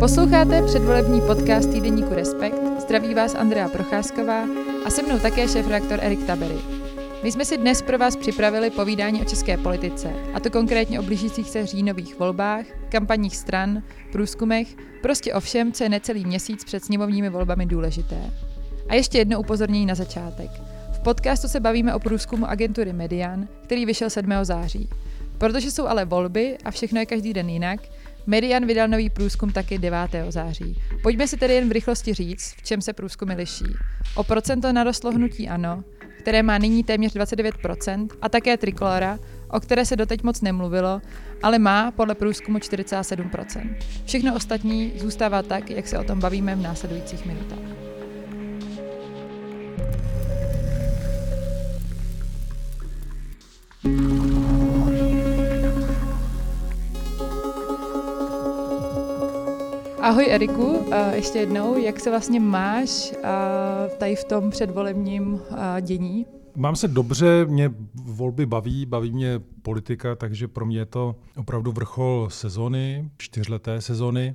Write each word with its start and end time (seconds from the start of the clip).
Posloucháte 0.00 0.62
předvolební 0.62 1.20
podcast 1.20 1.70
týdeníku 1.70 2.14
Respekt, 2.14 2.54
zdraví 2.80 3.14
vás 3.14 3.34
Andrea 3.34 3.68
Procházková 3.68 4.44
a 4.86 4.90
se 4.90 5.02
mnou 5.02 5.18
také 5.18 5.48
šéf-redaktor 5.48 5.98
Erik 6.02 6.26
Tabery. 6.26 6.56
My 7.22 7.32
jsme 7.32 7.44
si 7.44 7.58
dnes 7.58 7.82
pro 7.82 7.98
vás 7.98 8.16
připravili 8.16 8.70
povídání 8.70 9.22
o 9.22 9.24
české 9.24 9.56
politice, 9.56 10.12
a 10.34 10.40
to 10.40 10.50
konkrétně 10.50 11.00
o 11.00 11.02
blížících 11.02 11.50
se 11.50 11.66
říjnových 11.66 12.18
volbách, 12.18 12.64
kampaních 12.88 13.36
stran, 13.36 13.82
průzkumech, 14.12 14.68
prostě 15.02 15.34
o 15.34 15.40
všem, 15.40 15.72
co 15.72 15.82
je 15.82 15.88
necelý 15.88 16.24
měsíc 16.24 16.64
před 16.64 16.84
sněmovními 16.84 17.30
volbami 17.30 17.66
důležité. 17.66 18.30
A 18.88 18.94
ještě 18.94 19.18
jedno 19.18 19.40
upozornění 19.40 19.86
na 19.86 19.94
začátek. 19.94 20.75
Podcastu 21.06 21.48
se 21.48 21.60
bavíme 21.60 21.94
o 21.94 21.98
průzkumu 21.98 22.46
agentury 22.46 22.92
Median, 22.92 23.48
který 23.62 23.86
vyšel 23.86 24.10
7. 24.10 24.32
září. 24.42 24.88
Protože 25.38 25.70
jsou 25.70 25.86
ale 25.86 26.04
volby 26.04 26.58
a 26.64 26.70
všechno 26.70 27.00
je 27.00 27.06
každý 27.06 27.32
den 27.32 27.48
jinak, 27.48 27.80
Median 28.26 28.66
vydal 28.66 28.88
nový 28.88 29.10
průzkum 29.10 29.52
taky 29.52 29.78
9. 29.78 29.98
září. 30.28 30.82
Pojďme 31.02 31.28
si 31.28 31.36
tedy 31.36 31.54
jen 31.54 31.68
v 31.68 31.72
rychlosti 31.72 32.14
říct, 32.14 32.54
v 32.56 32.62
čem 32.62 32.82
se 32.82 32.92
průzkumy 32.92 33.34
liší. 33.34 33.64
O 34.14 34.24
procento 34.24 34.72
narostlo 34.72 35.12
hnutí 35.12 35.48
ANO, 35.48 35.84
které 36.18 36.42
má 36.42 36.58
nyní 36.58 36.84
téměř 36.84 37.16
29%, 37.16 38.08
a 38.22 38.28
také 38.28 38.56
Trikolora, 38.56 39.18
o 39.50 39.60
které 39.60 39.84
se 39.84 39.96
doteď 39.96 40.22
moc 40.22 40.40
nemluvilo, 40.40 41.00
ale 41.42 41.58
má 41.58 41.90
podle 41.90 42.14
průzkumu 42.14 42.58
47%. 42.58 43.76
Všechno 44.04 44.34
ostatní 44.34 44.92
zůstává 44.96 45.42
tak, 45.42 45.70
jak 45.70 45.88
se 45.88 45.98
o 45.98 46.04
tom 46.04 46.20
bavíme 46.20 46.54
v 46.54 46.62
následujících 46.62 47.26
minutách. 47.26 47.85
Ahoj 60.00 60.26
Eriku, 60.30 60.86
ještě 61.14 61.38
jednou, 61.38 61.78
jak 61.78 62.00
se 62.00 62.10
vlastně 62.10 62.40
máš 62.40 63.14
tady 63.98 64.16
v 64.16 64.24
tom 64.24 64.50
předvolebním 64.50 65.40
dění? 65.80 66.26
Mám 66.56 66.76
se 66.76 66.88
dobře, 66.88 67.44
mě 67.44 67.74
volby 68.04 68.46
baví, 68.46 68.86
baví 68.86 69.12
mě 69.12 69.40
politika, 69.62 70.14
takže 70.14 70.48
pro 70.48 70.66
mě 70.66 70.78
je 70.78 70.86
to 70.86 71.16
opravdu 71.36 71.72
vrchol 71.72 72.28
sezony, 72.30 73.10
čtyřleté 73.18 73.80
sezony. 73.80 74.34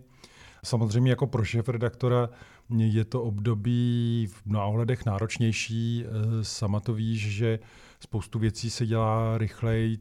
Samozřejmě 0.64 1.12
jako 1.12 1.28
pro 1.28 1.44
šéf 1.44 1.70
redaktora 1.70 2.30
je 2.70 3.06
to 3.06 3.24
období 3.24 4.28
v 4.32 4.46
mnoha 4.46 4.66
ohledech 4.66 5.06
náročnější. 5.06 6.06
Sama 6.42 6.80
to 6.80 6.94
víš, 6.94 7.32
že 7.32 7.60
spoustu 8.02 8.40
věcí 8.40 8.70
se 8.70 8.86
dělá 8.86 9.38
rychleji, 9.38 9.98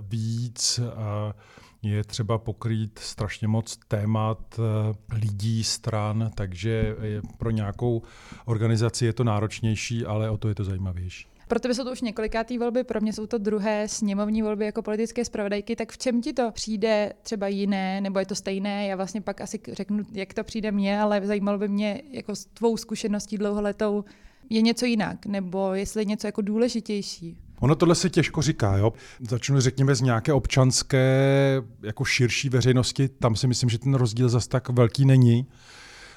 víc. 0.00 0.80
A 0.96 1.34
je 1.82 2.04
třeba 2.04 2.38
pokrýt 2.38 2.98
strašně 2.98 3.48
moc 3.48 3.78
témat 3.88 4.38
eh, 4.58 5.16
lidí, 5.16 5.64
stran, 5.64 6.30
takže 6.34 6.96
pro 7.38 7.50
nějakou 7.50 8.02
organizaci 8.44 9.06
je 9.06 9.12
to 9.12 9.24
náročnější, 9.24 10.04
ale 10.04 10.30
o 10.30 10.36
to 10.36 10.48
je 10.48 10.54
to 10.54 10.64
zajímavější. 10.64 11.26
Pro 11.48 11.60
tebe 11.60 11.74
jsou 11.74 11.84
to 11.84 11.92
už 11.92 12.00
několikátý 12.00 12.58
volby, 12.58 12.84
pro 12.84 13.00
mě 13.00 13.12
jsou 13.12 13.26
to 13.26 13.38
druhé 13.38 13.88
sněmovní 13.88 14.42
volby 14.42 14.64
jako 14.64 14.82
politické 14.82 15.24
zpravodajky, 15.24 15.76
tak 15.76 15.92
v 15.92 15.98
čem 15.98 16.22
ti 16.22 16.32
to 16.32 16.50
přijde 16.50 17.12
třeba 17.22 17.48
jiné, 17.48 18.00
nebo 18.00 18.18
je 18.18 18.26
to 18.26 18.34
stejné? 18.34 18.86
Já 18.86 18.96
vlastně 18.96 19.20
pak 19.20 19.40
asi 19.40 19.60
řeknu, 19.72 20.04
jak 20.12 20.34
to 20.34 20.44
přijde 20.44 20.72
mně, 20.72 21.00
ale 21.00 21.26
zajímalo 21.26 21.58
by 21.58 21.68
mě 21.68 22.02
jako 22.10 22.36
s 22.36 22.44
tvou 22.44 22.76
zkušeností 22.76 23.38
dlouholetou, 23.38 24.04
je 24.50 24.62
něco 24.62 24.86
jinak, 24.86 25.26
nebo 25.26 25.74
jestli 25.74 26.00
je 26.00 26.04
něco 26.04 26.26
jako 26.26 26.42
důležitější? 26.42 27.38
Ono 27.60 27.74
tohle 27.74 27.94
se 27.94 28.10
těžko 28.10 28.42
říká, 28.42 28.76
jo. 28.76 28.92
Začnu 29.28 29.60
řekněme 29.60 29.94
z 29.94 30.00
nějaké 30.00 30.32
občanské, 30.32 31.62
jako 31.82 32.04
širší 32.04 32.48
veřejnosti, 32.48 33.08
tam 33.08 33.36
si 33.36 33.46
myslím, 33.46 33.70
že 33.70 33.78
ten 33.78 33.94
rozdíl 33.94 34.28
zas 34.28 34.46
tak 34.46 34.68
velký 34.68 35.04
není. 35.04 35.46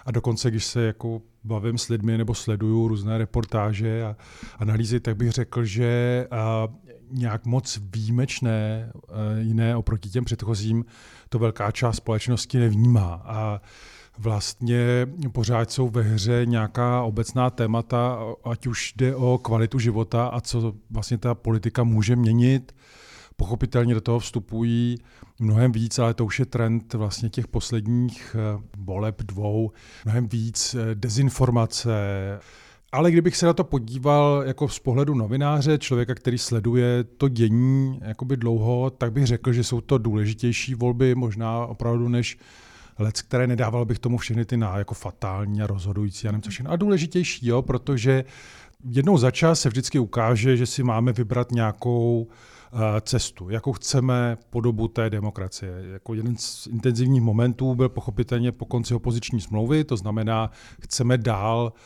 A 0.05 0.11
dokonce, 0.11 0.51
když 0.51 0.65
se 0.65 0.81
jako 0.81 1.21
bavím 1.43 1.77
s 1.77 1.87
lidmi 1.87 2.17
nebo 2.17 2.35
sleduju 2.35 2.87
různé 2.87 3.17
reportáže 3.17 4.03
a 4.03 4.15
analýzy, 4.57 4.99
tak 4.99 5.17
bych 5.17 5.31
řekl, 5.31 5.65
že 5.65 6.27
a, 6.31 6.67
nějak 7.11 7.45
moc 7.45 7.79
výjimečné, 7.93 8.91
a, 8.93 9.13
jiné 9.39 9.75
oproti 9.75 10.09
těm 10.09 10.25
předchozím, 10.25 10.85
to 11.29 11.39
velká 11.39 11.71
část 11.71 11.95
společnosti 11.95 12.59
nevnímá. 12.59 13.21
A 13.25 13.61
vlastně 14.19 15.07
pořád 15.31 15.71
jsou 15.71 15.89
ve 15.89 16.01
hře 16.01 16.41
nějaká 16.45 17.03
obecná 17.03 17.49
témata, 17.49 18.19
ať 18.43 18.67
už 18.67 18.93
jde 18.97 19.15
o 19.15 19.37
kvalitu 19.37 19.79
života 19.79 20.27
a 20.27 20.41
co 20.41 20.73
vlastně 20.89 21.17
ta 21.17 21.35
politika 21.35 21.83
může 21.83 22.15
měnit. 22.15 22.75
Pochopitelně 23.35 23.93
do 23.93 24.01
toho 24.01 24.19
vstupují 24.19 24.97
mnohem 25.39 25.71
víc, 25.71 25.99
ale 25.99 26.13
to 26.13 26.25
už 26.25 26.39
je 26.39 26.45
trend 26.45 26.93
vlastně 26.93 27.29
těch 27.29 27.47
posledních 27.47 28.35
eh, 28.39 28.61
voleb 28.77 29.21
dvou, 29.21 29.71
mnohem 30.05 30.27
víc 30.27 30.75
eh, 30.75 30.95
dezinformace, 30.95 31.91
ale 32.91 33.11
kdybych 33.11 33.37
se 33.37 33.45
na 33.45 33.53
to 33.53 33.63
podíval 33.63 34.43
jako 34.45 34.67
z 34.67 34.79
pohledu 34.79 35.15
novináře, 35.15 35.77
člověka, 35.77 36.15
který 36.15 36.37
sleduje 36.37 37.03
to 37.03 37.29
dění 37.29 37.99
jakoby 38.01 38.37
dlouho, 38.37 38.89
tak 38.89 39.13
bych 39.13 39.25
řekl, 39.25 39.53
že 39.53 39.63
jsou 39.63 39.81
to 39.81 39.97
důležitější 39.97 40.75
volby 40.75 41.15
možná 41.15 41.65
opravdu 41.65 42.09
než 42.09 42.37
lec, 42.99 43.21
které 43.21 43.47
nedával 43.47 43.85
bych 43.85 43.99
tomu 43.99 44.17
všechny 44.17 44.45
ty 44.45 44.57
na 44.57 44.77
jako 44.77 44.93
fatální 44.93 45.61
a 45.61 45.67
rozhodující 45.67 46.27
a 46.27 46.31
nevím 46.31 46.51
všechno. 46.51 46.71
A 46.71 46.75
důležitější, 46.75 47.47
jo, 47.47 47.61
protože 47.61 48.25
jednou 48.89 49.17
za 49.17 49.31
čas 49.31 49.61
se 49.61 49.69
vždycky 49.69 49.99
ukáže, 49.99 50.57
že 50.57 50.65
si 50.65 50.83
máme 50.83 51.13
vybrat 51.13 51.51
nějakou 51.51 52.27
uh, 52.71 52.79
cestu, 53.01 53.49
jakou 53.49 53.73
chceme 53.73 54.37
podobu 54.49 54.87
té 54.87 55.09
demokracie. 55.09 55.71
Jako 55.93 56.13
jeden 56.13 56.37
z 56.37 56.67
intenzivních 56.67 57.21
momentů 57.21 57.75
byl 57.75 57.89
pochopitelně 57.89 58.51
po 58.51 58.65
konci 58.65 58.93
opoziční 58.93 59.41
smlouvy, 59.41 59.83
to 59.83 59.97
znamená, 59.97 60.51
chceme 60.81 61.17
dál 61.17 61.73
uh, 61.75 61.79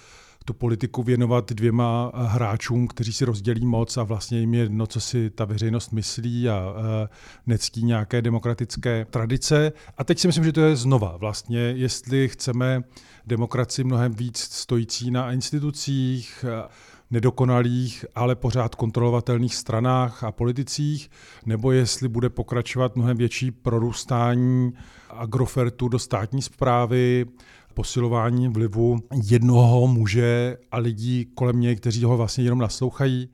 tu 0.46 0.54
politiku 0.54 1.04
věnovat 1.04 1.52
dvěma 1.52 2.12
eh, 2.14 2.18
hráčům, 2.24 2.88
kteří 2.88 3.14
si 3.14 3.26
rozdělí 3.26 3.66
moc 3.66 3.98
a 3.98 4.04
vlastně 4.04 4.40
jim 4.40 4.54
je 4.54 4.60
jedno, 4.60 4.88
co 4.88 5.02
si 5.02 5.30
ta 5.30 5.46
veřejnost 5.46 5.92
myslí 5.92 6.50
a, 6.50 6.74
eh, 6.78 7.08
nectí 7.48 7.84
nějaké 7.84 8.22
demokratické 8.22 9.06
tradice. 9.10 9.72
A 9.98 10.04
teď 10.04 10.20
si 10.20 10.28
myslím, 10.28 10.44
že 10.44 10.52
to 10.52 10.62
je 10.62 10.76
znova 10.76 11.18
vlastně, 11.18 11.60
jestli 11.60 12.30
chceme 12.30 12.84
demokracii 13.28 13.86
mnohem 13.86 14.14
víc 14.14 14.38
stojící 14.38 15.12
na 15.12 15.32
institucích, 15.32 16.46
eh, 16.48 16.70
nedokonalých, 17.12 18.06
ale 18.16 18.36
pořád 18.36 18.76
kontrolovatelných 18.76 19.56
stranách 19.56 20.24
a 20.24 20.32
politicích, 20.32 21.10
nebo 21.46 21.72
jestli 21.72 22.08
bude 22.08 22.30
pokračovat 22.30 22.96
mnohem 22.96 23.18
větší 23.18 23.52
prorůstání 23.52 24.74
agrofertu 25.10 25.88
do 25.88 26.00
státní 26.00 26.42
zprávy, 26.42 27.26
posilování 27.74 28.48
vlivu 28.48 28.98
jednoho 29.30 29.88
muže 29.88 30.58
a 30.72 30.78
lidí 30.78 31.26
kolem 31.36 31.60
něj, 31.60 31.76
kteří 31.76 32.04
ho 32.04 32.18
vlastně 32.18 32.44
jenom 32.44 32.60
naslouchají. 32.60 33.30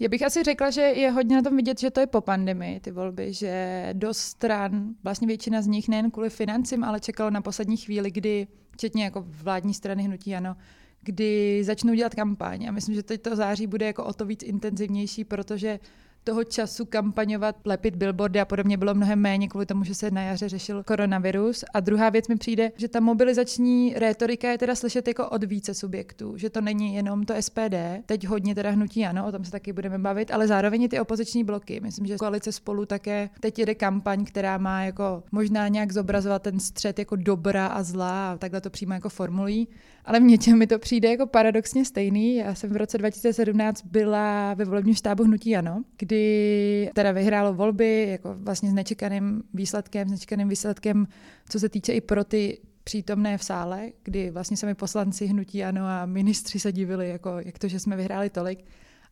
Já 0.00 0.08
bych 0.08 0.22
asi 0.22 0.42
řekla, 0.42 0.70
že 0.70 0.80
je 0.80 1.10
hodně 1.10 1.36
na 1.36 1.42
tom 1.42 1.56
vidět, 1.56 1.80
že 1.80 1.90
to 1.90 2.00
je 2.00 2.06
po 2.06 2.20
pandemii, 2.20 2.80
ty 2.80 2.90
volby, 2.90 3.32
že 3.32 3.88
do 3.92 4.14
stran, 4.14 4.88
vlastně 5.04 5.26
většina 5.26 5.62
z 5.62 5.66
nich 5.66 5.88
nejen 5.88 6.10
kvůli 6.10 6.30
financím, 6.30 6.84
ale 6.84 7.00
čekalo 7.00 7.30
na 7.30 7.40
poslední 7.40 7.76
chvíli, 7.76 8.10
kdy, 8.10 8.46
včetně 8.70 9.04
jako 9.04 9.24
vládní 9.26 9.74
strany 9.74 10.02
hnutí 10.02 10.34
ano, 10.34 10.56
kdy 11.02 11.60
začnou 11.64 11.94
dělat 11.94 12.14
kampaň. 12.14 12.66
A 12.68 12.72
myslím, 12.72 12.94
že 12.94 13.02
teď 13.02 13.22
to 13.22 13.36
září 13.36 13.66
bude 13.66 13.86
jako 13.86 14.04
o 14.04 14.12
to 14.12 14.24
víc 14.24 14.42
intenzivnější, 14.42 15.24
protože 15.24 15.78
toho 16.24 16.44
času 16.44 16.84
kampaňovat, 16.84 17.56
lepit 17.64 17.96
billboardy 17.96 18.40
a 18.40 18.44
podobně 18.44 18.76
bylo 18.76 18.94
mnohem 18.94 19.18
méně 19.18 19.48
kvůli 19.48 19.66
tomu, 19.66 19.84
že 19.84 19.94
se 19.94 20.10
na 20.10 20.22
jaře 20.22 20.48
řešil 20.48 20.82
koronavirus. 20.82 21.64
A 21.74 21.80
druhá 21.80 22.10
věc 22.10 22.28
mi 22.28 22.36
přijde, 22.36 22.72
že 22.76 22.88
ta 22.88 23.00
mobilizační 23.00 23.94
rétorika 23.96 24.50
je 24.50 24.58
teda 24.58 24.74
slyšet 24.74 25.08
jako 25.08 25.28
od 25.28 25.44
více 25.44 25.74
subjektů, 25.74 26.36
že 26.36 26.50
to 26.50 26.60
není 26.60 26.94
jenom 26.94 27.24
to 27.24 27.34
SPD, 27.40 27.74
teď 28.06 28.26
hodně 28.26 28.54
teda 28.54 28.70
hnutí 28.70 29.06
ano, 29.06 29.26
o 29.26 29.32
tom 29.32 29.44
se 29.44 29.50
taky 29.50 29.72
budeme 29.72 29.98
bavit, 29.98 30.30
ale 30.30 30.46
zároveň 30.46 30.82
i 30.82 30.88
ty 30.88 31.00
opoziční 31.00 31.44
bloky. 31.44 31.80
Myslím, 31.80 32.06
že 32.06 32.16
koalice 32.16 32.52
spolu 32.52 32.86
také 32.86 33.30
teď 33.40 33.58
jede 33.58 33.74
kampaň, 33.74 34.24
která 34.24 34.58
má 34.58 34.82
jako 34.82 35.22
možná 35.32 35.68
nějak 35.68 35.92
zobrazovat 35.92 36.42
ten 36.42 36.60
střed 36.60 36.98
jako 36.98 37.16
dobra 37.16 37.66
a 37.66 37.82
zla 37.82 38.32
a 38.32 38.36
takhle 38.36 38.60
to 38.60 38.70
přímo 38.70 38.94
jako 38.94 39.08
formulují. 39.08 39.68
Ale 40.04 40.20
v 40.20 40.22
něčem 40.22 40.58
mi 40.58 40.66
to 40.66 40.78
přijde 40.78 41.08
jako 41.10 41.26
paradoxně 41.26 41.84
stejný. 41.84 42.36
Já 42.36 42.54
jsem 42.54 42.70
v 42.70 42.76
roce 42.76 42.98
2017 42.98 43.82
byla 43.84 44.54
ve 44.54 44.64
volebním 44.64 44.94
štábu 44.94 45.24
Hnutí 45.24 45.56
Ano, 45.56 45.82
kdy 45.98 46.90
teda 46.94 47.12
vyhrálo 47.12 47.54
volby 47.54 48.08
jako 48.10 48.34
vlastně 48.38 48.70
s 48.70 48.72
nečekaným 48.72 49.42
výsledkem, 49.54 50.08
s 50.08 50.10
nečekaným 50.10 50.48
výsledkem, 50.48 51.06
co 51.48 51.60
se 51.60 51.68
týče 51.68 51.92
i 51.92 52.00
pro 52.00 52.24
ty 52.24 52.58
přítomné 52.84 53.38
v 53.38 53.44
sále, 53.44 53.88
kdy 54.02 54.30
vlastně 54.30 54.56
sami 54.56 54.74
poslanci 54.74 55.26
Hnutí 55.26 55.64
Ano 55.64 55.86
a 55.86 56.06
ministři 56.06 56.60
se 56.60 56.72
divili, 56.72 57.08
jako, 57.08 57.30
jak 57.44 57.58
to, 57.58 57.68
že 57.68 57.80
jsme 57.80 57.96
vyhráli 57.96 58.30
tolik 58.30 58.64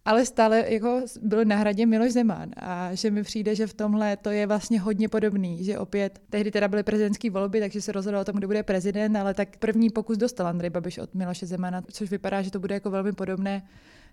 ale 0.07 0.27
stále 0.27 0.65
jako 0.69 1.01
byl 1.23 1.45
na 1.45 1.57
hradě 1.57 1.87
Miloš 1.87 2.13
Zeman 2.13 2.51
a 2.57 2.95
že 2.95 3.11
mi 3.11 3.23
přijde, 3.23 3.55
že 3.55 3.67
v 3.67 3.75
tomhle 3.75 4.17
to 4.17 4.31
je 4.31 4.47
vlastně 4.47 4.81
hodně 4.81 5.09
podobný, 5.09 5.65
že 5.65 5.79
opět 5.79 6.21
tehdy 6.31 6.51
teda 6.51 6.69
byly 6.69 6.83
prezidentské 6.83 7.31
volby, 7.31 7.61
takže 7.61 7.83
se 7.83 7.93
rozhodlo 7.93 8.21
o 8.21 8.25
tom, 8.25 8.37
kdo 8.37 8.47
bude 8.47 8.63
prezident, 8.63 9.17
ale 9.17 9.35
tak 9.35 9.57
první 9.57 9.91
pokus 9.91 10.17
dostal 10.17 10.47
Andrej 10.47 10.71
Babiš 10.71 10.99
od 10.99 11.15
Miloše 11.15 11.47
Zemana, 11.47 11.83
což 11.91 12.11
vypadá, 12.11 12.43
že 12.43 12.51
to 12.51 12.61
bude 12.61 12.75
jako 12.75 12.91
velmi 12.91 13.13
podobné 13.13 13.63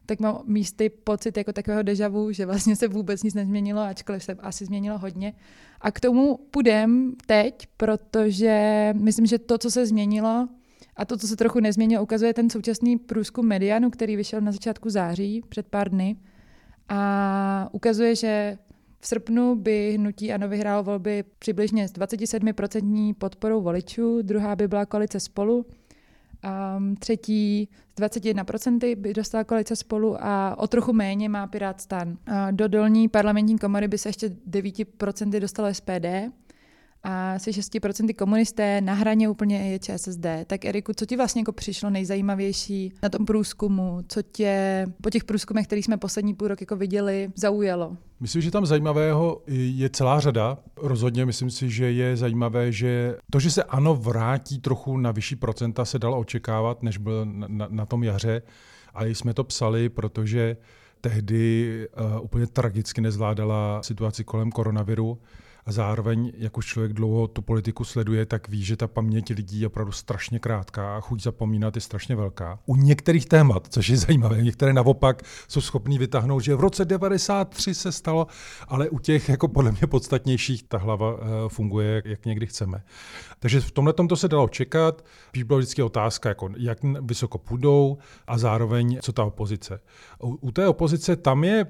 tak 0.05 0.19
mám 0.19 0.41
místy 0.45 0.89
pocit 0.89 1.37
jako 1.37 1.53
takového 1.53 1.83
dejavu, 1.83 2.31
že 2.31 2.45
vlastně 2.45 2.75
se 2.75 2.87
vůbec 2.87 3.23
nic 3.23 3.33
nezměnilo, 3.33 3.81
ačkoliv 3.81 4.23
se 4.23 4.33
asi 4.33 4.65
změnilo 4.65 4.97
hodně. 4.97 5.33
A 5.81 5.91
k 5.91 5.99
tomu 5.99 6.37
půjdem 6.37 7.13
teď, 7.25 7.67
protože 7.77 8.89
myslím, 8.97 9.25
že 9.25 9.39
to, 9.39 9.57
co 9.57 9.71
se 9.71 9.85
změnilo, 9.85 10.47
a 10.95 11.05
to, 11.05 11.17
co 11.17 11.27
se 11.27 11.35
trochu 11.35 11.59
nezměnilo, 11.59 12.03
ukazuje 12.03 12.33
ten 12.33 12.49
současný 12.49 12.97
průzkum 12.97 13.47
Medianu, 13.47 13.89
který 13.89 14.15
vyšel 14.15 14.41
na 14.41 14.51
začátku 14.51 14.89
září, 14.89 15.41
před 15.49 15.67
pár 15.67 15.89
dny. 15.89 16.15
A 16.89 17.69
ukazuje, 17.71 18.15
že 18.15 18.57
v 18.99 19.07
srpnu 19.07 19.55
by 19.55 19.93
hnutí 19.97 20.33
ANO 20.33 20.49
vyhrálo 20.49 20.83
volby 20.83 21.23
přibližně 21.39 21.87
s 21.87 21.93
27% 21.93 23.13
podporou 23.13 23.61
voličů, 23.61 24.21
druhá 24.21 24.55
by 24.55 24.67
byla 24.67 24.85
koalice 24.85 25.19
spolu, 25.19 25.65
a 26.43 26.79
třetí 26.99 27.69
s 27.97 28.01
21% 28.01 28.95
by 28.95 29.13
dostala 29.13 29.43
koalice 29.43 29.75
spolu 29.75 30.23
a 30.23 30.55
o 30.59 30.67
trochu 30.67 30.93
méně 30.93 31.29
má 31.29 31.47
Pirát 31.47 31.81
stan. 31.81 32.17
A 32.25 32.51
do 32.51 32.67
dolní 32.67 33.09
parlamentní 33.09 33.57
komory 33.57 33.87
by 33.87 33.97
se 33.97 34.09
ještě 34.09 34.29
9% 34.29 35.39
dostalo 35.39 35.73
SPD 35.73 36.05
a 37.03 37.39
se 37.39 37.51
6% 37.51 38.15
komunisté, 38.15 38.81
na 38.81 38.93
hraně 38.93 39.29
úplně 39.29 39.71
je 39.71 39.79
ČSSD. 39.79 40.25
Tak 40.47 40.65
Eriku, 40.65 40.91
co 40.95 41.05
ti 41.05 41.17
vlastně 41.17 41.41
jako 41.41 41.51
přišlo 41.51 41.89
nejzajímavější 41.89 42.93
na 43.03 43.09
tom 43.09 43.25
průzkumu? 43.25 43.99
Co 44.07 44.21
tě 44.21 44.85
po 45.01 45.09
těch 45.09 45.23
průzkumech, 45.23 45.67
které 45.67 45.81
jsme 45.81 45.97
poslední 45.97 46.33
půl 46.33 46.47
rok 46.47 46.61
jako 46.61 46.75
viděli, 46.75 47.29
zaujalo? 47.35 47.97
Myslím, 48.19 48.41
že 48.41 48.51
tam 48.51 48.65
zajímavého 48.65 49.41
je 49.47 49.89
celá 49.89 50.19
řada. 50.19 50.57
Rozhodně 50.77 51.25
myslím 51.25 51.49
si, 51.49 51.69
že 51.69 51.91
je 51.91 52.17
zajímavé, 52.17 52.71
že 52.71 53.17
to, 53.31 53.39
že 53.39 53.51
se 53.51 53.63
ano 53.63 53.95
vrátí 53.95 54.59
trochu 54.59 54.97
na 54.97 55.11
vyšší 55.11 55.35
procenta, 55.35 55.85
se 55.85 55.99
dalo 55.99 56.19
očekávat, 56.19 56.83
než 56.83 56.97
byl 56.97 57.25
na, 57.25 57.47
na, 57.49 57.67
na 57.69 57.85
tom 57.85 58.03
jaře. 58.03 58.41
A 58.93 59.05
jsme 59.05 59.33
to 59.33 59.43
psali, 59.43 59.89
protože 59.89 60.57
tehdy 61.01 61.87
uh, 62.15 62.23
úplně 62.23 62.47
tragicky 62.47 63.01
nezvládala 63.01 63.83
situaci 63.83 64.23
kolem 64.23 64.51
koronaviru 64.51 65.17
a 65.65 65.71
zároveň, 65.71 66.31
jak 66.37 66.57
už 66.57 66.65
člověk 66.65 66.93
dlouho 66.93 67.27
tu 67.27 67.41
politiku 67.41 67.83
sleduje, 67.83 68.25
tak 68.25 68.49
ví, 68.49 68.63
že 68.63 68.77
ta 68.77 68.87
paměť 68.87 69.29
lidí 69.29 69.59
je 69.61 69.67
opravdu 69.67 69.91
strašně 69.91 70.39
krátká 70.39 70.97
a 70.97 70.99
chuť 70.99 71.21
zapomínat 71.21 71.75
je 71.75 71.81
strašně 71.81 72.15
velká. 72.15 72.59
U 72.65 72.75
některých 72.75 73.25
témat, 73.25 73.67
což 73.69 73.89
je 73.89 73.97
zajímavé, 73.97 74.41
některé 74.41 74.73
naopak 74.73 75.21
jsou 75.47 75.61
schopní 75.61 75.97
vytáhnout, 75.97 76.39
že 76.39 76.55
v 76.55 76.59
roce 76.59 76.85
93 76.85 77.73
se 77.73 77.91
stalo, 77.91 78.27
ale 78.67 78.89
u 78.89 78.99
těch 78.99 79.29
jako 79.29 79.47
podle 79.47 79.71
mě 79.71 79.87
podstatnějších 79.87 80.63
ta 80.63 80.77
hlava 80.77 81.13
uh, 81.13 81.19
funguje, 81.47 82.01
jak 82.05 82.25
někdy 82.25 82.47
chceme. 82.47 82.83
Takže 83.39 83.61
v 83.61 83.71
tomhle 83.71 83.93
to 83.93 84.15
se 84.15 84.27
dalo 84.27 84.49
čekat. 84.49 85.05
Spíš 85.27 85.43
byla 85.43 85.59
vždycky 85.59 85.83
otázka, 85.83 86.29
jako 86.29 86.49
jak 86.57 86.77
vysoko 87.01 87.37
půjdou 87.37 87.97
a 88.27 88.37
zároveň 88.37 88.99
co 89.01 89.13
ta 89.13 89.23
opozice. 89.23 89.79
U 90.19 90.51
té 90.51 90.67
opozice 90.67 91.15
tam 91.15 91.43
je 91.43 91.65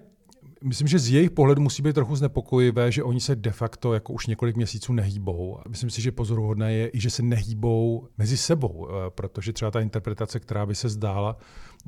Myslím, 0.64 0.88
že 0.88 1.00
z 1.00 1.10
jejich 1.10 1.32
pohledu 1.32 1.62
musí 1.62 1.84
být 1.84 1.94
trochu 1.94 2.16
znepokojivé, 2.16 2.92
že 2.92 3.04
oni 3.04 3.20
se 3.20 3.36
de 3.36 3.52
facto 3.52 3.94
jako 3.94 4.14
už 4.14 4.28
několik 4.28 4.56
měsíců 4.56 4.94
nehýbou. 4.94 5.60
Myslím 5.70 5.90
si, 5.90 6.02
že 6.02 6.12
pozoruhodné 6.12 6.74
je 6.74 6.90
i, 6.94 7.00
že 7.00 7.10
se 7.10 7.24
nehýbou 7.24 8.08
mezi 8.18 8.38
sebou, 8.38 8.88
eh, 8.90 9.10
protože 9.10 9.54
třeba 9.54 9.72
ta 9.72 9.82
interpretace, 9.82 10.40
která 10.40 10.66
by 10.66 10.76
se 10.76 10.90
zdála 10.90 11.38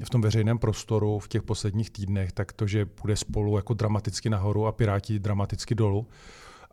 v 0.04 0.10
tom 0.10 0.22
veřejném 0.22 0.58
prostoru 0.58 1.20
v 1.20 1.28
těch 1.28 1.44
posledních 1.44 1.90
týdnech, 1.90 2.32
tak 2.32 2.54
to, 2.54 2.68
že 2.68 2.86
bude 3.02 3.16
spolu 3.16 3.56
jako 3.58 3.74
dramaticky 3.74 4.30
nahoru 4.30 4.68
a 4.68 4.72
Piráti 4.72 5.20
dramaticky 5.20 5.76
dolů, 5.76 6.08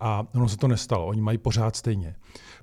a 0.02 0.26
ono 0.34 0.48
se 0.48 0.56
to 0.56 0.68
nestalo, 0.68 1.06
oni 1.06 1.20
mají 1.20 1.38
pořád 1.38 1.76
stejně. 1.76 2.14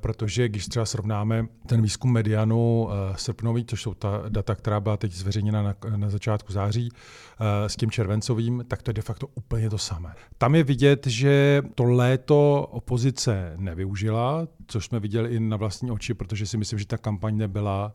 Protože 0.01 0.49
když 0.49 0.67
třeba 0.67 0.85
srovnáme 0.85 1.45
ten 1.67 1.81
výzkum 1.81 2.11
medianu 2.13 2.83
uh, 2.83 3.15
srpnový, 3.15 3.65
což 3.65 3.81
jsou 3.81 3.93
ta 3.93 4.21
data, 4.29 4.55
která 4.55 4.79
byla 4.79 4.97
teď 4.97 5.11
zveřejněna 5.13 5.61
na, 5.61 5.75
na 5.95 6.09
začátku 6.09 6.51
září, 6.51 6.91
uh, 6.91 7.47
s 7.67 7.75
tím 7.75 7.91
červencovým, 7.91 8.65
tak 8.67 8.81
to 8.81 8.89
je 8.89 8.93
de 8.93 9.01
facto 9.01 9.27
úplně 9.27 9.69
to 9.69 9.77
samé. 9.77 10.13
Tam 10.37 10.55
je 10.55 10.63
vidět, 10.63 11.07
že 11.07 11.61
to 11.75 11.83
léto 11.83 12.67
opozice 12.71 13.53
nevyužila, 13.57 14.47
což 14.67 14.85
jsme 14.85 14.99
viděli 14.99 15.29
i 15.29 15.39
na 15.39 15.57
vlastní 15.57 15.91
oči, 15.91 16.13
protože 16.13 16.45
si 16.45 16.57
myslím, 16.57 16.79
že 16.79 16.87
ta 16.87 16.97
kampaň 16.97 17.37
nebyla 17.37 17.93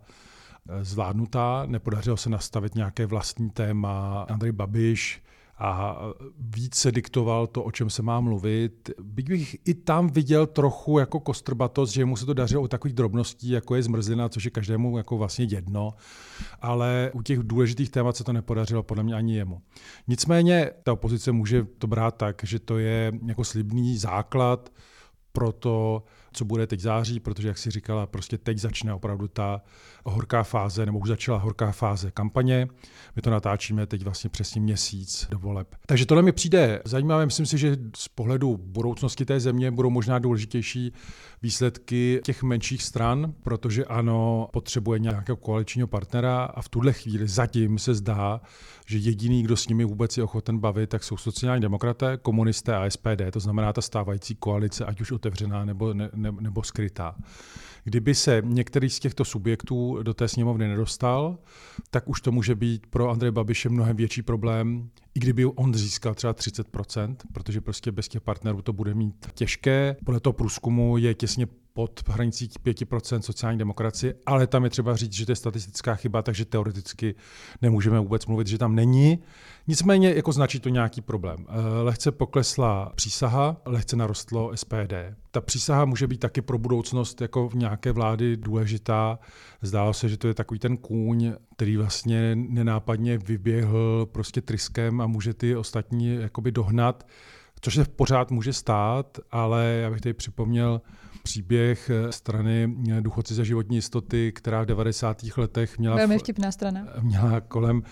eh, 0.68 0.84
zvládnutá, 0.84 1.62
nepodařilo 1.66 2.16
se 2.16 2.30
nastavit 2.30 2.74
nějaké 2.74 3.06
vlastní 3.06 3.50
téma. 3.50 4.26
Andrej 4.28 4.52
Babiš 4.52 5.22
a 5.58 5.98
více 6.38 6.92
diktoval 6.92 7.46
to, 7.46 7.64
o 7.64 7.70
čem 7.70 7.90
se 7.90 8.02
má 8.02 8.20
mluvit. 8.20 8.90
Byť 9.02 9.28
bych 9.28 9.56
i 9.64 9.74
tam 9.74 10.10
viděl 10.10 10.46
trochu 10.46 10.98
jako 10.98 11.20
kostrbatost, 11.20 11.92
že 11.92 12.04
mu 12.04 12.16
se 12.16 12.26
to 12.26 12.34
dařilo 12.34 12.62
u 12.62 12.68
takových 12.68 12.94
drobností, 12.94 13.50
jako 13.50 13.74
je 13.74 13.82
zmrzlina, 13.82 14.28
což 14.28 14.44
je 14.44 14.50
každému 14.50 14.98
jako 14.98 15.18
vlastně 15.18 15.46
jedno, 15.50 15.94
ale 16.60 17.10
u 17.14 17.22
těch 17.22 17.38
důležitých 17.38 17.90
témat 17.90 18.16
se 18.16 18.24
to 18.24 18.32
nepodařilo 18.32 18.82
podle 18.82 19.02
mě 19.02 19.14
ani 19.14 19.36
jemu. 19.36 19.62
Nicméně 20.08 20.70
ta 20.82 20.92
opozice 20.92 21.32
může 21.32 21.64
to 21.64 21.86
brát 21.86 22.16
tak, 22.16 22.44
že 22.44 22.58
to 22.58 22.78
je 22.78 23.12
jako 23.26 23.44
slibný 23.44 23.98
základ 23.98 24.72
pro 25.32 25.52
to, 25.52 26.02
co 26.32 26.44
bude 26.44 26.66
teď 26.66 26.80
září, 26.80 27.20
protože, 27.20 27.48
jak 27.48 27.58
si 27.58 27.70
říkala, 27.70 28.06
prostě 28.06 28.38
teď 28.38 28.58
začne 28.58 28.94
opravdu 28.94 29.28
ta 29.28 29.62
horká 30.04 30.42
fáze, 30.42 30.86
nebo 30.86 30.98
už 30.98 31.08
začala 31.08 31.38
horká 31.38 31.72
fáze 31.72 32.10
kampaně. 32.10 32.68
My 33.16 33.22
to 33.22 33.30
natáčíme 33.30 33.86
teď 33.86 34.02
vlastně 34.04 34.30
přesně 34.30 34.60
měsíc 34.60 35.26
do 35.30 35.38
voleb. 35.38 35.74
Takže 35.86 36.06
tohle 36.06 36.22
mi 36.22 36.32
přijde 36.32 36.82
zajímavé. 36.84 37.26
Myslím 37.26 37.46
si, 37.46 37.58
že 37.58 37.76
z 37.96 38.08
pohledu 38.08 38.56
budoucnosti 38.56 39.24
té 39.24 39.40
země 39.40 39.70
budou 39.70 39.90
možná 39.90 40.18
důležitější 40.18 40.92
výsledky 41.42 42.20
těch 42.24 42.42
menších 42.42 42.82
stran, 42.82 43.34
protože 43.42 43.84
ano, 43.84 44.48
potřebuje 44.52 44.98
nějakého 44.98 45.36
koaličního 45.36 45.88
partnera 45.88 46.44
a 46.44 46.62
v 46.62 46.68
tuhle 46.68 46.92
chvíli 46.92 47.28
zatím 47.28 47.78
se 47.78 47.94
zdá, 47.94 48.40
že 48.86 48.98
jediný, 48.98 49.42
kdo 49.42 49.56
s 49.56 49.68
nimi 49.68 49.84
vůbec 49.84 50.16
je 50.16 50.24
ochoten 50.24 50.58
bavit, 50.58 50.90
tak 50.90 51.04
jsou 51.04 51.16
sociální 51.16 51.62
demokraté, 51.62 52.16
komunisté 52.22 52.76
a 52.76 52.90
SPD, 52.90 53.30
to 53.32 53.40
znamená 53.40 53.72
ta 53.72 53.82
stávající 53.82 54.34
koalice, 54.34 54.84
ať 54.84 55.00
už 55.00 55.12
otevřená 55.12 55.64
nebo, 55.64 55.94
ne, 55.94 56.10
ne, 56.14 56.32
nebo 56.40 56.62
skrytá. 56.62 57.14
Kdyby 57.84 58.14
se 58.14 58.42
některý 58.44 58.90
z 58.90 58.98
těchto 58.98 59.24
subjektů 59.24 60.02
do 60.02 60.14
té 60.14 60.28
sněmovny 60.28 60.68
nedostal, 60.68 61.38
tak 61.90 62.08
už 62.08 62.20
to 62.20 62.32
může 62.32 62.54
být 62.54 62.86
pro 62.86 63.10
Andreje 63.10 63.32
Babiše 63.32 63.68
mnohem 63.68 63.96
větší 63.96 64.22
problém, 64.22 64.90
i 65.14 65.20
kdyby 65.20 65.44
on 65.44 65.74
získal 65.74 66.14
třeba 66.14 66.34
30%, 66.34 67.16
protože 67.32 67.60
prostě 67.60 67.92
bez 67.92 68.08
těch 68.08 68.22
partnerů 68.22 68.62
to 68.62 68.72
bude 68.72 68.94
mít 68.94 69.26
těžké. 69.34 69.96
Podle 70.04 70.20
toho 70.20 70.32
průzkumu 70.32 70.96
je 70.96 71.14
těsně 71.14 71.46
pod 71.76 72.08
hranicí 72.08 72.48
5% 72.48 73.20
sociální 73.20 73.58
demokracie, 73.58 74.14
ale 74.26 74.46
tam 74.46 74.64
je 74.64 74.70
třeba 74.70 74.96
říct, 74.96 75.12
že 75.12 75.26
to 75.26 75.32
je 75.32 75.36
statistická 75.36 75.94
chyba, 75.94 76.22
takže 76.22 76.44
teoreticky 76.44 77.14
nemůžeme 77.62 78.00
vůbec 78.00 78.26
mluvit, 78.26 78.46
že 78.46 78.58
tam 78.58 78.74
není. 78.74 79.18
Nicméně 79.66 80.14
jako 80.14 80.32
značí 80.32 80.60
to 80.60 80.68
nějaký 80.68 81.00
problém. 81.00 81.46
Eh, 81.48 81.82
lehce 81.82 82.12
poklesla 82.12 82.92
přísaha, 82.94 83.56
lehce 83.64 83.96
narostlo 83.96 84.52
SPD. 84.54 84.92
Ta 85.30 85.40
přísaha 85.40 85.84
může 85.84 86.06
být 86.06 86.20
taky 86.20 86.42
pro 86.42 86.58
budoucnost 86.58 87.20
jako 87.20 87.48
v 87.48 87.54
nějaké 87.54 87.92
vlády 87.92 88.36
důležitá. 88.36 89.18
Zdálo 89.62 89.92
se, 89.92 90.08
že 90.08 90.16
to 90.16 90.28
je 90.28 90.34
takový 90.34 90.60
ten 90.60 90.76
kůň, 90.76 91.32
který 91.56 91.76
vlastně 91.76 92.36
nenápadně 92.36 93.18
vyběhl 93.18 94.06
prostě 94.12 94.40
tryskem 94.40 95.00
a 95.00 95.06
může 95.06 95.34
ty 95.34 95.56
ostatní 95.56 96.14
jakoby 96.14 96.52
dohnat, 96.52 97.06
což 97.64 97.74
se 97.74 97.84
pořád 97.84 98.30
může 98.30 98.52
stát, 98.52 99.18
ale 99.30 99.64
já 99.82 99.90
bych 99.90 100.00
tady 100.00 100.12
připomněl, 100.12 100.80
příběh 101.22 101.90
eh, 101.90 102.12
strany 102.12 102.76
eh, 102.92 103.00
Důchodci 103.00 103.34
za 103.34 103.44
životní 103.44 103.76
jistoty, 103.76 104.32
která 104.32 104.62
v 104.62 104.66
90. 104.66 105.22
letech 105.36 105.78
měla, 105.78 105.96
Velmi 105.96 106.18
vtipná 106.18 106.52
strana. 106.52 106.86
měla 107.00 107.40
kolem 107.40 107.82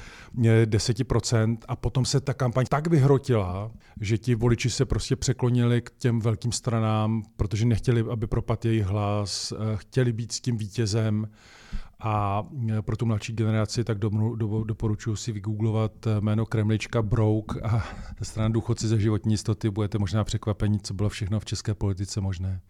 10% 0.65 1.53
eh, 1.53 1.65
a 1.69 1.77
potom 1.77 2.05
se 2.05 2.21
ta 2.21 2.35
kampaň 2.35 2.67
tak 2.69 2.87
vyhrotila, 2.87 3.71
že 4.01 4.19
ti 4.19 4.35
voliči 4.35 4.71
se 4.71 4.85
prostě 4.85 5.17
překlonili 5.17 5.83
k 5.83 5.91
těm 5.91 6.21
velkým 6.21 6.53
stranám, 6.53 7.23
protože 7.37 7.67
nechtěli, 7.67 8.05
aby 8.11 8.27
propad 8.27 8.65
jejich 8.65 8.85
hlas, 8.85 9.53
chtěli 9.75 10.13
být 10.13 10.33
s 10.33 10.41
tím 10.41 10.57
vítězem 10.57 11.27
a 12.03 12.47
e, 12.79 12.83
pro 12.83 12.97
tu 12.97 13.07
mladší 13.07 13.33
generaci 13.33 13.85
tak 13.85 13.99
do, 13.99 14.11
do, 14.37 14.65
doporučuji 14.65 15.17
si 15.17 15.33
vygooglovat 15.33 16.07
e, 16.07 16.21
jméno 16.21 16.47
Kremlička 16.47 17.03
Brouk 17.03 17.57
a 17.63 17.85
ze 18.19 18.25
strany 18.25 18.53
důchodci 18.55 18.89
ze 18.89 19.01
životní 19.01 19.33
jistoty 19.33 19.71
budete 19.71 19.99
možná 19.99 20.25
překvapení, 20.25 20.81
co 20.81 20.95
bylo 20.95 21.09
všechno 21.09 21.41
v 21.41 21.45
české 21.45 21.75
politice 21.75 22.21
možné. 22.21 22.61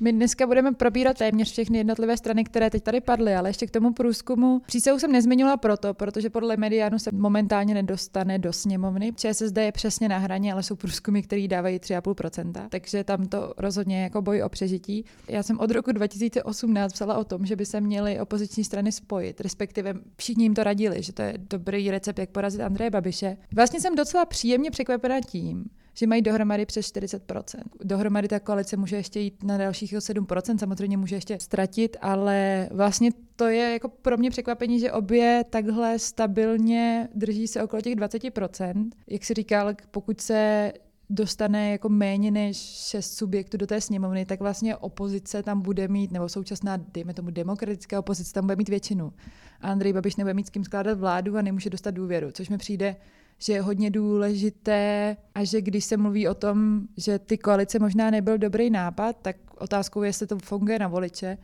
My 0.00 0.12
dneska 0.12 0.46
budeme 0.46 0.72
probírat 0.72 1.18
téměř 1.18 1.52
všechny 1.52 1.78
jednotlivé 1.78 2.16
strany, 2.16 2.44
které 2.44 2.70
teď 2.70 2.82
tady 2.82 3.00
padly, 3.00 3.34
ale 3.34 3.48
ještě 3.48 3.66
k 3.66 3.70
tomu 3.70 3.92
průzkumu. 3.92 4.60
Přísahu 4.66 4.98
jsem 4.98 5.12
nezmiňovala 5.12 5.56
proto, 5.56 5.94
protože 5.94 6.30
podle 6.30 6.56
mediánu 6.56 6.98
se 6.98 7.10
momentálně 7.12 7.74
nedostane 7.74 8.38
do 8.38 8.52
sněmovny. 8.52 9.12
ČSSD 9.16 9.56
je 9.56 9.72
přesně 9.72 10.08
na 10.08 10.18
hraně, 10.18 10.52
ale 10.52 10.62
jsou 10.62 10.76
průzkumy, 10.76 11.22
které 11.22 11.48
dávají 11.48 11.78
3,5%, 11.78 12.68
takže 12.68 13.04
tam 13.04 13.26
to 13.26 13.54
rozhodně 13.56 14.02
jako 14.02 14.22
boj 14.22 14.42
o 14.42 14.48
přežití. 14.48 15.04
Já 15.28 15.42
jsem 15.42 15.58
od 15.60 15.70
roku 15.70 15.92
2018 15.92 16.92
psala 16.92 17.18
o 17.18 17.24
tom, 17.24 17.46
že 17.46 17.56
by 17.56 17.66
se 17.66 17.80
měly 17.80 18.20
opoziční 18.20 18.64
strany 18.64 18.81
strany 18.82 18.92
spojit, 18.92 19.40
respektive 19.40 19.94
všichni 20.16 20.44
jim 20.44 20.54
to 20.54 20.64
radili, 20.64 21.02
že 21.02 21.12
to 21.12 21.22
je 21.22 21.34
dobrý 21.36 21.90
recept, 21.90 22.18
jak 22.18 22.30
porazit 22.30 22.60
Andreje 22.60 22.90
Babiše. 22.90 23.36
Vlastně 23.54 23.80
jsem 23.80 23.94
docela 23.94 24.26
příjemně 24.26 24.70
překvapena 24.70 25.20
tím, 25.20 25.64
že 25.94 26.06
mají 26.06 26.22
dohromady 26.22 26.66
přes 26.66 26.86
40%. 26.86 27.62
Dohromady 27.84 28.28
ta 28.28 28.40
koalice 28.40 28.76
může 28.76 28.96
ještě 28.96 29.20
jít 29.20 29.44
na 29.44 29.58
dalších 29.58 29.92
7%, 29.92 30.58
samozřejmě 30.58 30.96
může 30.96 31.16
ještě 31.16 31.38
ztratit, 31.40 31.96
ale 32.00 32.68
vlastně 32.70 33.10
to 33.36 33.48
je 33.48 33.72
jako 33.72 33.88
pro 33.88 34.16
mě 34.16 34.30
překvapení, 34.30 34.80
že 34.80 34.92
obě 34.92 35.44
takhle 35.50 35.98
stabilně 35.98 37.08
drží 37.14 37.48
se 37.48 37.62
okolo 37.62 37.82
těch 37.82 37.94
20%. 37.94 38.90
Jak 39.06 39.24
si 39.24 39.34
říkal, 39.34 39.74
pokud 39.90 40.20
se 40.20 40.72
dostane 41.12 41.70
jako 41.70 41.88
méně 41.88 42.30
než 42.30 42.56
šest 42.56 43.16
subjektů 43.16 43.56
do 43.56 43.66
té 43.66 43.80
sněmovny, 43.80 44.26
tak 44.26 44.40
vlastně 44.40 44.76
opozice 44.76 45.42
tam 45.42 45.60
bude 45.60 45.88
mít, 45.88 46.12
nebo 46.12 46.28
současná, 46.28 46.76
dejme 46.76 47.14
tomu 47.14 47.30
demokratická 47.30 47.98
opozice, 47.98 48.32
tam 48.32 48.44
bude 48.44 48.56
mít 48.56 48.68
většinu. 48.68 49.12
A 49.60 49.68
Andrej 49.68 49.92
Babiš 49.92 50.16
nebude 50.16 50.34
mít 50.34 50.46
s 50.46 50.50
kým 50.50 50.64
skládat 50.64 50.98
vládu 50.98 51.36
a 51.36 51.42
nemůže 51.42 51.70
dostat 51.70 51.90
důvěru, 51.90 52.30
což 52.32 52.48
mi 52.48 52.58
přijde 52.58 52.96
že 53.38 53.52
je 53.52 53.62
hodně 53.62 53.90
důležité 53.90 55.16
a 55.34 55.44
že 55.44 55.60
když 55.60 55.84
se 55.84 55.96
mluví 55.96 56.28
o 56.28 56.34
tom, 56.34 56.80
že 56.96 57.18
ty 57.18 57.38
koalice 57.38 57.78
možná 57.78 58.10
nebyl 58.10 58.38
dobrý 58.38 58.70
nápad, 58.70 59.16
tak 59.22 59.36
otázkou 59.58 60.02
je, 60.02 60.08
jestli 60.08 60.26
to 60.26 60.38
funguje 60.38 60.78
na 60.78 60.88
voliče, 60.88 61.38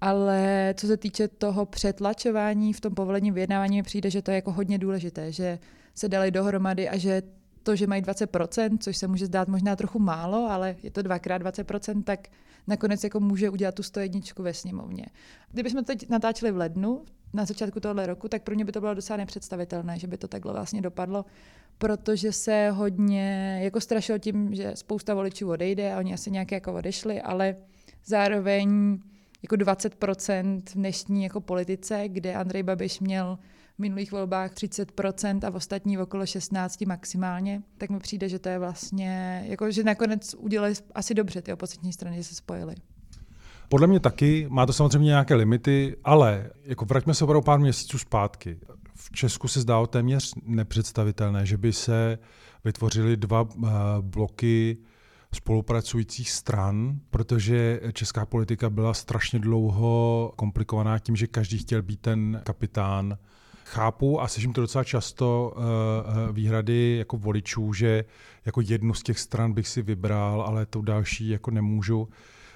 ale 0.00 0.74
co 0.76 0.86
se 0.86 0.96
týče 0.96 1.28
toho 1.28 1.66
přetlačování 1.66 2.72
v 2.72 2.80
tom 2.80 2.94
povolení 2.94 3.30
vyjednávání, 3.30 3.76
mi 3.76 3.82
přijde, 3.82 4.10
že 4.10 4.22
to 4.22 4.30
je 4.30 4.34
jako 4.34 4.52
hodně 4.52 4.78
důležité, 4.78 5.32
že 5.32 5.58
se 5.94 6.08
dali 6.08 6.30
dohromady 6.30 6.88
a 6.88 6.96
že 6.96 7.22
to, 7.68 7.76
že 7.76 7.86
mají 7.86 8.02
20%, 8.02 8.78
což 8.80 8.96
se 8.96 9.06
může 9.06 9.26
zdát 9.26 9.48
možná 9.48 9.76
trochu 9.76 9.98
málo, 9.98 10.50
ale 10.50 10.76
je 10.82 10.90
to 10.90 11.02
dvakrát 11.02 11.42
20%, 11.42 12.02
tak 12.02 12.28
nakonec 12.66 13.04
jako 13.04 13.20
může 13.20 13.50
udělat 13.50 13.74
tu 13.74 13.82
101 13.82 14.20
ve 14.38 14.54
sněmovně. 14.54 15.06
Kdybychom 15.52 15.84
teď 15.84 16.08
natáčeli 16.08 16.52
v 16.52 16.56
lednu, 16.56 17.04
na 17.32 17.44
začátku 17.44 17.80
tohle 17.80 18.06
roku, 18.06 18.28
tak 18.28 18.42
pro 18.42 18.54
mě 18.54 18.64
by 18.64 18.72
to 18.72 18.80
bylo 18.80 18.94
docela 18.94 19.16
nepředstavitelné, 19.16 19.98
že 19.98 20.06
by 20.06 20.16
to 20.18 20.28
takhle 20.28 20.52
vlastně 20.52 20.82
dopadlo, 20.82 21.24
protože 21.78 22.32
se 22.32 22.70
hodně 22.70 23.58
jako 23.62 23.80
strašilo 23.80 24.18
tím, 24.18 24.54
že 24.54 24.72
spousta 24.74 25.14
voličů 25.14 25.50
odejde 25.50 25.94
a 25.94 25.98
oni 25.98 26.14
asi 26.14 26.30
nějaké 26.30 26.56
jako 26.56 26.74
odešli, 26.74 27.20
ale 27.22 27.56
zároveň 28.04 28.98
jako 29.42 29.56
20% 29.56 30.62
v 30.70 30.74
dnešní 30.74 31.22
jako 31.22 31.40
politice, 31.40 32.08
kde 32.08 32.34
Andrej 32.34 32.62
Babiš 32.62 33.00
měl 33.00 33.38
v 33.78 33.80
minulých 33.80 34.12
volbách 34.12 34.52
30% 34.52 35.46
a 35.46 35.50
v 35.50 35.54
ostatní 35.54 35.98
okolo 35.98 36.26
16 36.26 36.80
maximálně, 36.86 37.62
tak 37.78 37.90
mi 37.90 37.98
přijde, 37.98 38.28
že 38.28 38.38
to 38.38 38.48
je 38.48 38.58
vlastně, 38.58 39.44
jako, 39.48 39.70
že 39.70 39.84
nakonec 39.84 40.34
udělali 40.34 40.74
asi 40.94 41.14
dobře 41.14 41.42
ty 41.42 41.52
opoziční 41.52 41.92
strany, 41.92 42.16
že 42.16 42.24
se 42.24 42.34
spojily. 42.34 42.74
Podle 43.68 43.86
mě 43.86 44.00
taky, 44.00 44.46
má 44.48 44.66
to 44.66 44.72
samozřejmě 44.72 45.06
nějaké 45.06 45.34
limity, 45.34 45.96
ale 46.04 46.50
jako 46.64 46.84
vraťme 46.84 47.14
se 47.14 47.24
opravdu 47.24 47.42
pár 47.42 47.58
měsíců 47.58 47.98
zpátky. 47.98 48.58
V 48.94 49.10
Česku 49.10 49.48
se 49.48 49.60
zdálo 49.60 49.86
téměř 49.86 50.34
nepředstavitelné, 50.42 51.46
že 51.46 51.56
by 51.56 51.72
se 51.72 52.18
vytvořily 52.64 53.16
dva 53.16 53.42
uh, 53.42 53.70
bloky 54.00 54.78
spolupracujících 55.34 56.30
stran, 56.30 57.00
protože 57.10 57.80
česká 57.92 58.26
politika 58.26 58.70
byla 58.70 58.94
strašně 58.94 59.38
dlouho 59.38 60.32
komplikovaná 60.36 60.98
tím, 60.98 61.16
že 61.16 61.26
každý 61.26 61.58
chtěl 61.58 61.82
být 61.82 62.00
ten 62.00 62.40
kapitán. 62.44 63.18
Chápu 63.70 64.20
a 64.20 64.28
slyším 64.28 64.52
to 64.52 64.60
docela 64.60 64.84
často 64.84 65.54
uh, 65.56 66.36
výhrady 66.36 66.96
jako 66.98 67.16
voličů, 67.16 67.72
že 67.72 68.04
jako 68.46 68.60
jednu 68.60 68.94
z 68.94 69.02
těch 69.02 69.18
stran 69.18 69.52
bych 69.52 69.68
si 69.68 69.82
vybral, 69.82 70.42
ale 70.42 70.66
tu 70.66 70.82
další 70.82 71.28
jako 71.28 71.50
nemůžu. 71.50 72.08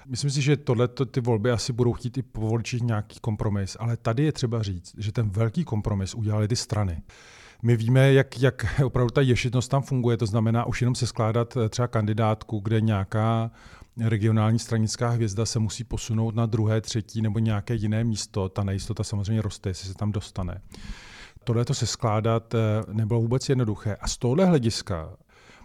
Myslím 0.07 0.31
si, 0.31 0.41
že 0.41 0.57
tohle 0.57 0.87
ty 0.87 1.21
volby 1.21 1.51
asi 1.51 1.73
budou 1.73 1.93
chtít 1.93 2.17
i 2.17 2.21
po 2.21 2.59
nějaký 2.81 3.19
kompromis, 3.19 3.77
ale 3.79 3.97
tady 3.97 4.23
je 4.23 4.31
třeba 4.31 4.63
říct, 4.63 4.95
že 4.97 5.11
ten 5.11 5.29
velký 5.29 5.63
kompromis 5.63 6.15
udělali 6.15 6.47
ty 6.47 6.55
strany. 6.55 7.01
My 7.63 7.77
víme, 7.77 8.13
jak, 8.13 8.41
jak 8.41 8.81
opravdu 8.85 9.11
ta 9.11 9.21
ješitnost 9.21 9.71
tam 9.71 9.81
funguje, 9.81 10.17
to 10.17 10.25
znamená 10.25 10.65
už 10.65 10.81
jenom 10.81 10.95
se 10.95 11.07
skládat 11.07 11.57
eh, 11.57 11.69
třeba 11.69 11.87
kandidátku, 11.87 12.59
kde 12.59 12.81
nějaká 12.81 13.51
regionální 13.97 14.59
stranická 14.59 15.09
hvězda 15.09 15.45
se 15.45 15.59
musí 15.59 15.83
posunout 15.83 16.35
na 16.35 16.45
druhé, 16.45 16.81
třetí 16.81 17.21
nebo 17.21 17.39
nějaké 17.39 17.75
jiné 17.75 18.03
místo. 18.03 18.49
Ta 18.49 18.63
nejistota 18.63 19.03
samozřejmě 19.03 19.41
roste, 19.41 19.69
jestli 19.69 19.87
se 19.87 19.93
tam 19.93 20.11
dostane. 20.11 20.61
Tohle 21.43 21.65
to 21.65 21.73
se 21.73 21.87
skládat 21.87 22.53
eh, 22.53 22.59
nebylo 22.93 23.21
vůbec 23.21 23.49
jednoduché. 23.49 23.95
A 23.95 24.07
z 24.07 24.17
tohle 24.17 24.45
hlediska 24.45 25.09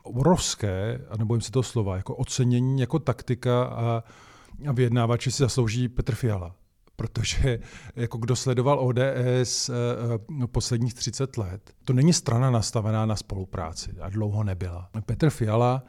obrovské, 0.02 1.00
a 1.11 1.17
nebojím 1.17 1.40
se 1.40 1.50
toho 1.50 1.62
slova, 1.62 1.97
jako 1.97 2.14
ocenění, 2.14 2.81
jako 2.81 2.99
taktika 2.99 3.64
a 3.64 4.05
a 4.67 4.73
vyjednávači 4.73 5.31
si 5.31 5.43
zaslouží 5.43 5.88
Petr 5.88 6.14
Fiala. 6.14 6.55
Protože 6.99 7.59
jako 7.97 8.19
kdo 8.19 8.37
sledoval 8.37 8.81
ODS 8.81 9.69
eh, 9.69 9.73
eh, 10.43 10.47
posledních 10.47 10.95
30 10.95 11.37
let, 11.37 11.73
to 11.85 11.93
není 11.93 12.12
strana 12.12 12.50
nastavená 12.50 13.07
na 13.07 13.17
spolupráci 13.17 13.90
a 14.00 14.11
dlouho 14.11 14.45
nebyla. 14.45 14.90
Petr 15.07 15.31
Fiala 15.31 15.83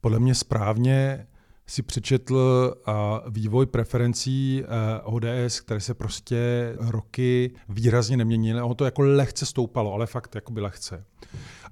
podle 0.00 0.18
mě 0.18 0.34
správně 0.34 1.26
si 1.66 1.82
přečetl 1.82 2.74
a 2.86 3.22
vývoj 3.28 3.66
preferencí 3.66 4.64
ODS, 5.02 5.60
které 5.60 5.80
se 5.80 5.94
prostě 5.94 6.72
roky 6.78 7.54
výrazně 7.68 8.16
neměnily. 8.16 8.62
Ono 8.62 8.74
to 8.74 8.84
jako 8.84 9.02
lehce 9.02 9.46
stoupalo, 9.46 9.92
ale 9.92 10.06
fakt 10.06 10.34
jako 10.34 10.52
by 10.52 10.60
lehce. 10.60 11.04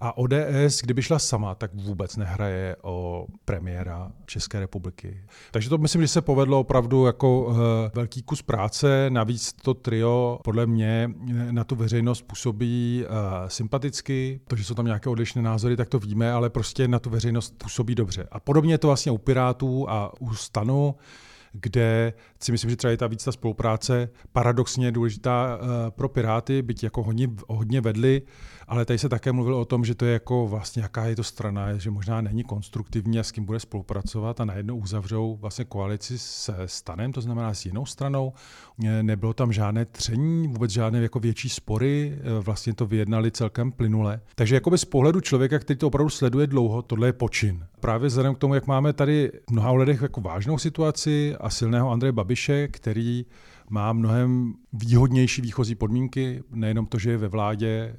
A 0.00 0.18
ODS, 0.18 0.80
kdyby 0.82 1.02
šla 1.02 1.18
sama, 1.18 1.54
tak 1.54 1.74
vůbec 1.74 2.16
nehraje 2.16 2.76
o 2.82 3.26
premiéra 3.44 4.12
České 4.26 4.60
republiky. 4.60 5.24
Takže 5.50 5.68
to 5.68 5.78
myslím, 5.78 6.02
že 6.02 6.08
se 6.08 6.22
povedlo 6.22 6.60
opravdu 6.60 7.06
jako 7.06 7.44
uh, 7.44 7.56
velký 7.94 8.22
kus 8.22 8.42
práce. 8.42 9.10
Navíc 9.10 9.52
to 9.52 9.74
trio 9.74 10.40
podle 10.44 10.66
mě 10.66 11.10
na 11.50 11.64
tu 11.64 11.76
veřejnost 11.76 12.22
působí 12.22 13.04
uh, 13.04 13.48
sympaticky. 13.48 14.40
To, 14.48 14.56
že 14.56 14.64
jsou 14.64 14.74
tam 14.74 14.86
nějaké 14.86 15.10
odlišné 15.10 15.42
názory, 15.42 15.76
tak 15.76 15.88
to 15.88 15.98
víme, 15.98 16.32
ale 16.32 16.50
prostě 16.50 16.88
na 16.88 16.98
tu 16.98 17.10
veřejnost 17.10 17.54
působí 17.58 17.94
dobře. 17.94 18.28
A 18.30 18.40
podobně 18.40 18.74
je 18.74 18.78
to 18.78 18.86
vlastně 18.86 19.12
u 19.12 19.18
Pirátů 19.18 19.90
a 19.90 20.12
u 20.20 20.34
Stanu 20.34 20.94
kde 21.52 22.12
si 22.40 22.52
myslím, 22.52 22.70
že 22.70 22.76
třeba 22.76 22.90
je 22.90 22.96
ta 22.96 23.06
víc 23.06 23.24
ta 23.24 23.32
spolupráce 23.32 24.08
paradoxně 24.32 24.92
důležitá 24.92 25.58
pro 25.90 26.08
Piráty, 26.08 26.62
byť 26.62 26.84
jako 26.84 27.02
hodně, 27.02 27.28
hodně 27.48 27.80
vedli 27.80 28.22
ale 28.68 28.84
tady 28.84 28.98
se 28.98 29.08
také 29.08 29.32
mluvilo 29.32 29.60
o 29.60 29.64
tom, 29.64 29.84
že 29.84 29.94
to 29.94 30.04
je 30.04 30.12
jako 30.12 30.46
vlastně 30.48 30.82
jaká 30.82 31.04
je 31.04 31.16
to 31.16 31.24
strana, 31.24 31.76
že 31.76 31.90
možná 31.90 32.20
není 32.20 32.44
konstruktivní 32.44 33.18
a 33.18 33.22
s 33.22 33.32
kým 33.32 33.44
bude 33.44 33.60
spolupracovat 33.60 34.40
a 34.40 34.44
najednou 34.44 34.76
uzavřou 34.76 35.38
vlastně 35.40 35.64
koalici 35.64 36.18
se 36.18 36.54
stanem, 36.66 37.12
to 37.12 37.20
znamená 37.20 37.54
s 37.54 37.66
jinou 37.66 37.86
stranou. 37.86 38.32
Nebylo 39.02 39.34
tam 39.34 39.52
žádné 39.52 39.84
tření, 39.84 40.48
vůbec 40.48 40.70
žádné 40.70 41.00
jako 41.00 41.20
větší 41.20 41.48
spory, 41.48 42.18
vlastně 42.40 42.74
to 42.74 42.86
vyjednali 42.86 43.30
celkem 43.30 43.72
plynule. 43.72 44.20
Takže 44.34 44.54
jakoby 44.54 44.78
z 44.78 44.84
pohledu 44.84 45.20
člověka, 45.20 45.58
který 45.58 45.78
to 45.78 45.86
opravdu 45.86 46.10
sleduje 46.10 46.46
dlouho, 46.46 46.82
tohle 46.82 47.08
je 47.08 47.12
počin. 47.12 47.66
Právě 47.80 48.08
vzhledem 48.08 48.34
k 48.34 48.38
tomu, 48.38 48.54
jak 48.54 48.66
máme 48.66 48.92
tady 48.92 49.32
v 49.48 49.50
mnoha 49.50 49.72
lidech 49.72 50.02
jako 50.02 50.20
vážnou 50.20 50.58
situaci 50.58 51.36
a 51.40 51.50
silného 51.50 51.90
Andreje 51.90 52.12
Babiše, 52.12 52.68
který 52.68 53.26
má 53.70 53.92
mnohem 53.92 54.54
výhodnější 54.72 55.42
výchozí 55.42 55.74
podmínky, 55.74 56.42
nejenom 56.50 56.86
to, 56.86 56.98
že 56.98 57.10
je 57.10 57.16
ve 57.16 57.28
vládě, 57.28 57.96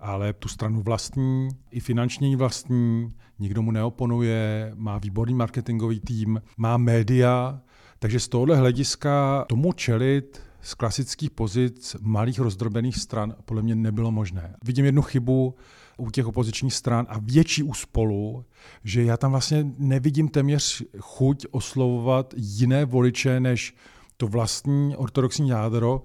ale 0.00 0.32
tu 0.32 0.48
stranu 0.48 0.82
vlastní, 0.82 1.48
i 1.70 1.80
finanční 1.80 2.36
vlastní, 2.36 3.14
nikdo 3.38 3.62
mu 3.62 3.70
neoponuje, 3.70 4.72
má 4.74 4.98
výborný 4.98 5.34
marketingový 5.34 6.00
tým, 6.00 6.42
má 6.56 6.76
média, 6.76 7.60
takže 7.98 8.20
z 8.20 8.28
tohohle 8.28 8.56
hlediska 8.56 9.44
tomu 9.48 9.72
čelit 9.72 10.42
z 10.62 10.74
klasických 10.74 11.30
pozic 11.30 11.96
malých 12.00 12.38
rozdrobených 12.38 12.96
stran 12.96 13.34
podle 13.44 13.62
mě 13.62 13.74
nebylo 13.74 14.10
možné. 14.10 14.56
Vidím 14.64 14.84
jednu 14.84 15.02
chybu 15.02 15.54
u 15.96 16.10
těch 16.10 16.26
opozičních 16.26 16.74
stran 16.74 17.06
a 17.08 17.18
větší 17.18 17.62
u 17.62 17.74
spolu, 17.74 18.44
že 18.84 19.04
já 19.04 19.16
tam 19.16 19.30
vlastně 19.30 19.66
nevidím 19.78 20.28
téměř 20.28 20.82
chuť 20.98 21.46
oslovovat 21.50 22.34
jiné 22.36 22.84
voliče 22.84 23.40
než 23.40 23.74
to 24.16 24.26
vlastní 24.26 24.96
ortodoxní 24.96 25.48
jádro, 25.48 26.02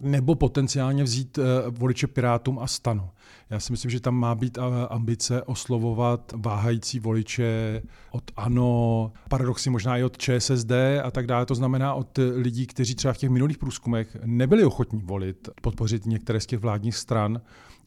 nebo 0.00 0.34
potenciálně 0.34 1.04
vzít 1.04 1.38
uh, 1.38 1.44
voliče 1.68 2.06
Pirátům 2.06 2.58
a 2.58 2.66
stanu. 2.66 3.10
Já 3.50 3.60
si 3.60 3.72
myslím, 3.72 3.90
že 3.90 4.00
tam 4.00 4.14
má 4.14 4.34
být 4.34 4.58
ambice 4.90 5.42
oslovovat 5.42 6.32
váhající 6.36 7.00
voliče 7.00 7.82
od 8.10 8.30
ANO, 8.36 9.12
paradoxně 9.28 9.70
možná 9.70 9.96
i 9.96 10.04
od 10.04 10.18
ČSSD 10.18 10.72
a 11.02 11.10
tak 11.10 11.26
dále. 11.26 11.46
To 11.46 11.54
znamená 11.54 11.94
od 11.94 12.18
lidí, 12.36 12.66
kteří 12.66 12.94
třeba 12.94 13.14
v 13.14 13.18
těch 13.18 13.30
minulých 13.30 13.58
průzkumech 13.58 14.16
nebyli 14.24 14.64
ochotní 14.64 15.00
volit, 15.02 15.48
podpořit 15.62 16.06
některé 16.06 16.40
z 16.40 16.46
těch 16.46 16.58
vládních 16.58 16.96
stran, 16.96 17.40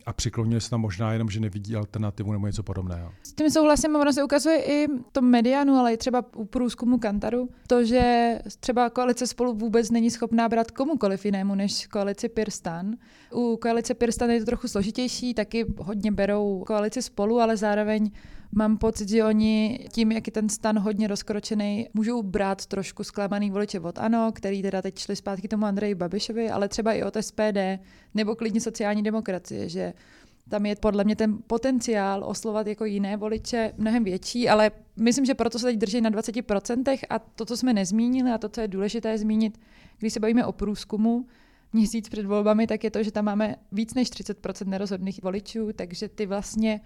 a 0.05 0.13
přiklonili 0.13 0.61
se 0.61 0.69
tam 0.69 0.81
možná 0.81 1.13
jenom, 1.13 1.29
že 1.29 1.39
nevidí 1.39 1.75
alternativu 1.75 2.31
nebo 2.31 2.47
něco 2.47 2.63
podobného. 2.63 3.11
S 3.23 3.33
tím 3.33 3.49
souhlasím, 3.49 3.95
ono 3.95 4.13
se 4.13 4.23
ukazuje 4.23 4.63
i 4.63 4.87
to 5.11 5.21
medianu, 5.21 5.73
ale 5.75 5.93
i 5.93 5.97
třeba 5.97 6.25
u 6.35 6.45
průzkumu 6.45 6.99
Kantaru, 6.99 7.49
to, 7.67 7.83
že 7.85 8.39
třeba 8.59 8.89
koalice 8.89 9.27
spolu 9.27 9.53
vůbec 9.53 9.91
není 9.91 10.11
schopná 10.11 10.49
brát 10.49 10.71
komukoliv 10.71 11.25
jinému 11.25 11.55
než 11.55 11.87
koalici 11.87 12.29
Pirstan. 12.29 12.95
U 13.33 13.57
koalice 13.61 13.93
Pirstan 13.93 14.29
je 14.29 14.39
to 14.39 14.45
trochu 14.45 14.67
složitější, 14.67 15.33
taky 15.33 15.65
hodně 15.77 16.11
berou 16.11 16.63
koalici 16.67 17.01
spolu, 17.01 17.39
ale 17.39 17.57
zároveň 17.57 18.11
mám 18.51 18.77
pocit, 18.77 19.09
že 19.09 19.23
oni 19.23 19.87
tím, 19.91 20.11
jak 20.11 20.27
je 20.27 20.33
ten 20.33 20.49
stan 20.49 20.79
hodně 20.79 21.07
rozkročený, 21.07 21.89
můžou 21.93 22.23
brát 22.23 22.65
trošku 22.65 23.03
zklamaný 23.03 23.51
voliče 23.51 23.79
od 23.79 23.97
ANO, 23.97 24.31
který 24.31 24.61
teda 24.61 24.81
teď 24.81 24.99
šli 24.99 25.15
zpátky 25.15 25.47
tomu 25.47 25.65
Andreji 25.65 25.95
Babišovi, 25.95 26.49
ale 26.49 26.67
třeba 26.67 26.93
i 26.93 27.03
od 27.03 27.17
SPD, 27.21 27.79
nebo 28.13 28.35
klidně 28.35 28.61
sociální 28.61 29.03
demokracie, 29.03 29.69
že 29.69 29.93
tam 30.49 30.65
je 30.65 30.75
podle 30.75 31.03
mě 31.03 31.15
ten 31.15 31.37
potenciál 31.47 32.23
oslovat 32.25 32.67
jako 32.67 32.85
jiné 32.85 33.17
voliče 33.17 33.73
mnohem 33.77 34.03
větší, 34.03 34.49
ale 34.49 34.71
myslím, 34.95 35.25
že 35.25 35.33
proto 35.33 35.59
se 35.59 35.65
teď 35.65 35.77
drží 35.77 36.01
na 36.01 36.09
20% 36.09 36.99
a 37.09 37.19
to, 37.19 37.45
co 37.45 37.57
jsme 37.57 37.73
nezmínili 37.73 38.31
a 38.31 38.37
to, 38.37 38.49
co 38.49 38.61
je 38.61 38.67
důležité 38.67 39.17
zmínit, 39.17 39.59
když 39.99 40.13
se 40.13 40.19
bavíme 40.19 40.45
o 40.45 40.51
průzkumu, 40.51 41.25
měsíc 41.73 42.09
před 42.09 42.25
volbami, 42.25 42.67
tak 42.67 42.83
je 42.83 42.91
to, 42.91 43.03
že 43.03 43.11
tam 43.11 43.25
máme 43.25 43.55
víc 43.71 43.93
než 43.93 44.09
30% 44.09 44.67
nerozhodných 44.67 45.23
voličů, 45.23 45.69
takže 45.75 46.09
ty 46.09 46.25
vlastně 46.25 46.81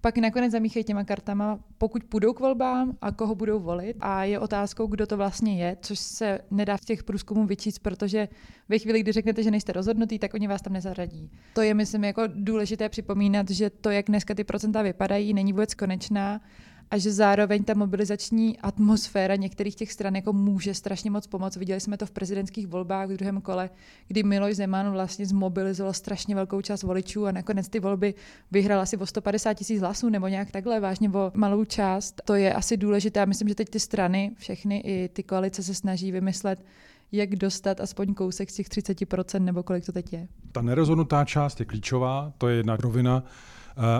pak 0.00 0.18
nakonec 0.18 0.52
zamíchají 0.52 0.84
těma 0.84 1.04
kartama, 1.04 1.58
pokud 1.78 2.04
půjdou 2.04 2.32
k 2.32 2.40
volbám 2.40 2.96
a 3.02 3.12
koho 3.12 3.34
budou 3.34 3.60
volit. 3.60 3.96
A 4.00 4.24
je 4.24 4.38
otázkou, 4.38 4.86
kdo 4.86 5.06
to 5.06 5.16
vlastně 5.16 5.64
je, 5.64 5.76
což 5.82 5.98
se 5.98 6.38
nedá 6.50 6.76
v 6.76 6.84
těch 6.84 7.04
průzkumů 7.04 7.46
vyčíst, 7.46 7.78
protože 7.78 8.28
ve 8.68 8.78
chvíli, 8.78 9.00
kdy 9.00 9.12
řeknete, 9.12 9.42
že 9.42 9.50
nejste 9.50 9.72
rozhodnutý, 9.72 10.18
tak 10.18 10.34
oni 10.34 10.48
vás 10.48 10.62
tam 10.62 10.72
nezaradí. 10.72 11.30
To 11.54 11.62
je, 11.62 11.74
myslím, 11.74 12.04
jako 12.04 12.22
důležité 12.26 12.88
připomínat, 12.88 13.50
že 13.50 13.70
to, 13.70 13.90
jak 13.90 14.06
dneska 14.06 14.34
ty 14.34 14.44
procenta 14.44 14.82
vypadají, 14.82 15.34
není 15.34 15.52
vůbec 15.52 15.74
konečná 15.74 16.40
a 16.90 16.98
že 16.98 17.12
zároveň 17.12 17.64
ta 17.64 17.74
mobilizační 17.74 18.58
atmosféra 18.58 19.36
některých 19.36 19.74
těch 19.74 19.92
stran 19.92 20.16
jako 20.16 20.32
může 20.32 20.74
strašně 20.74 21.10
moc 21.10 21.26
pomoct. 21.26 21.56
Viděli 21.56 21.80
jsme 21.80 21.96
to 21.96 22.06
v 22.06 22.10
prezidentských 22.10 22.66
volbách 22.66 23.08
v 23.08 23.16
druhém 23.16 23.40
kole, 23.40 23.70
kdy 24.08 24.22
Miloš 24.22 24.56
Zeman 24.56 24.92
vlastně 24.92 25.26
zmobilizoval 25.26 25.92
strašně 25.92 26.34
velkou 26.34 26.60
část 26.60 26.82
voličů 26.82 27.26
a 27.26 27.32
nakonec 27.32 27.68
ty 27.68 27.80
volby 27.80 28.14
vyhrál 28.50 28.80
asi 28.80 28.96
o 28.96 29.06
150 29.06 29.54
tisíc 29.54 29.80
hlasů 29.80 30.08
nebo 30.08 30.28
nějak 30.28 30.50
takhle 30.50 30.80
vážně 30.80 31.10
o 31.10 31.32
malou 31.34 31.64
část. 31.64 32.22
To 32.24 32.34
je 32.34 32.54
asi 32.54 32.76
důležité. 32.76 33.26
Myslím, 33.26 33.48
že 33.48 33.54
teď 33.54 33.68
ty 33.68 33.80
strany, 33.80 34.30
všechny 34.38 34.78
i 34.78 35.08
ty 35.08 35.22
koalice 35.22 35.62
se 35.62 35.74
snaží 35.74 36.12
vymyslet, 36.12 36.64
jak 37.12 37.36
dostat 37.36 37.80
aspoň 37.80 38.14
kousek 38.14 38.50
z 38.50 38.54
těch 38.54 38.68
30% 38.68 39.40
nebo 39.40 39.62
kolik 39.62 39.86
to 39.86 39.92
teď 39.92 40.12
je. 40.12 40.28
Ta 40.52 40.62
nerozhodnutá 40.62 41.24
část 41.24 41.60
je 41.60 41.66
klíčová, 41.66 42.32
to 42.38 42.48
je 42.48 42.56
jedna 42.56 42.76
rovina. 42.76 43.24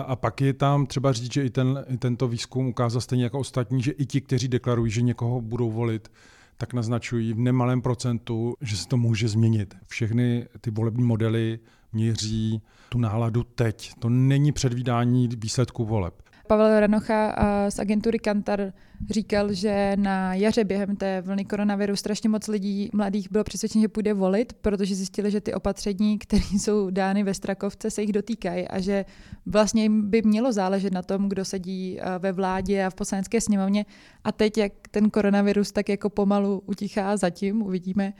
A 0.05 0.15
pak 0.15 0.41
je 0.41 0.53
tam 0.53 0.85
třeba 0.85 1.13
říct, 1.13 1.33
že 1.33 1.43
i, 1.43 1.49
ten, 1.49 1.85
i 1.87 1.97
tento 1.97 2.27
výzkum 2.27 2.67
ukázal 2.67 3.01
stejně 3.01 3.23
jako 3.23 3.39
ostatní, 3.39 3.81
že 3.81 3.91
i 3.91 4.05
ti, 4.05 4.21
kteří 4.21 4.47
deklarují, 4.47 4.91
že 4.91 5.01
někoho 5.01 5.41
budou 5.41 5.71
volit, 5.71 6.11
tak 6.57 6.73
naznačují 6.73 7.33
v 7.33 7.39
nemalém 7.39 7.81
procentu, 7.81 8.55
že 8.61 8.77
se 8.77 8.87
to 8.87 8.97
může 8.97 9.27
změnit. 9.27 9.75
Všechny 9.87 10.47
ty 10.61 10.71
volební 10.71 11.03
modely 11.03 11.59
měří 11.93 12.61
tu 12.89 12.97
náladu 12.97 13.43
teď. 13.43 13.91
To 13.99 14.09
není 14.09 14.51
předvídání 14.51 15.29
výsledků 15.37 15.85
voleb. 15.85 16.21
Pavel 16.51 16.79
Ranocha 16.79 17.35
z 17.69 17.79
agentury 17.79 18.19
Kantar 18.19 18.73
říkal, 19.09 19.53
že 19.53 19.93
na 19.95 20.33
jaře 20.33 20.63
během 20.63 20.95
té 20.95 21.21
vlny 21.21 21.45
koronaviru 21.45 21.95
strašně 21.95 22.29
moc 22.29 22.47
lidí 22.47 22.89
mladých 22.93 23.31
bylo 23.31 23.43
přesvědčeno, 23.43 23.81
že 23.81 23.87
půjde 23.87 24.13
volit, 24.13 24.53
protože 24.53 24.95
zjistili, 24.95 25.31
že 25.31 25.41
ty 25.41 25.53
opatření, 25.53 26.17
které 26.19 26.43
jsou 26.59 26.89
dány 26.89 27.23
ve 27.23 27.33
Strakovce, 27.33 27.91
se 27.91 28.01
jich 28.01 28.11
dotýkají 28.11 28.67
a 28.67 28.79
že 28.79 29.05
vlastně 29.45 29.83
jim 29.83 30.09
by 30.09 30.21
mělo 30.21 30.51
záležet 30.51 30.93
na 30.93 31.01
tom, 31.01 31.29
kdo 31.29 31.45
sedí 31.45 31.99
ve 32.19 32.31
vládě 32.31 32.85
a 32.85 32.89
v 32.89 32.95
poslanecké 32.95 33.41
sněmovně. 33.41 33.85
A 34.23 34.31
teď, 34.31 34.57
jak 34.57 34.73
ten 34.91 35.09
koronavirus 35.09 35.71
tak 35.71 35.89
jako 35.89 36.09
pomalu 36.09 36.63
utichá 36.65 37.17
zatím, 37.17 37.61
uvidíme, 37.61 38.13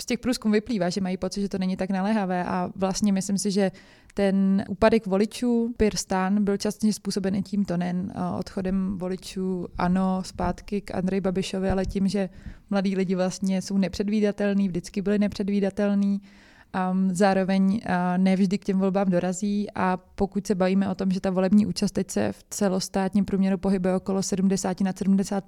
z 0.00 0.06
těch 0.06 0.18
průzkumů 0.18 0.52
vyplývá, 0.52 0.88
že 0.88 1.00
mají 1.00 1.16
pocit, 1.16 1.40
že 1.40 1.48
to 1.48 1.58
není 1.58 1.76
tak 1.76 1.90
naléhavé 1.90 2.44
a 2.44 2.70
vlastně 2.76 3.12
myslím 3.12 3.38
si, 3.38 3.50
že 3.50 3.72
ten 4.14 4.64
úpadek 4.68 5.06
voličů 5.06 5.74
Pirstan 5.76 6.44
byl 6.44 6.56
častě 6.56 6.92
způsoben 6.92 7.34
i 7.34 7.42
tímto, 7.42 7.76
nejen 7.76 8.12
odchodem 8.38 8.98
voličů 8.98 9.66
ano, 9.78 10.22
zpátky 10.24 10.80
k 10.80 10.94
Andrej 10.94 11.20
Babišovi, 11.20 11.70
ale 11.70 11.86
tím, 11.86 12.08
že 12.08 12.28
mladí 12.70 12.96
lidi 12.96 13.14
vlastně 13.14 13.62
jsou 13.62 13.78
nepředvídatelní, 13.78 14.68
vždycky 14.68 15.02
byli 15.02 15.18
nepředvídatelní 15.18 16.20
Um, 16.92 17.14
zároveň 17.14 17.62
uh, 17.64 17.80
nevždy 18.16 18.58
k 18.58 18.64
těm 18.64 18.78
volbám 18.78 19.10
dorazí 19.10 19.66
a 19.74 19.96
pokud 19.96 20.46
se 20.46 20.54
bavíme 20.54 20.88
o 20.88 20.94
tom, 20.94 21.10
že 21.10 21.20
ta 21.20 21.30
volební 21.30 21.66
účast 21.66 21.90
teď 21.90 22.10
se 22.10 22.32
v 22.32 22.44
celostátním 22.50 23.24
průměru 23.24 23.58
pohybuje 23.58 23.96
okolo 23.96 24.22
70 24.22 24.80
na 24.80 24.92
70 24.92 25.44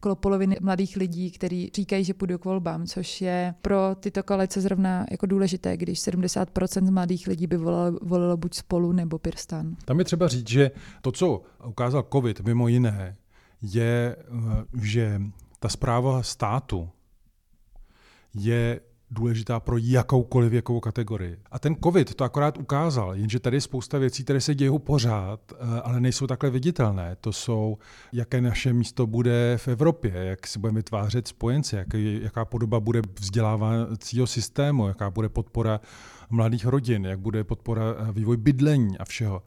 okolo 0.00 0.16
poloviny 0.16 0.56
mladých 0.60 0.96
lidí, 0.96 1.30
kteří 1.30 1.70
říkají, 1.74 2.04
že 2.04 2.14
půjdou 2.14 2.38
k 2.38 2.44
volbám, 2.44 2.86
což 2.86 3.20
je 3.20 3.54
pro 3.62 3.94
tyto 4.00 4.22
koalice 4.22 4.60
zrovna 4.60 5.06
jako 5.10 5.26
důležité, 5.26 5.76
když 5.76 6.00
70 6.00 6.48
z 6.84 6.90
mladých 6.90 7.26
lidí 7.26 7.46
by 7.46 7.56
volilo, 7.56 7.98
volilo 8.02 8.36
buď 8.36 8.54
spolu 8.54 8.92
nebo 8.92 9.18
Pirstan. 9.18 9.76
Tam 9.84 9.98
je 9.98 10.04
třeba 10.04 10.28
říct, 10.28 10.48
že 10.48 10.70
to, 11.02 11.12
co 11.12 11.42
ukázal 11.64 12.06
COVID 12.12 12.40
mimo 12.40 12.68
jiné, 12.68 13.16
je, 13.62 14.16
eh, 14.18 14.64
že 14.82 15.20
ta 15.58 15.68
zpráva 15.68 16.22
státu 16.22 16.88
je 18.34 18.80
důležitá 19.10 19.60
pro 19.60 19.76
jakoukoliv 19.78 20.50
věkovou 20.50 20.80
kategorii. 20.80 21.38
A 21.50 21.58
ten 21.58 21.76
COVID 21.84 22.14
to 22.14 22.24
akorát 22.24 22.58
ukázal, 22.58 23.14
jenže 23.14 23.40
tady 23.40 23.56
je 23.56 23.60
spousta 23.60 23.98
věcí, 23.98 24.24
které 24.24 24.40
se 24.40 24.54
dějí 24.54 24.78
pořád, 24.78 25.40
eh, 25.52 25.80
ale 25.80 26.00
nejsou 26.00 26.26
takhle 26.26 26.50
viditelné. 26.50 27.16
To 27.20 27.32
jsou, 27.32 27.78
jaké 28.12 28.40
naše 28.40 28.72
místo 28.72 29.06
bude 29.06 29.54
v 29.56 29.68
Evropě, 29.68 30.12
jak 30.14 30.46
si 30.46 30.58
budeme 30.58 30.76
vytvářet 30.76 31.28
spojenci, 31.28 31.76
jak, 31.76 31.86
jaká 32.22 32.44
podoba 32.44 32.80
bude 32.80 33.02
vzdělávacího 33.20 34.26
systému, 34.26 34.88
jaká 34.88 35.10
bude 35.10 35.28
podpora 35.28 35.80
mladých 36.30 36.66
rodin, 36.66 37.06
jak 37.06 37.20
bude 37.20 37.44
podpora 37.44 37.82
eh, 37.82 38.12
vývoj 38.12 38.36
bydlení 38.36 38.98
a 38.98 39.04
všeho 39.04 39.42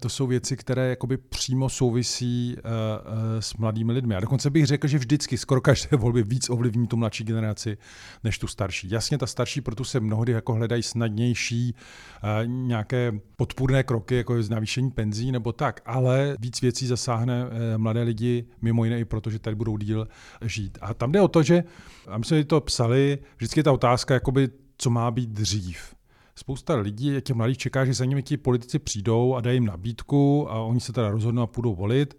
to 0.00 0.08
jsou 0.08 0.26
věci, 0.26 0.56
které 0.56 0.88
jakoby 0.88 1.16
přímo 1.16 1.68
souvisí 1.68 2.56
uh, 2.56 2.62
uh, 2.62 3.40
s 3.40 3.54
mladými 3.54 3.92
lidmi. 3.92 4.14
A 4.14 4.20
dokonce 4.20 4.50
bych 4.50 4.66
řekl, 4.66 4.88
že 4.88 4.98
vždycky 4.98 5.38
skoro 5.38 5.60
každé 5.60 5.88
volby 5.96 6.22
víc 6.22 6.50
ovlivní 6.50 6.86
tu 6.86 6.96
mladší 6.96 7.24
generaci 7.24 7.78
než 8.24 8.38
tu 8.38 8.46
starší. 8.46 8.90
Jasně, 8.90 9.18
ta 9.18 9.26
starší 9.26 9.60
proto 9.60 9.84
se 9.84 10.00
mnohdy 10.00 10.32
jako 10.32 10.54
hledají 10.54 10.82
snadnější 10.82 11.74
uh, 11.74 12.48
nějaké 12.48 13.12
podpůrné 13.36 13.82
kroky, 13.82 14.16
jako 14.16 14.36
je 14.36 14.42
navýšení 14.50 14.90
penzí 14.90 15.32
nebo 15.32 15.52
tak, 15.52 15.80
ale 15.86 16.36
víc 16.40 16.60
věcí 16.60 16.86
zasáhne 16.86 17.44
mladé 17.76 18.02
lidi, 18.02 18.44
mimo 18.62 18.84
jiné 18.84 19.00
i 19.00 19.04
proto, 19.04 19.30
že 19.30 19.38
tady 19.38 19.56
budou 19.56 19.76
díl 19.76 20.08
žít. 20.44 20.78
A 20.80 20.94
tam 20.94 21.12
jde 21.12 21.20
o 21.20 21.28
to, 21.28 21.42
že, 21.42 21.64
a 22.08 22.18
my 22.18 22.24
jsme 22.24 22.44
to 22.44 22.60
psali, 22.60 23.18
vždycky 23.36 23.60
je 23.60 23.64
ta 23.64 23.72
otázka, 23.72 24.14
jakoby, 24.14 24.48
co 24.78 24.90
má 24.90 25.10
být 25.10 25.30
dřív 25.30 25.95
spousta 26.38 26.74
lidí, 26.76 27.20
těch 27.20 27.36
mladých 27.36 27.58
čeká, 27.58 27.84
že 27.84 27.94
za 27.94 28.04
nimi 28.04 28.22
ti 28.22 28.36
politici 28.36 28.78
přijdou 28.78 29.34
a 29.34 29.40
dají 29.40 29.56
jim 29.56 29.66
nabídku 29.66 30.50
a 30.50 30.60
oni 30.60 30.80
se 30.80 30.92
teda 30.92 31.10
rozhodnou 31.10 31.42
a 31.42 31.46
půjdou 31.46 31.74
volit. 31.74 32.16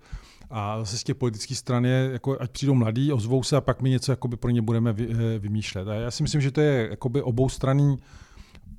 A 0.50 0.80
zase 0.80 0.98
z 0.98 1.04
těch 1.04 1.16
politických 1.16 1.58
stran 1.58 1.86
je, 1.86 2.10
jako, 2.14 2.38
ať 2.40 2.52
přijdou 2.52 2.74
mladí, 2.74 3.14
ozvou 3.14 3.44
se 3.44 3.58
a 3.58 3.62
pak 3.62 3.82
my 3.82 3.90
něco 3.90 4.12
jakoby 4.12 4.38
pro 4.38 4.52
ně 4.52 4.62
budeme 4.62 4.94
vy, 4.94 5.08
eh, 5.12 5.40
vymýšlet. 5.40 5.88
A 5.88 5.94
já 5.94 6.12
si 6.12 6.24
myslím, 6.24 6.42
že 6.42 6.52
to 6.52 6.62
je 6.62 6.88
jakoby 6.90 7.22
oboustranný 7.22 7.98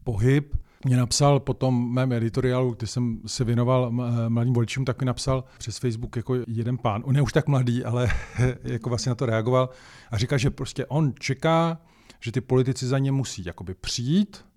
pohyb. 0.04 0.56
Mě 0.84 0.96
napsal 0.96 1.40
potom 1.40 1.92
mém 1.92 2.12
editoriálu, 2.12 2.74
když 2.74 2.90
jsem 2.90 3.20
se 3.26 3.44
věnoval 3.44 3.90
mladým 4.28 4.54
voličům, 4.54 4.84
tak 4.84 5.00
mi 5.00 5.06
napsal 5.06 5.44
přes 5.58 5.78
Facebook 5.78 6.16
jako 6.16 6.36
jeden 6.46 6.78
pán. 6.78 7.02
On 7.04 7.16
je 7.16 7.22
už 7.22 7.32
tak 7.32 7.48
mladý, 7.48 7.84
ale 7.84 8.08
jako 8.62 8.88
vlastně 8.88 9.10
na 9.10 9.14
to 9.14 9.26
reagoval 9.26 9.68
a 10.10 10.18
říkal, 10.18 10.38
že 10.38 10.50
prostě 10.50 10.86
on 10.86 11.12
čeká, 11.18 11.80
že 12.20 12.32
ty 12.32 12.40
politici 12.40 12.86
za 12.86 12.98
ně 12.98 13.12
musí 13.12 13.44
jakoby 13.44 13.74
přijít, 13.74 14.47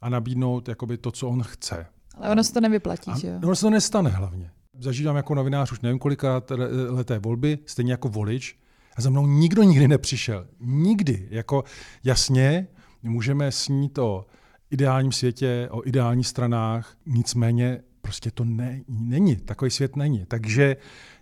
a 0.00 0.08
nabídnout 0.08 0.68
jakoby 0.68 0.98
to, 0.98 1.10
co 1.10 1.28
on 1.28 1.42
chce. 1.42 1.86
Ale 2.14 2.30
ono 2.30 2.44
se 2.44 2.52
to 2.52 2.60
nevyplatí, 2.60 3.10
a 3.10 3.18
že 3.18 3.28
jo? 3.28 3.34
Ono 3.44 3.56
se 3.56 3.60
to 3.60 3.70
nestane 3.70 4.10
hlavně. 4.10 4.50
Zažívám 4.78 5.16
jako 5.16 5.34
novinář 5.34 5.72
už 5.72 5.80
nevím 5.80 5.98
kolika 5.98 6.42
leté 6.88 7.18
volby, 7.18 7.58
stejně 7.66 7.92
jako 7.92 8.08
volič, 8.08 8.58
a 8.96 9.00
za 9.02 9.10
mnou 9.10 9.26
nikdo 9.26 9.62
nikdy 9.62 9.88
nepřišel. 9.88 10.46
Nikdy. 10.60 11.28
Jako 11.30 11.64
jasně, 12.04 12.66
můžeme 13.02 13.52
snít 13.52 13.98
o 13.98 14.26
ideálním 14.70 15.12
světě, 15.12 15.68
o 15.70 15.88
ideálních 15.88 16.26
stranách, 16.26 16.96
nicméně 17.06 17.82
prostě 18.02 18.30
to 18.30 18.44
ne, 18.44 18.80
není. 18.88 19.36
Takový 19.36 19.70
svět 19.70 19.96
není. 19.96 20.24
Takže 20.28 20.76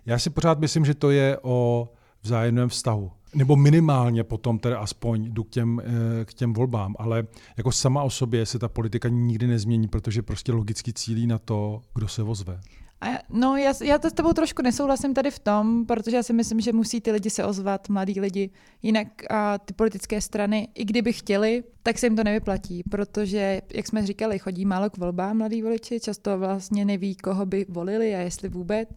já 0.05 0.19
si 0.19 0.29
pořád 0.29 0.59
myslím, 0.59 0.85
že 0.85 0.93
to 0.93 1.11
je 1.11 1.37
o 1.41 1.89
vzájemném 2.21 2.69
vztahu. 2.69 3.11
Nebo 3.35 3.55
minimálně 3.55 4.23
potom 4.23 4.59
teda 4.59 4.79
aspoň 4.79 5.25
jdu 5.25 5.43
k 5.43 5.49
těm, 5.49 5.81
eh, 5.85 6.25
k 6.25 6.33
těm 6.33 6.53
volbám, 6.53 6.95
ale 6.99 7.27
jako 7.57 7.71
sama 7.71 8.03
o 8.03 8.09
sobě 8.09 8.45
se 8.45 8.59
ta 8.59 8.67
politika 8.67 9.09
nikdy 9.09 9.47
nezmění, 9.47 9.87
protože 9.87 10.21
prostě 10.21 10.51
logicky 10.51 10.93
cílí 10.93 11.27
na 11.27 11.37
to, 11.37 11.81
kdo 11.93 12.07
se 12.07 12.23
ozve. 12.23 12.59
A 13.01 13.07
no, 13.29 13.57
já, 13.57 13.73
já 13.83 13.97
to 13.97 14.09
s 14.09 14.13
tebou 14.13 14.33
trošku 14.33 14.61
nesouhlasím 14.61 15.13
tady 15.13 15.31
v 15.31 15.39
tom, 15.39 15.85
protože 15.85 16.15
já 16.15 16.23
si 16.23 16.33
myslím, 16.33 16.61
že 16.61 16.73
musí 16.73 17.01
ty 17.01 17.11
lidi 17.11 17.29
se 17.29 17.45
ozvat, 17.45 17.89
mladí 17.89 18.19
lidi. 18.19 18.49
Jinak 18.81 19.07
a 19.31 19.57
ty 19.57 19.73
politické 19.73 20.21
strany, 20.21 20.67
i 20.75 20.85
kdyby 20.85 21.13
chtěli, 21.13 21.63
tak 21.83 21.99
se 21.99 22.05
jim 22.05 22.15
to 22.15 22.23
nevyplatí, 22.23 22.83
protože, 22.89 23.61
jak 23.73 23.87
jsme 23.87 24.05
říkali, 24.05 24.39
chodí 24.39 24.65
málo 24.65 24.89
k 24.89 24.97
volbám 24.97 25.37
mladí 25.37 25.61
voliči, 25.61 25.99
často 25.99 26.37
vlastně 26.39 26.85
neví, 26.85 27.15
koho 27.15 27.45
by 27.45 27.65
volili 27.69 28.15
a 28.15 28.19
jestli 28.19 28.49
vůbec 28.49 28.89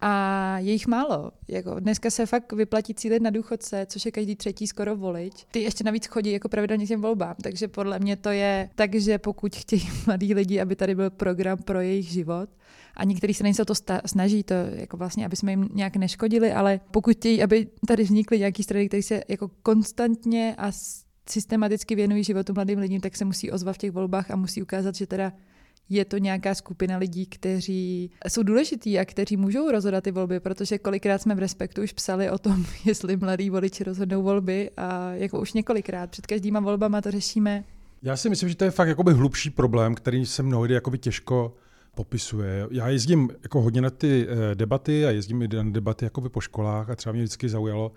a 0.00 0.58
je 0.58 0.72
jich 0.72 0.86
málo. 0.86 1.30
Jako 1.48 1.80
dneska 1.80 2.10
se 2.10 2.26
fakt 2.26 2.52
vyplatí 2.52 2.94
cílit 2.94 3.22
na 3.22 3.30
důchodce, 3.30 3.86
což 3.88 4.06
je 4.06 4.12
každý 4.12 4.36
třetí 4.36 4.66
skoro 4.66 4.96
volič. 4.96 5.46
Ty 5.50 5.60
ještě 5.60 5.84
navíc 5.84 6.06
chodí 6.06 6.32
jako 6.32 6.48
pravidelně 6.48 6.86
těm 6.86 7.02
volbám, 7.02 7.34
takže 7.42 7.68
podle 7.68 7.98
mě 7.98 8.16
to 8.16 8.28
je 8.28 8.70
tak, 8.74 8.94
že 8.94 9.18
pokud 9.18 9.56
chtějí 9.56 9.88
mladí 10.06 10.34
lidi, 10.34 10.60
aby 10.60 10.76
tady 10.76 10.94
byl 10.94 11.10
program 11.10 11.58
pro 11.58 11.80
jejich 11.80 12.08
život, 12.08 12.50
a 12.94 13.04
někteří 13.04 13.34
se 13.34 13.42
nejsou 13.42 13.64
to 13.64 13.74
snaží, 14.06 14.42
to 14.42 14.54
jako 14.54 14.96
vlastně, 14.96 15.26
aby 15.26 15.36
jsme 15.36 15.52
jim 15.52 15.68
nějak 15.74 15.96
neškodili, 15.96 16.52
ale 16.52 16.80
pokud 16.90 17.16
chtějí, 17.16 17.42
aby 17.42 17.66
tady 17.86 18.02
vznikly 18.02 18.38
nějaký 18.38 18.62
strany, 18.62 18.88
které 18.88 19.02
se 19.02 19.22
jako 19.28 19.50
konstantně 19.62 20.54
a 20.58 20.72
systematicky 21.30 21.94
věnují 21.94 22.24
životu 22.24 22.52
mladým 22.54 22.78
lidem, 22.78 23.00
tak 23.00 23.16
se 23.16 23.24
musí 23.24 23.50
ozvat 23.50 23.74
v 23.74 23.78
těch 23.78 23.90
volbách 23.90 24.30
a 24.30 24.36
musí 24.36 24.62
ukázat, 24.62 24.94
že 24.94 25.06
teda 25.06 25.32
je 25.90 26.04
to 26.04 26.18
nějaká 26.18 26.54
skupina 26.54 26.96
lidí, 26.96 27.26
kteří 27.26 28.10
jsou 28.28 28.42
důležitý 28.42 28.98
a 28.98 29.04
kteří 29.04 29.36
můžou 29.36 29.70
rozhodat 29.70 30.04
ty 30.04 30.10
volby, 30.10 30.40
protože 30.40 30.78
kolikrát 30.78 31.22
jsme 31.22 31.34
v 31.34 31.38
Respektu 31.38 31.82
už 31.82 31.92
psali 31.92 32.30
o 32.30 32.38
tom, 32.38 32.64
jestli 32.84 33.16
mladí 33.16 33.50
voliči 33.50 33.84
rozhodnou 33.84 34.22
volby 34.22 34.70
a 34.76 35.12
jako 35.12 35.40
už 35.40 35.52
několikrát 35.52 36.10
před 36.10 36.26
každýma 36.26 36.60
volbama 36.60 37.00
to 37.00 37.10
řešíme. 37.10 37.64
Já 38.02 38.16
si 38.16 38.28
myslím, 38.28 38.48
že 38.48 38.56
to 38.56 38.64
je 38.64 38.70
fakt 38.70 38.88
jakoby 38.88 39.12
hlubší 39.12 39.50
problém, 39.50 39.94
který 39.94 40.26
se 40.26 40.42
mnohdy 40.42 40.74
jakoby 40.74 40.98
těžko 40.98 41.54
popisuje. 41.94 42.66
Já 42.70 42.88
jezdím 42.88 43.30
jako 43.42 43.60
hodně 43.60 43.80
na 43.80 43.90
ty 43.90 44.26
eh, 44.28 44.54
debaty 44.54 45.06
a 45.06 45.10
jezdím 45.10 45.42
i 45.42 45.48
na 45.48 45.62
debaty 45.62 46.04
jakoby 46.04 46.28
po 46.28 46.40
školách 46.40 46.90
a 46.90 46.96
třeba 46.96 47.12
mě 47.12 47.22
vždycky 47.22 47.48
zaujalo, 47.48 47.92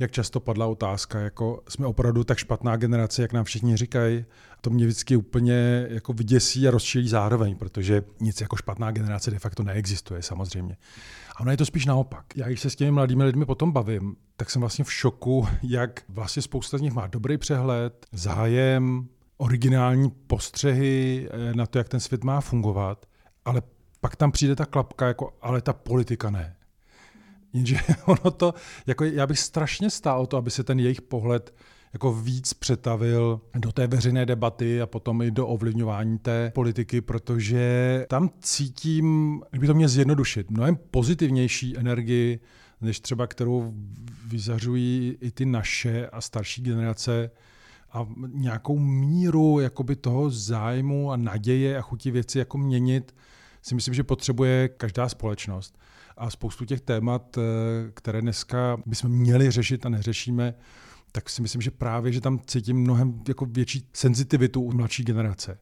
jak 0.00 0.10
často 0.10 0.40
padla 0.40 0.66
otázka, 0.66 1.20
jako 1.20 1.62
jsme 1.68 1.86
opravdu 1.86 2.24
tak 2.24 2.38
špatná 2.38 2.76
generace, 2.76 3.22
jak 3.22 3.32
nám 3.32 3.44
všichni 3.44 3.76
říkají. 3.76 4.24
To 4.60 4.70
mě 4.70 4.86
vždycky 4.86 5.16
úplně 5.16 5.86
jako 5.90 6.12
vyděsí 6.12 6.68
a 6.68 6.70
rozčilí 6.70 7.08
zároveň, 7.08 7.56
protože 7.56 8.02
nic 8.20 8.40
jako 8.40 8.56
špatná 8.56 8.90
generace 8.90 9.30
de 9.30 9.38
facto 9.38 9.62
neexistuje 9.62 10.22
samozřejmě. 10.22 10.76
A 11.36 11.40
ono 11.40 11.50
je 11.50 11.56
to 11.56 11.66
spíš 11.66 11.86
naopak. 11.86 12.24
Já, 12.36 12.46
když 12.46 12.60
se 12.60 12.70
s 12.70 12.76
těmi 12.76 12.90
mladými 12.90 13.24
lidmi 13.24 13.44
potom 13.44 13.72
bavím, 13.72 14.16
tak 14.36 14.50
jsem 14.50 14.60
vlastně 14.60 14.84
v 14.84 14.92
šoku, 14.92 15.48
jak 15.62 16.02
vlastně 16.08 16.42
spousta 16.42 16.78
z 16.78 16.80
nich 16.80 16.92
má 16.92 17.06
dobrý 17.06 17.38
přehled, 17.38 18.06
zájem, 18.12 19.08
originální 19.36 20.10
postřehy 20.10 21.28
eh, 21.30 21.54
na 21.54 21.66
to, 21.66 21.78
jak 21.78 21.88
ten 21.88 22.00
svět 22.00 22.24
má 22.24 22.40
fungovat, 22.40 23.06
ale 23.44 23.62
pak 24.00 24.16
tam 24.16 24.32
přijde 24.32 24.56
ta 24.56 24.66
klapka, 24.66 25.06
jako, 25.06 25.32
ale 25.42 25.60
ta 25.60 25.72
politika 25.72 26.30
ne. 26.30 26.56
Jenže 27.52 27.76
ono 28.04 28.30
to, 28.30 28.54
jako 28.86 29.04
já 29.04 29.26
bych 29.26 29.38
strašně 29.38 29.90
stál 29.90 30.22
o 30.22 30.26
to, 30.26 30.36
aby 30.36 30.50
se 30.50 30.64
ten 30.64 30.80
jejich 30.80 31.02
pohled 31.02 31.54
jako 31.92 32.12
víc 32.12 32.54
přetavil 32.54 33.40
do 33.58 33.72
té 33.72 33.86
veřejné 33.86 34.26
debaty 34.26 34.82
a 34.82 34.86
potom 34.86 35.22
i 35.22 35.30
do 35.30 35.46
ovlivňování 35.46 36.18
té 36.18 36.52
politiky, 36.54 37.00
protože 37.00 38.06
tam 38.08 38.30
cítím, 38.40 39.40
kdyby 39.50 39.66
to 39.66 39.74
mě 39.74 39.88
zjednodušit, 39.88 40.50
mnohem 40.50 40.78
pozitivnější 40.90 41.78
energii, 41.78 42.40
než 42.80 43.00
třeba 43.00 43.26
kterou 43.26 43.74
vyzařují 44.26 45.16
i 45.20 45.30
ty 45.30 45.46
naše 45.46 46.06
a 46.06 46.20
starší 46.20 46.62
generace 46.62 47.30
a 47.92 48.06
nějakou 48.28 48.78
míru 48.78 49.60
jakoby 49.60 49.96
toho 49.96 50.30
zájmu 50.30 51.12
a 51.12 51.16
naděje 51.16 51.78
a 51.78 51.82
chuti 51.82 52.10
věci 52.10 52.38
jako 52.38 52.58
měnit 52.58 53.14
si 53.62 53.74
myslím, 53.74 53.94
že 53.94 54.04
potřebuje 54.04 54.68
každá 54.68 55.08
společnost 55.08 55.78
a 56.20 56.30
spoustu 56.30 56.64
těch 56.64 56.80
témat, 56.80 57.38
eh, 57.38 57.42
které 57.94 58.20
dneska 58.20 58.76
bychom 58.86 59.10
měli 59.10 59.50
řešit 59.50 59.86
a 59.86 59.88
neřešíme, 59.88 60.54
tak 61.12 61.30
si 61.30 61.42
myslím, 61.42 61.62
že 61.62 61.70
právě, 61.70 62.12
že 62.12 62.20
tam 62.20 62.40
cítím 62.46 62.76
mnohem 62.76 63.22
jako 63.28 63.46
větší 63.46 63.88
senzitivitu 63.92 64.62
u 64.62 64.72
mladší 64.72 65.04
generace. 65.04 65.58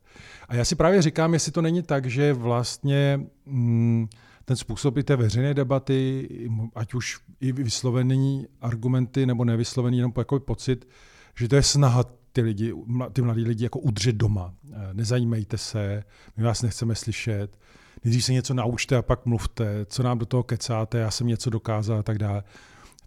A 0.49 0.55
já 0.55 0.64
si 0.64 0.75
právě 0.77 1.03
říkám, 1.03 1.35
jestli 1.35 1.53
to 1.53 1.62
není 1.62 1.83
tak, 1.83 2.07
že 2.07 2.33
vlastně 2.33 3.21
mm, 3.47 4.09
ten 4.44 4.57
způsob 4.57 4.97
i 4.97 5.03
té 5.03 5.16
veřejné 5.16 5.55
debaty, 5.55 6.29
ať 6.75 6.94
už 6.94 7.21
i 7.40 7.53
vyslovený 7.53 8.47
argumenty 8.61 9.27
nebo 9.27 9.44
nevyslovený, 9.44 9.97
jenom 9.97 10.12
jako 10.18 10.40
pocit, 10.40 10.88
že 11.37 11.49
to 11.49 11.57
je 11.57 11.62
snaha 11.62 12.05
ty 12.33 12.40
lidi, 12.40 12.75
ty 13.12 13.23
mladí 13.23 13.44
lidi 13.44 13.64
jako 13.64 13.79
udržet 13.79 14.16
doma. 14.16 14.55
Eh, 14.73 14.77
nezajímejte 14.92 15.59
se, 15.59 16.05
my 16.37 16.44
vás 16.44 16.62
nechceme 16.62 16.94
slyšet, 16.94 17.59
nejdřív 18.05 18.25
se 18.25 18.33
něco 18.33 18.55
naučte 18.55 18.97
a 18.97 19.03
pak 19.03 19.27
mluvte, 19.27 19.87
co 19.87 20.03
nám 20.03 20.19
do 20.19 20.27
toho 20.27 20.43
kecáte, 20.43 20.99
já 20.99 21.11
jsem 21.11 21.27
něco 21.27 21.51
dokázal 21.51 21.99
a 21.99 22.03
tak 22.03 22.19
dále. 22.19 22.43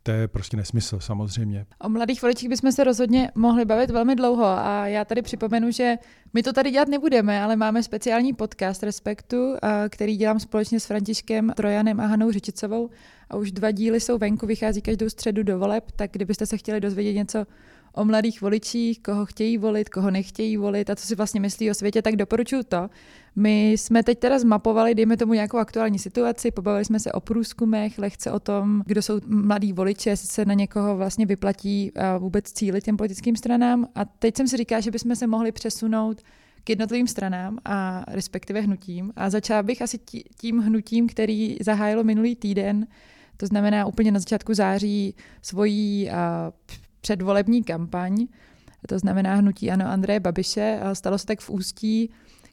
To 0.04 0.12
je 0.12 0.28
prostě 0.28 0.58
nesmysl, 0.58 1.00
samozřejmě. 1.00 1.66
O 1.80 1.90
mladých 1.90 2.22
voličích 2.22 2.50
bychom 2.50 2.72
se 2.72 2.84
rozhodně 2.84 3.32
mohli 3.36 3.66
bavit 3.66 3.90
velmi 3.90 4.16
dlouho 4.16 4.46
a 4.46 4.88
já 4.88 5.06
tady 5.06 5.22
připomenu, 5.22 5.72
že 5.72 5.96
my 6.34 6.44
to 6.44 6.54
tady 6.54 6.72
dělat 6.72 6.88
nebudeme, 6.88 7.44
ale 7.44 7.56
máme 7.56 7.84
speciální 7.84 8.34
podcast 8.34 8.84
Respektu, 8.84 9.56
který 9.90 10.18
dělám 10.18 10.40
společně 10.40 10.80
s 10.80 10.86
Františkem 10.86 11.54
Trojanem 11.56 12.00
a 12.00 12.06
Hanou 12.06 12.32
Řičicovou 12.32 12.90
a 13.30 13.36
už 13.36 13.52
dva 13.52 13.72
díly 13.72 14.00
jsou 14.00 14.18
venku, 14.18 14.48
vychází 14.48 14.82
každou 14.82 15.10
středu 15.10 15.44
do 15.44 15.60
voleb, 15.60 15.92
tak 15.96 16.12
kdybyste 16.12 16.46
se 16.46 16.58
chtěli 16.58 16.82
dozvědět 16.82 17.14
něco 17.14 17.46
o 17.94 18.06
mladých 18.06 18.42
voličích, 18.42 19.00
koho 19.00 19.26
chtějí 19.26 19.58
volit, 19.58 19.90
koho 19.90 20.12
nechtějí 20.12 20.58
volit 20.58 20.90
a 20.90 20.96
co 20.96 21.08
si 21.08 21.16
vlastně 21.16 21.40
myslí 21.40 21.72
o 21.72 21.74
světě, 21.74 22.02
tak 22.02 22.16
doporučuji 22.16 22.64
to. 22.64 22.90
My 23.36 23.72
jsme 23.72 24.04
teď 24.04 24.20
teda 24.20 24.40
zmapovali, 24.40 24.96
dejme 24.96 25.18
tomu 25.18 25.34
nějakou 25.34 25.58
aktuální 25.58 26.00
situaci, 26.00 26.52
pobavili 26.52 26.86
jsme 26.86 27.00
se 27.00 27.12
o 27.12 27.20
průzkumech, 27.20 28.00
lehce 28.00 28.32
o 28.32 28.40
tom, 28.40 28.84
kdo 28.86 29.02
jsou 29.02 29.20
mladí 29.28 29.74
voliči, 29.74 30.10
jestli 30.10 30.28
se 30.28 30.46
na 30.46 30.54
někoho 30.54 30.98
vlastně 30.98 31.26
vyplatí 31.26 31.92
vůbec 32.20 32.52
cílit 32.52 32.84
těm 32.84 32.98
politickým 32.98 33.36
stranám. 33.36 33.88
A 33.96 34.06
teď 34.06 34.38
jsem 34.38 34.48
si 34.48 34.58
říká, 34.58 34.80
že 34.80 34.92
bychom 34.92 35.16
se 35.16 35.28
mohli 35.28 35.52
přesunout 35.52 36.22
k 36.64 36.70
jednotlivým 36.70 37.08
stranám 37.08 37.58
a 37.66 38.04
respektive 38.08 38.62
hnutím. 38.62 39.12
A 39.16 39.30
začala 39.30 39.64
bych 39.64 39.82
asi 39.82 40.00
tím 40.40 40.60
hnutím, 40.60 41.08
který 41.08 41.58
zahájilo 41.62 42.04
minulý 42.04 42.36
týden, 42.36 42.88
to 43.38 43.48
znamená 43.48 43.86
úplně 43.86 44.12
na 44.12 44.20
začátku 44.20 44.54
září 44.54 45.16
svojí 45.42 46.10
předvolební 47.02 47.64
kampaň, 47.64 48.28
to 48.88 49.00
znamená 49.00 49.36
hnutí 49.36 49.72
Ano 49.72 49.88
Andreje 49.88 50.20
Babiše. 50.20 50.80
Stalo 50.94 51.18
se 51.18 51.26
tak 51.26 51.40
v 51.40 51.50
Ústí, 51.50 52.10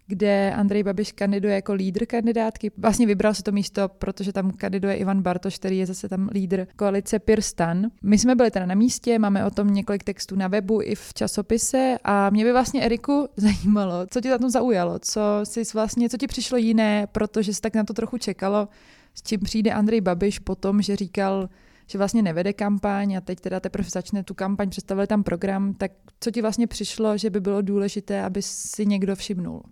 kde 0.09 0.53
Andrej 0.55 0.83
Babiš 0.83 1.13
kandiduje 1.13 1.55
jako 1.55 1.73
lídr 1.73 2.07
kandidátky. 2.07 2.71
Vlastně 2.77 3.07
vybral 3.07 3.35
se 3.35 3.43
to 3.43 3.53
místo, 3.53 3.89
protože 3.89 4.33
tam 4.33 4.51
kandiduje 4.51 4.95
Ivan 4.95 5.23
Bartoš, 5.23 5.59
který 5.59 5.79
je 5.79 5.87
zase 5.87 6.09
tam 6.09 6.29
lídr 6.33 6.67
koalice 6.77 7.19
Pirstan. 7.19 7.87
My 8.03 8.19
jsme 8.19 8.35
byli 8.35 8.51
teda 8.51 8.67
na 8.67 8.75
místě, 8.75 9.19
máme 9.19 9.45
o 9.45 9.51
tom 9.51 9.75
několik 9.75 10.05
textů 10.05 10.37
na 10.37 10.49
webu 10.49 10.83
i 10.83 10.95
v 10.95 11.15
časopise 11.15 11.99
a 12.05 12.31
mě 12.31 12.45
by 12.45 12.53
vlastně, 12.53 12.83
Eriku, 12.83 13.29
zajímalo, 13.37 14.07
co 14.11 14.21
ti 14.21 14.29
na 14.29 14.39
tom 14.39 14.51
zaujalo, 14.51 14.99
co, 14.99 15.21
jsi 15.45 15.63
vlastně, 15.75 16.09
co 16.09 16.17
ti 16.17 16.27
přišlo 16.27 16.59
jiné, 16.59 17.07
protože 17.07 17.55
jsi 17.55 17.61
tak 17.61 17.75
na 17.75 17.85
to 17.85 17.93
trochu 17.93 18.19
čekalo, 18.19 18.69
s 19.15 19.23
čím 19.23 19.41
přijde 19.41 19.73
Andrej 19.73 20.01
Babiš 20.01 20.39
po 20.39 20.55
tom, 20.55 20.83
že 20.83 20.97
říkal, 20.97 21.49
že 21.91 21.99
vlastně 21.99 22.23
nevede 22.23 22.53
kampaň 22.53 23.17
a 23.17 23.21
teď 23.21 23.41
teda 23.41 23.61
teprve 23.61 23.89
začne 23.91 24.25
tu 24.25 24.35
kampaň, 24.35 24.71
představili 24.71 25.07
tam 25.07 25.23
program, 25.23 25.75
tak 25.75 25.93
co 26.21 26.31
ti 26.31 26.43
vlastně 26.43 26.67
přišlo, 26.67 27.19
že 27.19 27.31
by 27.31 27.41
bylo 27.41 27.63
důležité, 27.63 28.23
aby 28.23 28.43
si 28.43 28.87
někdo 28.87 29.17
všimnul? 29.17 29.63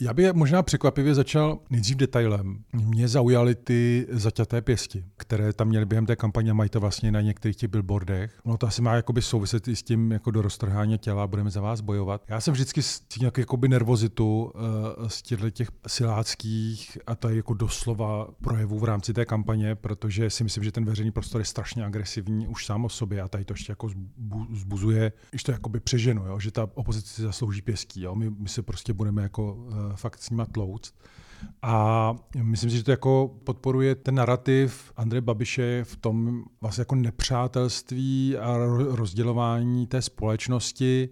Já 0.00 0.14
bych 0.14 0.32
možná 0.32 0.62
překvapivě 0.62 1.14
začal 1.14 1.58
nejdřív 1.70 1.96
detailem. 1.96 2.64
Mě 2.72 3.08
zaujaly 3.08 3.54
ty 3.54 4.06
zaťaté 4.10 4.62
pěsti, 4.62 5.04
které 5.16 5.52
tam 5.52 5.68
měly 5.68 5.86
během 5.86 6.06
té 6.06 6.16
kampaně 6.16 6.52
mají 6.52 6.70
to 6.70 6.80
vlastně 6.80 7.12
na 7.12 7.20
některých 7.20 7.56
těch 7.56 7.70
billboardech. 7.70 8.40
No 8.44 8.56
to 8.56 8.66
asi 8.66 8.82
má 8.82 8.94
jakoby 8.94 9.22
souviset 9.22 9.68
i 9.68 9.76
s 9.76 9.82
tím 9.82 10.12
jako 10.12 10.30
do 10.30 10.42
roztrhání 10.42 10.98
těla, 10.98 11.26
budeme 11.26 11.50
za 11.50 11.60
vás 11.60 11.80
bojovat. 11.80 12.24
Já 12.28 12.40
jsem 12.40 12.54
vždycky 12.54 12.82
cítil 12.82 13.30
jakoby 13.38 13.68
nervozitu 13.68 14.44
uh, 14.44 15.08
z 15.08 15.22
těchto 15.22 15.50
těch 15.50 15.68
siláckých 15.86 16.98
a 17.06 17.14
to 17.14 17.28
je 17.28 17.36
jako 17.36 17.54
doslova 17.54 18.28
projevů 18.42 18.78
v 18.78 18.84
rámci 18.84 19.12
té 19.12 19.24
kampaně, 19.24 19.74
protože 19.74 20.30
si 20.30 20.44
myslím, 20.44 20.64
že 20.64 20.72
ten 20.72 20.84
veřejný 20.84 21.10
prostor 21.10 21.40
je 21.40 21.44
strašně 21.44 21.84
agresivní 21.84 22.48
už 22.48 22.66
sám 22.66 22.84
o 22.84 22.88
sobě 22.88 23.22
a 23.22 23.28
tady 23.28 23.44
to 23.44 23.52
ještě 23.52 23.72
jako 23.72 23.88
zbuzuje, 24.52 25.12
když 25.30 25.42
to 25.42 25.52
jakoby 25.52 25.80
přeženu, 25.80 26.26
jo, 26.26 26.40
že 26.40 26.50
ta 26.50 26.70
opozice 26.74 27.22
zaslouží 27.22 27.62
pěstí. 27.62 28.02
Jo. 28.02 28.14
My, 28.14 28.30
my 28.30 28.48
se 28.48 28.62
prostě 28.62 28.92
budeme 28.92 29.22
jako 29.22 29.54
uh, 29.54 29.74
fakt 29.94 30.22
s 30.22 30.30
nima 30.30 30.46
tlouct. 30.46 30.94
A 31.62 32.14
myslím 32.42 32.70
si, 32.70 32.76
že 32.76 32.84
to 32.84 32.90
jako 32.90 33.36
podporuje 33.44 33.94
ten 33.94 34.14
narrativ 34.14 34.92
Andreje 34.96 35.20
Babiše 35.20 35.84
v 35.84 35.96
tom 35.96 36.44
vlastně 36.60 36.80
jako 36.80 36.94
nepřátelství 36.94 38.36
a 38.36 38.56
rozdělování 38.90 39.86
té 39.86 40.02
společnosti, 40.02 41.08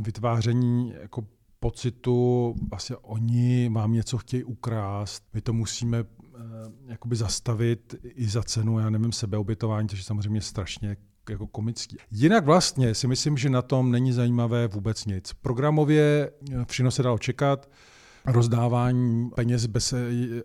vytváření 0.00 0.94
jako 1.00 1.24
pocitu, 1.60 2.54
vlastně 2.70 2.96
oni 2.96 3.68
vám 3.68 3.92
něco 3.92 4.18
chtějí 4.18 4.44
ukrást, 4.44 5.24
my 5.34 5.40
to 5.40 5.52
musíme 5.52 5.98
eh, 5.98 6.40
jakoby 6.86 7.16
zastavit 7.16 7.94
i 8.02 8.28
za 8.28 8.42
cenu, 8.42 8.78
já 8.78 8.90
nevím, 8.90 9.12
sebeobětování, 9.12 9.88
což 9.88 9.98
je 9.98 10.04
samozřejmě 10.04 10.40
strašně 10.40 10.96
jako 11.30 11.46
komický. 11.46 11.96
Jinak 12.10 12.44
vlastně 12.44 12.94
si 12.94 13.08
myslím, 13.08 13.36
že 13.36 13.50
na 13.50 13.62
tom 13.62 13.90
není 13.90 14.12
zajímavé 14.12 14.66
vůbec 14.68 15.04
nic. 15.04 15.32
Programově 15.32 16.30
všechno 16.66 16.90
se 16.90 17.02
dalo 17.02 17.18
čekat, 17.18 17.68
rozdávání 18.26 19.30
peněz 19.30 19.66
bez 19.66 19.92
eh, 19.92 19.98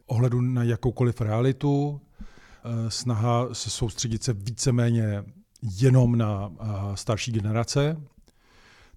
ohledu 0.06 0.42
na 0.42 0.64
jakoukoliv 0.64 1.22
realitu, 1.22 2.02
eh, 2.20 2.92
snaha 2.92 3.54
se 3.54 3.70
soustředit 3.70 4.24
se 4.24 4.34
víceméně 4.34 5.24
jenom 5.62 6.16
na 6.16 6.52
eh, 6.60 6.66
starší 6.96 7.32
generace, 7.32 8.02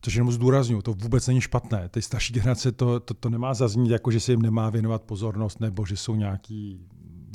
což 0.02 0.14
jenom 0.14 0.32
zdůraznuju, 0.32 0.82
to 0.82 0.92
vůbec 0.92 1.26
není 1.26 1.40
špatné. 1.40 1.88
Ty 1.88 2.02
starší 2.02 2.34
generace 2.34 2.72
to, 2.72 3.00
to, 3.00 3.14
to 3.14 3.30
nemá 3.30 3.54
zaznít, 3.54 3.90
jako 3.90 4.10
že 4.10 4.20
se 4.20 4.32
jim 4.32 4.42
nemá 4.42 4.70
věnovat 4.70 5.02
pozornost, 5.02 5.60
nebo 5.60 5.86
že 5.86 5.96
jsou 5.96 6.14
nějaký 6.14 6.86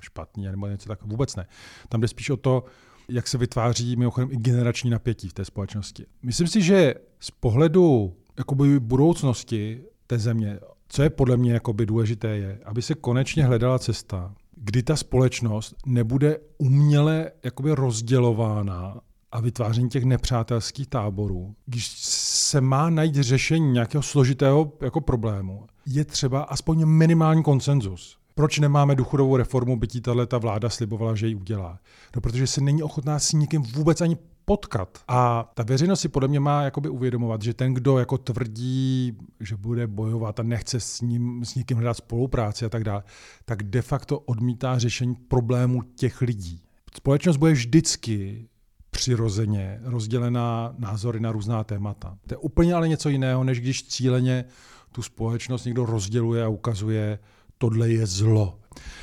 špatní, 0.04 0.46
nebo 0.46 0.68
něco 0.68 0.90
tak. 0.90 1.04
Vůbec 1.04 1.36
ne. 1.36 1.48
Tam 1.90 2.02
jde 2.02 2.08
spíš 2.08 2.30
o 2.30 2.38
to, 2.38 2.64
jak 3.10 3.28
se 3.28 3.38
vytváří 3.38 3.96
mimochodem 3.96 4.32
i 4.32 4.38
generační 4.38 4.90
napětí 4.90 5.30
v 5.30 5.34
té 5.34 5.46
společnosti. 5.46 6.06
Myslím 6.24 6.48
si, 6.48 6.62
že 6.62 6.96
z 7.20 7.32
pohledu 7.32 8.14
jakoby 8.38 8.80
budoucnosti 8.80 9.84
té 10.08 10.20
země 10.20 10.60
co 10.88 11.04
je 11.04 11.10
podle 11.10 11.38
mě 11.38 11.54
jakoby 11.54 11.86
důležité, 11.86 12.28
je, 12.28 12.60
aby 12.66 12.82
se 12.82 12.96
konečně 12.96 13.46
hledala 13.46 13.80
cesta, 13.80 14.34
kdy 14.56 14.84
ta 14.84 14.96
společnost 14.96 15.76
nebude 15.86 16.38
uměle 16.58 17.32
jakoby 17.44 17.72
rozdělována 17.72 19.02
a 19.32 19.42
vytváření 19.42 19.90
těch 19.90 20.04
nepřátelských 20.04 20.88
táborů, 20.88 21.56
když 21.66 21.88
se 21.98 22.62
má 22.62 22.90
najít 22.90 23.16
řešení 23.16 23.72
nějakého 23.72 24.02
složitého 24.02 24.74
jako 24.82 25.02
problému, 25.02 25.68
je 25.86 26.06
třeba 26.06 26.42
aspoň 26.42 26.86
minimální 26.86 27.44
konsenzus. 27.44 28.18
Proč 28.36 28.60
nemáme 28.60 28.96
důchodovou 28.96 29.38
reformu, 29.38 29.78
bytí 29.78 30.02
tahle 30.02 30.28
ta 30.28 30.38
vláda 30.38 30.70
slibovala, 30.70 31.16
že 31.16 31.28
ji 31.28 31.36
udělá? 31.36 31.80
No, 32.16 32.22
protože 32.22 32.48
se 32.48 32.62
není 32.62 32.84
ochotná 32.84 33.20
s 33.20 33.34
nikým 33.34 33.62
vůbec 33.62 34.02
ani 34.02 34.18
potkat. 34.50 34.98
A 35.08 35.52
ta 35.54 35.64
veřejnost 35.64 36.00
si 36.00 36.10
podle 36.10 36.28
mě 36.28 36.40
má 36.40 36.62
jakoby 36.62 36.90
uvědomovat, 36.90 37.42
že 37.42 37.54
ten, 37.54 37.74
kdo 37.74 37.98
jako 37.98 38.18
tvrdí, 38.18 39.18
že 39.40 39.56
bude 39.56 39.88
bojovat 39.88 40.40
a 40.40 40.44
nechce 40.44 40.80
s, 40.80 41.02
ním, 41.02 41.46
s 41.46 41.56
někým 41.56 41.78
hledat 41.78 41.94
spolupráci 41.94 42.66
a 42.66 42.70
tak 42.70 42.84
dále, 42.84 43.04
tak 43.46 43.64
de 43.64 43.82
facto 43.82 44.20
odmítá 44.20 44.78
řešení 44.78 45.16
problému 45.16 45.82
těch 45.82 46.22
lidí. 46.22 46.62
Společnost 46.96 47.38
bude 47.38 47.52
vždycky 47.52 48.48
přirozeně 48.92 49.80
rozdělená 49.84 50.76
názory 50.78 51.20
na 51.20 51.32
různá 51.32 51.64
témata. 51.64 52.18
To 52.28 52.34
je 52.34 52.38
úplně 52.38 52.74
ale 52.74 52.88
něco 52.88 53.10
jiného, 53.10 53.44
než 53.44 53.60
když 53.60 53.88
cíleně 53.88 54.46
tu 54.92 55.02
společnost 55.02 55.66
někdo 55.66 55.86
rozděluje 55.86 56.44
a 56.44 56.48
ukazuje, 56.48 57.20
tohle 57.58 57.90
je 57.90 58.06
zlo. 58.06 58.60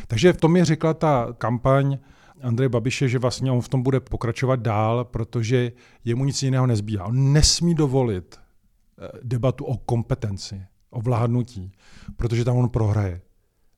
Takže 0.07 0.33
v 0.33 0.37
tom 0.37 0.52
mi 0.52 0.64
řekla 0.64 0.94
ta 0.94 1.28
kampaň 1.38 1.98
Andreje 2.44 2.68
Babiše, 2.68 3.09
že 3.09 3.18
vlastně 3.18 3.50
on 3.50 3.61
v 3.61 3.68
tom 3.68 3.83
bude 3.83 4.00
pokračovat 4.00 4.61
dál, 4.61 5.04
protože 5.04 5.72
jemu 6.04 6.24
nic 6.24 6.42
jiného 6.42 6.66
nezbývá. 6.66 7.04
On 7.04 7.33
nesmí 7.33 7.74
dovolit 7.74 8.37
eh, 8.37 9.09
debatu 9.22 9.64
o 9.64 9.76
kompetenci, 9.76 10.66
o 10.90 11.00
vládnutí, 11.00 11.72
protože 12.16 12.44
tam 12.44 12.57
on 12.57 12.68
prohraje. 12.68 13.20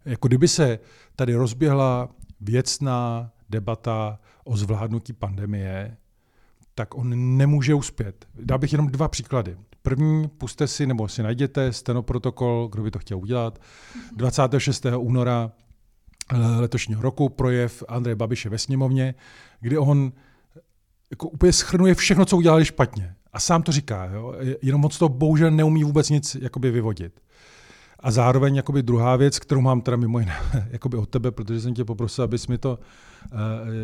Jako 0.05 0.29
kdyby 0.29 0.49
se 0.49 0.79
tady 1.17 1.35
rozběhla 1.35 2.09
věcná 2.41 3.31
debata 3.51 4.19
o 4.45 4.57
zvládnutí 4.57 5.13
pandemie, 5.13 5.97
tak 6.75 6.95
on 6.95 7.37
nemůže 7.37 7.75
uspět. 7.75 8.27
Dá 8.35 8.59
bych 8.59 8.73
jenom 8.73 8.87
dva 8.87 9.09
příklady. 9.09 9.57
První, 9.83 10.29
puste 10.29 10.67
si 10.67 10.87
nebo 10.87 11.09
si 11.09 11.23
najděte 11.23 11.73
stenoprotokol, 11.73 12.69
kdo 12.73 12.83
by 12.83 12.91
to 12.91 12.99
chtěl 12.99 13.19
udělat, 13.19 13.59
26. 14.17 14.87
února 14.99 15.53
letošního 16.33 17.03
roku 17.03 17.29
projev 17.29 17.83
Andreje 17.89 18.17
Babiše 18.17 18.49
ve 18.49 18.59
sněmovně, 18.59 19.15
kdy 19.61 19.79
on 19.79 20.13
jako 21.11 21.29
úplně 21.29 21.53
schrnuje 21.53 21.95
všechno, 21.95 22.25
co 22.25 22.37
udělali 22.37 22.65
špatně. 22.65 23.15
A 23.33 23.41
sám 23.41 23.63
to 23.63 23.73
říká, 23.73 24.05
jo? 24.05 24.35
jenom 24.63 24.81
moc 24.81 24.99
to 24.99 25.09
bohužel 25.09 25.51
neumí 25.51 25.85
vůbec 25.85 26.11
nic 26.11 26.37
jakoby 26.41 26.71
vyvodit. 26.71 27.21
A 28.01 28.11
zároveň 28.11 28.57
jakoby 28.57 28.83
druhá 28.83 29.17
věc, 29.17 29.39
kterou 29.39 29.61
mám 29.61 29.81
teda 29.81 29.97
mimo 29.97 30.19
jiné 30.19 30.37
jakoby 30.71 30.97
od 30.97 31.09
tebe, 31.09 31.31
protože 31.31 31.61
jsem 31.61 31.75
tě 31.75 31.85
poprosil, 31.85 32.25
abys 32.25 32.47
mi 32.47 32.59
to 32.59 32.79
eh, 33.25 33.37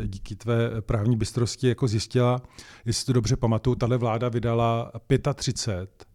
díky 0.06 0.36
tvé 0.36 0.80
právní 0.80 1.16
bystrosti 1.16 1.68
jako 1.68 1.88
zjistila, 1.88 2.42
jestli 2.84 3.06
to 3.06 3.12
dobře 3.12 3.36
pamatuju, 3.36 3.76
tahle 3.76 3.96
vláda 3.96 4.28
vydala 4.28 4.92
35 5.34 6.06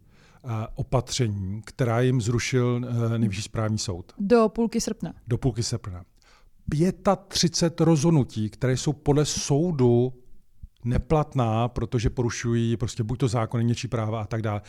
eh, 0.44 0.48
opatření, 0.74 1.62
která 1.64 2.00
jim 2.00 2.20
zrušil 2.20 2.80
eh, 3.14 3.18
nejvyšší 3.18 3.42
správní 3.42 3.78
soud. 3.78 4.12
Do 4.18 4.48
půlky 4.48 4.80
srpna. 4.80 5.12
Do 5.26 5.38
půlky 5.38 5.62
srpna. 5.62 6.04
35 7.28 7.80
rozhodnutí, 7.84 8.50
které 8.50 8.76
jsou 8.76 8.92
podle 8.92 9.24
soudu 9.24 10.12
neplatná, 10.84 11.68
protože 11.68 12.10
porušují 12.10 12.76
prostě 12.76 13.02
buď 13.02 13.18
to 13.18 13.28
zákony, 13.28 13.64
něčí 13.64 13.88
práva 13.88 14.22
a 14.22 14.26
tak 14.26 14.42
dále. 14.42 14.60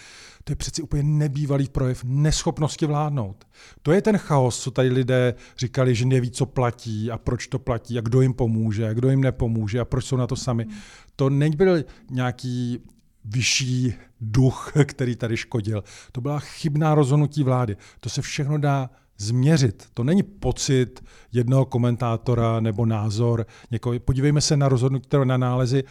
To 0.44 0.52
je 0.52 0.56
přeci 0.56 0.82
úplně 0.82 1.04
nebývalý 1.04 1.70
projev 1.70 2.04
neschopnosti 2.04 2.86
vládnout. 2.86 3.48
To 3.82 3.92
je 3.92 4.02
ten 4.02 4.18
chaos, 4.18 4.60
co 4.60 4.72
tady 4.72 4.90
lidé 4.90 5.34
říkali, 5.58 5.96
že 5.96 6.06
neví, 6.06 6.32
co 6.32 6.46
platí 6.46 7.12
a 7.12 7.18
proč 7.18 7.48
to 7.48 7.60
platí 7.60 7.98
a 7.98 8.02
kdo 8.02 8.22
jim 8.22 8.34
pomůže 8.34 8.90
a 8.90 8.94
kdo 8.94 9.10
jim 9.10 9.22
nepomůže 9.22 9.80
a 9.80 9.86
proč 9.86 10.06
jsou 10.06 10.18
na 10.18 10.28
to 10.28 10.36
sami. 10.36 10.64
Hmm. 10.64 10.74
To 11.16 11.30
nebyl 11.30 11.84
nějaký 12.10 12.80
vyšší 13.26 13.94
duch, 14.22 14.72
který 14.86 15.16
tady 15.16 15.38
škodil. 15.38 15.84
To 16.12 16.22
byla 16.22 16.40
chybná 16.40 16.96
rozhodnutí 16.96 17.44
vlády. 17.44 17.78
To 18.00 18.10
se 18.10 18.22
všechno 18.22 18.58
dá 18.58 18.90
změřit. 19.20 19.88
To 19.94 20.04
není 20.04 20.24
pocit 20.24 21.04
jednoho 21.32 21.66
komentátora 21.66 22.60
nebo 22.60 22.86
názor 22.86 23.46
někoho. 23.72 24.00
Podívejme 24.00 24.42
se 24.42 24.58
na 24.58 24.70
rozhodnutí, 24.70 25.08
na 25.24 25.38
nálezy 25.38 25.84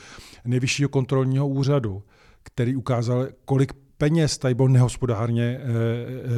nejvyššího 0.45 0.89
kontrolního 0.89 1.49
úřadu, 1.49 2.03
který 2.43 2.77
ukázal, 2.77 3.27
kolik 3.45 3.73
peněz 3.99 4.39
tady 4.39 4.55
bylo 4.55 4.69
nehospodárně 4.69 5.45
eh, 5.45 5.63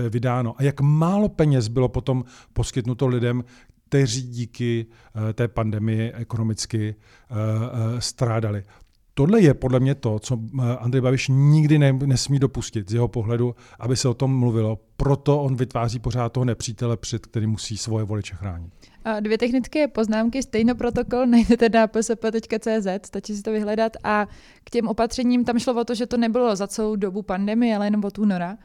eh, 0.07 0.09
vydáno 0.11 0.55
a 0.59 0.63
jak 0.63 0.81
málo 0.81 1.29
peněz 1.29 1.69
bylo 1.69 1.89
potom 1.89 2.25
poskytnuto 2.53 3.07
lidem, 3.07 3.45
kteří 3.89 4.23
díky 4.23 4.87
eh, 5.31 5.33
té 5.33 5.49
pandemii 5.49 6.13
ekonomicky 6.13 6.95
strádali. 7.99 8.65
Tohle 9.15 9.41
je 9.41 9.55
podle 9.55 9.81
mě 9.81 9.95
to, 9.95 10.19
co 10.19 10.39
eh, 10.39 10.77
Andrej 10.77 11.01
Babiš 11.01 11.29
nikdy 11.29 11.79
ne, 11.79 11.93
nesmí 11.93 12.39
dopustit 12.39 12.91
z 12.91 12.95
jeho 12.95 13.09
pohledu, 13.09 13.55
aby 13.79 13.97
se 13.97 14.09
o 14.09 14.15
tom 14.15 14.39
mluvilo. 14.39 14.79
Proto 14.97 15.43
on 15.43 15.57
vytváří 15.57 15.99
pořád 15.99 16.29
toho 16.33 16.45
nepřítele, 16.45 16.97
před 16.97 17.27
kterým 17.27 17.51
musí 17.51 17.77
svoje 17.77 18.05
voliče 18.05 18.35
chránit. 18.35 18.73
A 19.05 19.21
dvě 19.21 19.39
technické 19.39 19.89
poznámky, 19.89 20.43
stejno 20.43 20.75
protokol 20.75 21.27
najdete 21.27 21.69
na 21.69 21.87
psp.cz, 21.87 23.07
stačí 23.07 23.37
si 23.37 23.43
to 23.43 23.53
vyhledat 23.53 23.93
a 24.05 24.27
k 24.65 24.71
těm 24.71 24.89
opatřením 24.89 25.45
tam 25.45 25.59
šlo 25.59 25.81
o 25.81 25.85
to, 25.85 25.95
že 25.95 26.07
to 26.07 26.17
nebylo 26.17 26.57
za 26.57 26.67
celou 26.67 26.97
dobu 26.97 27.23
pandemie, 27.23 27.77
ale 27.77 27.87
jenom 27.87 28.05
od 28.05 28.19
února 28.19 28.57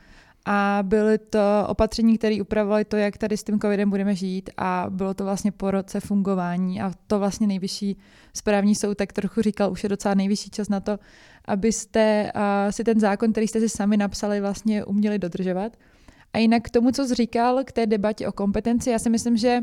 a 0.45 0.79
byly 0.81 1.17
to 1.17 1.39
opatření, 1.67 2.17
které 2.17 2.41
upravovaly 2.41 2.86
to, 2.86 2.97
jak 2.97 3.17
tady 3.17 3.38
s 3.38 3.43
tím 3.43 3.60
covidem 3.60 3.89
budeme 3.89 4.15
žít 4.15 4.49
a 4.58 4.86
bylo 4.89 5.13
to 5.13 5.23
vlastně 5.23 5.51
po 5.51 5.71
roce 5.71 5.99
fungování 5.99 6.81
a 6.81 6.91
to 7.08 7.19
vlastně 7.19 7.47
nejvyšší 7.47 7.97
správní 8.34 8.75
soud 8.75 8.97
tak 8.97 9.13
trochu 9.13 9.41
říkal, 9.41 9.71
už 9.71 9.84
je 9.84 9.89
docela 9.89 10.13
nejvyšší 10.13 10.49
čas 10.49 10.69
na 10.69 10.79
to, 10.79 10.99
abyste 11.45 12.31
si 12.69 12.84
ten 12.84 12.99
zákon, 12.99 13.31
který 13.31 13.47
jste 13.47 13.60
si 13.60 13.69
sami 13.69 13.97
napsali, 13.97 14.41
vlastně 14.41 14.86
uměli 14.86 15.19
dodržovat. 15.19 15.77
A 16.34 16.38
jinak 16.38 16.63
k 16.63 16.69
tomu, 16.69 16.91
co 16.91 17.08
jsi 17.08 17.15
říkal, 17.15 17.63
k 17.65 17.71
té 17.71 17.86
debatě 17.86 18.27
o 18.27 18.31
kompetenci, 18.31 18.89
já 18.89 18.99
si 18.99 19.10
myslím, 19.10 19.38
že 19.38 19.60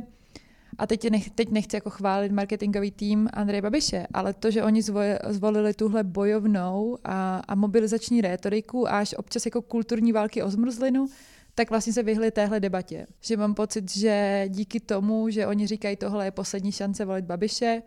a 0.79 0.87
teď, 0.87 1.11
nech, 1.11 1.31
teď 1.31 1.51
nechci 1.51 1.77
jako 1.77 1.91
chválit 1.91 2.33
marketingový 2.33 2.91
tým 2.91 3.29
Andreje 3.33 3.63
Babiše, 3.63 4.07
ale 4.15 4.35
to, 4.35 4.51
že 4.51 4.63
oni 4.63 4.83
zvolili 5.29 5.75
tuhle 5.75 6.05
bojovnou 6.05 6.99
a, 7.05 7.43
a 7.49 7.55
mobilizační 7.55 8.21
rétoriku 8.21 8.89
a 8.89 8.91
až 8.91 9.15
občas 9.19 9.45
jako 9.47 9.63
kulturní 9.63 10.13
války 10.13 10.43
o 10.43 10.51
zmrzlinu, 10.51 11.07
tak 11.55 11.71
vlastně 11.71 11.93
se 11.93 12.03
vyhli 12.03 12.31
téhle 12.31 12.61
debatě. 12.61 13.07
Že 13.21 13.37
mám 13.37 13.55
pocit, 13.55 13.91
že 13.91 14.45
díky 14.49 14.81
tomu, 14.81 15.29
že 15.29 15.47
oni 15.47 15.67
říkají, 15.67 15.97
tohle 15.97 16.25
je 16.25 16.31
poslední 16.31 16.73
šance 16.73 17.05
volit 17.05 17.25
Babiše, 17.25 17.83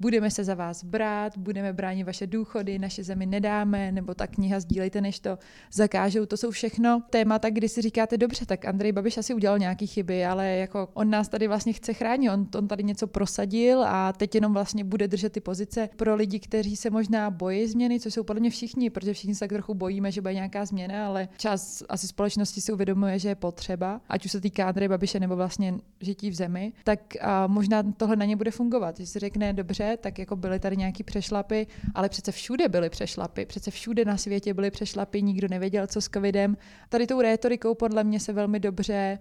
budeme 0.00 0.30
se 0.30 0.44
za 0.44 0.54
vás 0.54 0.84
brát, 0.84 1.38
budeme 1.38 1.72
bránit 1.72 2.04
vaše 2.04 2.26
důchody, 2.26 2.78
naše 2.78 3.04
zemi 3.04 3.26
nedáme, 3.26 3.92
nebo 3.92 4.14
ta 4.14 4.26
kniha 4.26 4.60
sdílejte, 4.60 5.00
než 5.00 5.20
to 5.20 5.38
zakážou. 5.72 6.26
To 6.26 6.36
jsou 6.36 6.50
všechno 6.50 7.02
témata, 7.10 7.50
kdy 7.50 7.68
si 7.68 7.82
říkáte, 7.82 8.18
dobře, 8.18 8.46
tak 8.46 8.64
Andrej 8.64 8.92
Babiš 8.92 9.18
asi 9.18 9.34
udělal 9.34 9.58
nějaké 9.58 9.86
chyby, 9.86 10.24
ale 10.24 10.48
jako 10.56 10.88
on 10.94 11.10
nás 11.10 11.28
tady 11.28 11.48
vlastně 11.48 11.72
chce 11.72 11.92
chránit, 11.92 12.30
on, 12.30 12.48
on 12.58 12.68
tady 12.68 12.84
něco 12.84 13.06
prosadil 13.06 13.84
a 13.84 14.12
teď 14.12 14.34
jenom 14.34 14.52
vlastně 14.52 14.84
bude 14.84 15.08
držet 15.08 15.32
ty 15.32 15.40
pozice 15.40 15.88
pro 15.96 16.14
lidi, 16.14 16.40
kteří 16.40 16.76
se 16.76 16.90
možná 16.90 17.30
bojí 17.30 17.66
změny, 17.66 18.00
což 18.00 18.14
jsou 18.14 18.22
podle 18.22 18.40
mě 18.40 18.50
všichni, 18.50 18.90
protože 18.90 19.12
všichni 19.12 19.34
se 19.34 19.40
tak 19.40 19.50
trochu 19.50 19.74
bojíme, 19.74 20.12
že 20.12 20.20
bude 20.20 20.34
nějaká 20.34 20.64
změna, 20.64 21.06
ale 21.06 21.28
čas 21.36 21.82
asi 21.88 22.08
společnosti 22.08 22.60
si 22.60 22.72
uvědomuje, 22.72 23.18
že 23.18 23.28
je 23.28 23.34
potřeba, 23.34 24.00
ať 24.08 24.24
už 24.24 24.30
se 24.32 24.40
týká 24.40 24.68
Andrej 24.68 24.88
Babiše 24.88 25.20
nebo 25.20 25.36
vlastně 25.36 25.74
žití 26.00 26.30
v 26.30 26.34
zemi, 26.34 26.72
tak 26.84 27.00
možná 27.46 27.82
tohle 27.82 28.16
na 28.16 28.24
ně 28.24 28.36
bude 28.36 28.50
fungovat. 28.50 28.98
Že 28.98 29.06
si 29.06 29.18
řekne, 29.18 29.52
dobře, 29.52 29.85
dobře, 29.86 29.96
tak 29.96 30.18
jako 30.18 30.36
byly 30.36 30.60
tady 30.60 30.76
nějaký 30.76 31.02
přešlapy, 31.02 31.66
ale 31.94 32.08
přece 32.08 32.32
všude 32.32 32.68
byly 32.68 32.90
přešlapy, 32.90 33.46
přece 33.46 33.70
všude 33.70 34.04
na 34.04 34.16
světě 34.16 34.54
byly 34.54 34.70
přešlapy, 34.70 35.22
nikdo 35.22 35.48
nevěděl, 35.48 35.86
co 35.86 36.00
s 36.00 36.08
covidem. 36.08 36.56
Tady 36.88 37.06
tou 37.06 37.20
rétorikou 37.20 37.74
podle 37.74 38.04
mě 38.04 38.20
se 38.20 38.32
velmi 38.32 38.60
dobře 38.60 39.18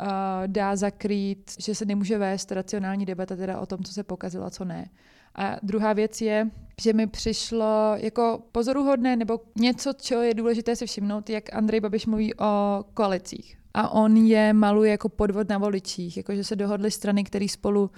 uh, 0.00 0.06
dá 0.46 0.76
zakrýt, 0.76 1.50
že 1.58 1.74
se 1.74 1.84
nemůže 1.84 2.18
vést 2.18 2.52
racionální 2.52 3.06
debata 3.06 3.36
teda 3.36 3.60
o 3.60 3.66
tom, 3.66 3.84
co 3.84 3.92
se 3.92 4.02
pokazilo 4.02 4.46
a 4.46 4.50
co 4.50 4.64
ne. 4.64 4.90
A 5.34 5.56
druhá 5.62 5.92
věc 5.92 6.20
je, 6.20 6.50
že 6.80 6.92
mi 6.92 7.06
přišlo 7.06 7.94
jako 7.96 8.42
pozoruhodné 8.52 9.16
nebo 9.16 9.40
něco, 9.56 9.94
co 9.94 10.22
je 10.22 10.34
důležité 10.34 10.76
si 10.76 10.86
všimnout, 10.86 11.30
jak 11.30 11.54
Andrej 11.54 11.80
Babiš 11.80 12.06
mluví 12.06 12.34
o 12.34 12.84
koalicích. 12.94 13.58
A 13.74 13.88
on 13.88 14.16
je 14.16 14.52
maluje 14.52 14.90
jako 14.90 15.08
podvod 15.08 15.48
na 15.48 15.58
voličích, 15.58 16.16
jako 16.16 16.34
že 16.34 16.44
se 16.44 16.56
dohodly 16.56 16.90
strany, 16.90 17.24
které 17.24 17.48
spolu 17.48 17.90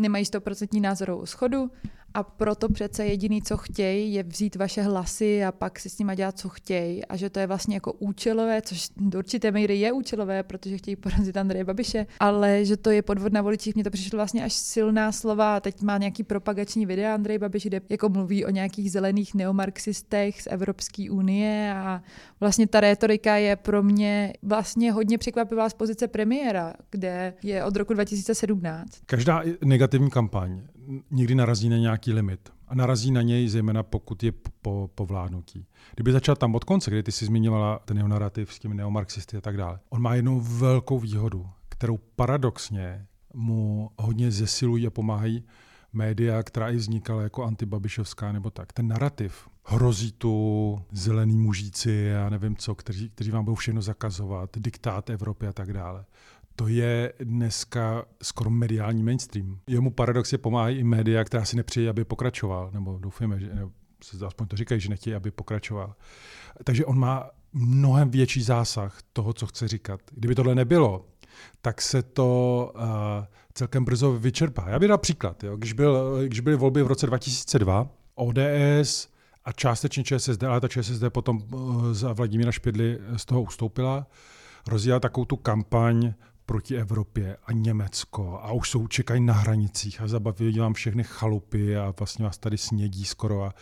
nemají 0.00 0.24
100% 0.24 0.80
názorovou 0.80 1.26
schodu 1.26 1.70
a 2.14 2.22
proto 2.22 2.68
přece 2.68 3.06
jediný, 3.06 3.42
co 3.42 3.56
chtějí, 3.56 4.14
je 4.14 4.22
vzít 4.22 4.56
vaše 4.56 4.82
hlasy 4.82 5.44
a 5.44 5.52
pak 5.52 5.78
si 5.78 5.90
s 5.90 5.98
nimi 5.98 6.16
dělat, 6.16 6.38
co 6.38 6.48
chtějí. 6.48 7.04
A 7.04 7.16
že 7.16 7.30
to 7.30 7.38
je 7.38 7.46
vlastně 7.46 7.76
jako 7.76 7.92
účelové, 7.92 8.62
což 8.62 8.88
do 8.96 9.18
určité 9.18 9.50
míry 9.50 9.76
je 9.76 9.92
účelové, 9.92 10.42
protože 10.42 10.78
chtějí 10.78 10.96
porazit 10.96 11.36
Andreje 11.36 11.64
Babiše, 11.64 12.06
ale 12.20 12.64
že 12.64 12.76
to 12.76 12.90
je 12.90 13.02
podvod 13.02 13.32
na 13.32 13.42
voličích, 13.42 13.74
mně 13.74 13.84
to 13.84 13.90
přišlo 13.90 14.16
vlastně 14.16 14.44
až 14.44 14.52
silná 14.52 15.12
slova. 15.12 15.56
A 15.56 15.60
teď 15.60 15.82
má 15.82 15.98
nějaký 15.98 16.22
propagační 16.22 16.86
video 16.86 17.14
Andrej 17.14 17.38
Babiš, 17.38 17.66
kde 17.66 17.80
jako 17.88 18.08
mluví 18.08 18.44
o 18.44 18.50
nějakých 18.50 18.92
zelených 18.92 19.34
neomarxistech 19.34 20.42
z 20.42 20.46
Evropské 20.50 21.10
unie 21.10 21.74
a 21.74 22.02
vlastně 22.40 22.66
ta 22.66 22.80
rétorika 22.80 23.36
je 23.36 23.56
pro 23.56 23.82
mě 23.82 24.32
vlastně 24.42 24.92
hodně 24.92 25.18
překvapivá 25.18 25.68
z 25.68 25.74
pozice 25.74 26.08
premiéra, 26.08 26.74
kde 26.90 27.34
je 27.42 27.64
od 27.64 27.76
roku 27.76 27.94
2017. 27.94 28.90
Každá 29.06 29.42
negativní 29.64 30.10
kampaň 30.10 30.62
někdy 31.10 31.34
narazí 31.34 31.68
na 31.68 31.76
nějaký 31.76 32.12
limit. 32.12 32.52
a 32.68 32.74
narazí 32.74 33.10
na 33.10 33.22
něj, 33.22 33.48
zejména 33.48 33.82
pokud 33.82 34.22
je 34.22 34.32
po, 34.62 34.90
po 34.94 35.06
vládnutí. 35.06 35.66
Kdyby 35.94 36.12
začal 36.12 36.36
tam 36.36 36.54
od 36.54 36.64
konce, 36.64 36.90
kdy 36.90 37.02
ty 37.02 37.12
si 37.12 37.26
zmiňovala 37.26 37.78
ten 37.78 37.96
jeho 37.96 38.08
narrativ 38.08 38.54
s 38.54 38.58
těmi 38.58 38.74
neomarxisty 38.74 39.36
a 39.36 39.40
tak 39.40 39.56
dále, 39.56 39.80
on 39.88 40.02
má 40.02 40.14
jednu 40.14 40.40
velkou 40.40 40.98
výhodu, 40.98 41.46
kterou 41.68 41.98
paradoxně 42.16 43.06
mu 43.34 43.90
hodně 43.98 44.30
zesilují 44.30 44.86
a 44.86 44.90
pomáhají 44.90 45.44
média, 45.92 46.42
která 46.42 46.70
i 46.70 46.76
vznikala 46.76 47.22
jako 47.22 47.44
antibabišovská 47.44 48.32
nebo 48.32 48.50
tak. 48.50 48.72
Ten 48.72 48.88
narrativ 48.88 49.48
hrozí 49.64 50.12
tu 50.12 50.82
zelený 50.92 51.38
mužíci, 51.38 51.90
já 51.90 52.30
nevím 52.30 52.56
co, 52.56 52.74
kteří, 52.74 53.10
kteří 53.10 53.30
vám 53.30 53.44
budou 53.44 53.54
všechno 53.54 53.82
zakazovat, 53.82 54.50
diktát 54.56 55.10
Evropy 55.10 55.46
a 55.46 55.52
tak 55.52 55.72
dále. 55.72 56.04
To 56.60 56.68
je 56.68 57.12
dneska 57.20 58.04
skoro 58.22 58.50
mediální 58.50 59.02
mainstream. 59.02 59.60
Jemu 59.66 59.90
paradoxně 59.90 60.38
pomáhají 60.38 60.78
i 60.78 60.84
média, 60.84 61.24
která 61.24 61.44
si 61.44 61.56
nepřejí, 61.56 61.88
aby 61.88 62.04
pokračoval, 62.04 62.70
nebo 62.72 62.98
doufujeme, 62.98 63.40
že 63.40 63.54
nebo 63.54 63.70
se 64.04 64.26
aspoň 64.26 64.46
to 64.46 64.56
říkají, 64.56 64.80
že 64.80 64.88
nechtějí, 64.88 65.14
aby 65.14 65.30
pokračoval. 65.30 65.94
Takže 66.64 66.84
on 66.84 66.98
má 66.98 67.30
mnohem 67.52 68.10
větší 68.10 68.42
zásah 68.42 68.98
toho, 69.12 69.32
co 69.32 69.46
chce 69.46 69.68
říkat. 69.68 70.00
Kdyby 70.10 70.34
tohle 70.34 70.54
nebylo, 70.54 71.06
tak 71.62 71.82
se 71.82 72.02
to 72.02 72.72
uh, 72.74 72.80
celkem 73.54 73.84
brzo 73.84 74.12
vyčerpá. 74.12 74.68
Já 74.68 74.78
bych 74.78 74.88
dal 74.88 74.98
příklad. 74.98 75.44
Jo. 75.44 75.56
Když, 75.56 75.72
byl, 75.72 76.18
když 76.26 76.40
byly 76.40 76.56
volby 76.56 76.82
v 76.82 76.86
roce 76.86 77.06
2002, 77.06 77.88
ODS 78.14 79.08
a 79.44 79.52
částečně 79.52 80.04
ČSSD, 80.04 80.42
ale 80.42 80.60
ta 80.60 80.68
ČSSD 80.68 81.04
potom 81.08 81.42
uh, 81.52 81.92
za 81.92 82.12
Vladimíra 82.12 82.52
Špidly 82.52 82.98
z 83.16 83.24
toho 83.24 83.42
ustoupila, 83.42 84.06
rozjela 84.66 85.00
takovou 85.00 85.24
tu 85.24 85.36
kampaň 85.36 86.14
proti 86.50 86.76
Evropě 86.76 87.36
a 87.44 87.52
Německo 87.52 88.40
a 88.42 88.52
už 88.52 88.70
jsou 88.70 88.86
čekají 88.88 89.20
na 89.20 89.34
hranicích 89.34 90.00
a 90.00 90.08
zabaví 90.08 90.58
vám 90.58 90.74
všechny 90.74 91.04
chalupy 91.04 91.76
a 91.76 91.94
vlastně 91.98 92.24
vás 92.24 92.38
tady 92.38 92.58
snědí 92.58 93.04
skoro 93.04 93.42
a, 93.42 93.54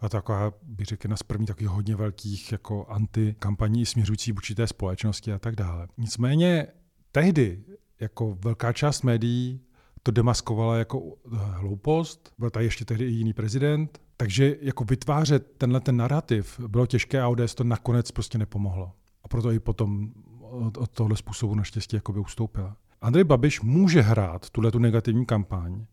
a 0.00 0.08
taková, 0.08 0.52
bych 0.62 0.86
řekl, 0.86 1.08
na 1.08 1.16
z 1.16 1.22
první 1.22 1.46
takových 1.46 1.68
hodně 1.68 1.96
velkých 1.96 2.52
jako 2.52 2.86
antikampaní 2.88 3.86
směřující 3.86 4.32
vůči 4.32 4.54
té 4.54 4.66
společnosti 4.66 5.32
a 5.32 5.38
tak 5.38 5.56
dále. 5.56 5.88
Nicméně 5.98 6.66
tehdy 7.12 7.64
jako 8.00 8.38
velká 8.44 8.72
část 8.72 9.02
médií 9.02 9.60
to 10.02 10.10
demaskovala 10.10 10.76
jako 10.76 11.02
eh, 11.02 11.36
hloupost, 11.36 12.32
byl 12.38 12.50
tady 12.50 12.64
ještě 12.64 12.84
tehdy 12.84 13.04
i 13.04 13.10
jiný 13.10 13.32
prezident, 13.32 14.00
takže 14.16 14.56
jako 14.60 14.84
vytvářet 14.84 15.52
tenhle 15.58 15.80
ten 15.80 15.96
narrativ 15.96 16.60
bylo 16.68 16.86
těžké 16.86 17.20
a 17.20 17.28
ODS 17.28 17.54
to 17.54 17.64
nakonec 17.64 18.10
prostě 18.10 18.38
nepomohlo. 18.38 18.92
A 19.22 19.28
proto 19.28 19.52
i 19.52 19.58
potom 19.58 20.12
od, 20.56 20.76
od 20.76 20.90
tohle 20.90 21.16
způsobu 21.16 21.54
naštěstí 21.54 21.96
jakoby 21.96 22.20
ustoupila. 22.20 22.76
Andrej 23.00 23.24
Babiš 23.24 23.60
může 23.60 24.00
hrát 24.00 24.50
tuhle 24.50 24.70
tu 24.70 24.78
negativní 24.78 25.26
kampaň, 25.26 25.84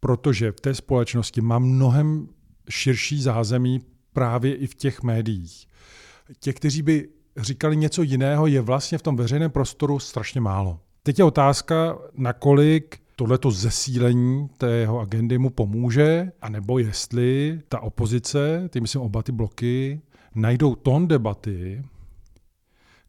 protože 0.00 0.52
v 0.52 0.60
té 0.60 0.74
společnosti 0.74 1.40
má 1.40 1.58
mnohem 1.58 2.28
širší 2.68 3.22
zázemí 3.22 3.80
právě 4.12 4.54
i 4.54 4.66
v 4.66 4.74
těch 4.74 5.02
médiích. 5.02 5.66
Těch, 6.40 6.54
kteří 6.54 6.82
by 6.82 7.08
říkali 7.36 7.76
něco 7.76 8.02
jiného, 8.02 8.46
je 8.46 8.60
vlastně 8.60 8.98
v 8.98 9.02
tom 9.02 9.16
veřejném 9.16 9.50
prostoru 9.50 9.98
strašně 9.98 10.40
málo. 10.40 10.80
Teď 11.02 11.18
je 11.18 11.24
otázka, 11.24 11.98
nakolik 12.14 12.98
tohleto 13.16 13.50
zesílení 13.50 14.48
té 14.58 14.70
jeho 14.70 15.00
agendy 15.00 15.38
mu 15.38 15.50
pomůže, 15.50 16.32
anebo 16.42 16.78
jestli 16.78 17.60
ta 17.68 17.80
opozice, 17.80 18.68
ty 18.68 18.80
myslím 18.80 19.02
oba 19.02 19.22
ty 19.22 19.32
bloky, 19.32 20.00
najdou 20.34 20.74
tón 20.74 21.08
debaty, 21.08 21.84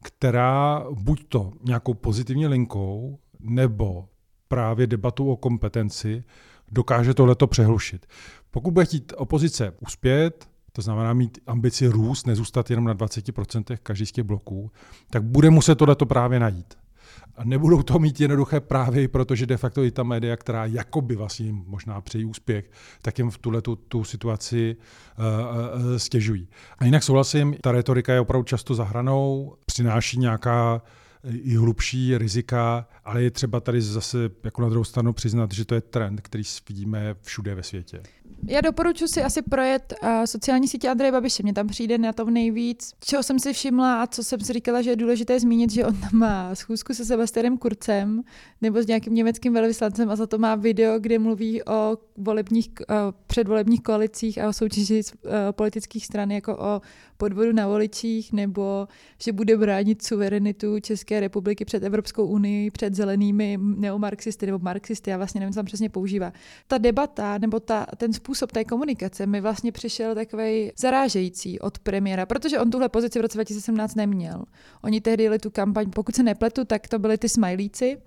která 0.02 0.84
buď 0.90 1.24
to 1.28 1.52
nějakou 1.64 1.94
pozitivní 1.94 2.46
linkou, 2.46 3.18
nebo 3.40 4.08
právě 4.48 4.86
debatou 4.86 5.32
o 5.32 5.36
kompetenci 5.36 6.24
dokáže 6.72 7.14
tohleto 7.14 7.46
přehlušit. 7.46 8.06
Pokud 8.50 8.70
bude 8.70 8.84
chtít 8.86 9.12
opozice 9.16 9.72
uspět, 9.80 10.48
to 10.72 10.82
znamená 10.82 11.12
mít 11.12 11.38
ambici 11.46 11.86
růst, 11.86 12.26
nezůstat 12.26 12.70
jenom 12.70 12.84
na 12.84 12.94
20% 12.94 13.78
každý 13.82 14.06
z 14.06 14.12
těch 14.12 14.24
bloků, 14.24 14.70
tak 15.10 15.22
bude 15.22 15.50
muset 15.50 15.74
tohleto 15.74 16.06
právě 16.06 16.40
najít. 16.40 16.74
A 17.38 17.44
nebudou 17.44 17.82
to 17.82 17.98
mít 17.98 18.20
jednoduché 18.20 18.60
právě 18.60 19.08
protože 19.08 19.46
de 19.46 19.56
facto 19.56 19.84
i 19.84 19.90
ta 19.90 20.02
média, 20.02 20.36
která 20.36 20.66
jakoby 20.66 21.16
vlastně 21.16 21.46
jim 21.46 21.64
možná 21.66 22.00
přejí 22.00 22.24
úspěch, 22.24 22.70
tak 23.02 23.18
jim 23.18 23.30
v 23.30 23.38
tuhle 23.38 23.62
tu, 23.62 23.76
tu 23.76 24.04
situaci 24.04 24.76
uh, 25.18 25.24
uh, 25.24 25.96
stěžují. 25.96 26.48
A 26.78 26.84
jinak 26.84 27.02
souhlasím, 27.02 27.56
ta 27.60 27.72
retorika 27.72 28.12
je 28.14 28.20
opravdu 28.20 28.44
často 28.44 28.74
zahranou, 28.74 29.56
přináší 29.66 30.18
nějaká 30.18 30.82
i 31.24 31.56
hlubší 31.56 32.18
rizika, 32.18 32.88
ale 33.04 33.22
je 33.22 33.30
třeba 33.30 33.60
tady 33.60 33.82
zase 33.82 34.30
jako 34.44 34.62
na 34.62 34.68
druhou 34.68 34.84
stranu 34.84 35.12
přiznat, 35.12 35.52
že 35.52 35.64
to 35.64 35.74
je 35.74 35.80
trend, 35.80 36.20
který 36.20 36.44
vidíme 36.68 37.14
všude 37.22 37.54
ve 37.54 37.62
světě. 37.62 38.02
Já 38.46 38.60
doporučuji 38.60 39.08
si 39.08 39.22
asi 39.22 39.42
projet 39.42 39.94
uh, 40.02 40.08
sociální 40.24 40.68
sítě 40.68 40.88
Andreje 40.88 41.12
Babiše, 41.12 41.42
mě 41.42 41.52
tam 41.52 41.66
přijde 41.66 41.98
na 41.98 42.12
tom 42.12 42.34
nejvíc. 42.34 42.92
Čeho 43.00 43.22
jsem 43.22 43.38
si 43.38 43.52
všimla 43.52 44.02
a 44.02 44.06
co 44.06 44.24
jsem 44.24 44.40
si 44.40 44.52
říkala, 44.52 44.82
že 44.82 44.90
je 44.90 44.96
důležité 44.96 45.40
zmínit, 45.40 45.72
že 45.72 45.86
on 45.86 45.96
tam 45.96 46.10
má 46.12 46.54
schůzku 46.54 46.94
se 46.94 47.04
Sebastianem 47.04 47.58
Kurcem 47.58 48.22
nebo 48.62 48.82
s 48.82 48.86
nějakým 48.86 49.14
německým 49.14 49.54
velvyslancem 49.54 50.10
a 50.10 50.16
za 50.16 50.26
to 50.26 50.38
má 50.38 50.54
video, 50.54 50.98
kde 50.98 51.18
mluví 51.18 51.62
o 51.62 51.98
volebních, 52.16 52.70
uh, 52.90 52.96
předvolebních 53.26 53.82
koalicích 53.82 54.38
a 54.38 54.48
o 54.48 54.52
soutěži 54.52 55.00
uh, 55.24 55.30
politických 55.50 56.06
stran 56.06 56.30
jako 56.30 56.56
o 56.56 56.80
podvodu 57.16 57.52
na 57.52 57.66
voličích 57.66 58.32
nebo 58.32 58.88
že 59.22 59.32
bude 59.32 59.56
bránit 59.56 60.02
suverenitu 60.02 60.80
České 60.80 61.20
republiky 61.20 61.64
před 61.64 61.82
Evropskou 61.82 62.26
unii, 62.26 62.70
před 62.70 62.94
zelenými 62.94 63.58
neomarxisty 63.60 64.46
nebo 64.46 64.58
marxisty, 64.58 65.10
já 65.10 65.16
vlastně 65.16 65.40
nevím, 65.40 65.52
co 65.52 65.58
tam 65.58 65.66
přesně 65.66 65.88
používá. 65.88 66.32
Ta 66.66 66.78
debata 66.78 67.38
nebo 67.38 67.60
ta, 67.60 67.86
ten 67.96 68.12
způsob 68.18 68.52
té 68.52 68.64
komunikace 68.64 69.26
mi 69.26 69.40
vlastně 69.40 69.72
přišel 69.72 70.14
takový 70.14 70.72
zarážející 70.78 71.60
od 71.60 71.78
premiéra, 71.78 72.26
protože 72.26 72.60
on 72.60 72.70
tuhle 72.70 72.88
pozici 72.88 73.18
v 73.18 73.22
roce 73.22 73.38
2017 73.38 73.94
neměl. 73.94 74.44
Oni 74.82 75.00
tehdy 75.00 75.24
jeli 75.24 75.38
tu 75.38 75.50
kampaň, 75.50 75.90
pokud 75.90 76.14
se 76.14 76.22
nepletu, 76.22 76.64
tak 76.64 76.88
to 76.88 76.98
byly 76.98 77.18
ty 77.18 77.28
smajlíci, 77.28 77.98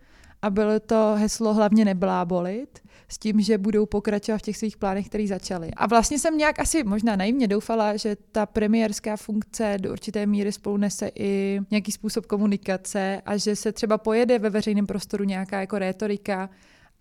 a 0.41 0.49
bylo 0.49 0.79
to 0.79 1.15
heslo 1.17 1.53
hlavně 1.53 1.85
neblábolit, 1.85 2.79
s 3.09 3.17
tím, 3.17 3.41
že 3.41 3.57
budou 3.57 3.85
pokračovat 3.85 4.37
v 4.37 4.41
těch 4.41 4.57
svých 4.57 4.77
plánech, 4.77 5.05
které 5.05 5.27
začaly. 5.27 5.71
A 5.77 5.87
vlastně 5.87 6.19
jsem 6.19 6.37
nějak 6.37 6.59
asi 6.59 6.83
možná 6.83 7.15
naivně 7.15 7.47
doufala, 7.47 7.97
že 7.97 8.17
ta 8.31 8.45
premiérská 8.45 9.17
funkce 9.17 9.77
do 9.77 9.91
určité 9.91 10.25
míry 10.25 10.51
spolu 10.51 10.77
nese 10.77 11.11
i 11.15 11.59
nějaký 11.71 11.91
způsob 11.91 12.25
komunikace 12.25 13.21
a 13.25 13.37
že 13.37 13.55
se 13.55 13.71
třeba 13.71 13.97
pojede 13.97 14.39
ve 14.39 14.49
veřejném 14.49 14.87
prostoru 14.87 15.23
nějaká 15.23 15.59
jako 15.59 15.79
rétorika, 15.79 16.49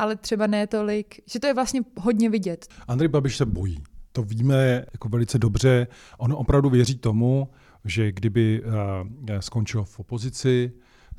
ale 0.01 0.17
třeba 0.17 0.47
ne 0.47 0.67
tolik, 0.67 1.21
že 1.27 1.41
to 1.41 1.47
je 1.47 1.55
vlastně 1.55 1.81
hodně 1.99 2.31
vidět. 2.31 2.69
Andrej 2.89 3.09
Babiš 3.09 3.37
se 3.37 3.47
bojí. 3.47 3.83
To 4.13 4.23
víme 4.23 4.85
jako 4.93 5.09
velice 5.09 5.39
dobře. 5.39 5.87
On 6.19 6.33
opravdu 6.33 6.71
věří 6.71 6.99
tomu, 6.99 7.49
že 7.85 8.13
kdyby 8.13 8.63
uh, 8.63 9.41
skončil 9.41 9.85
v 9.85 10.01
opozici, 10.01 10.73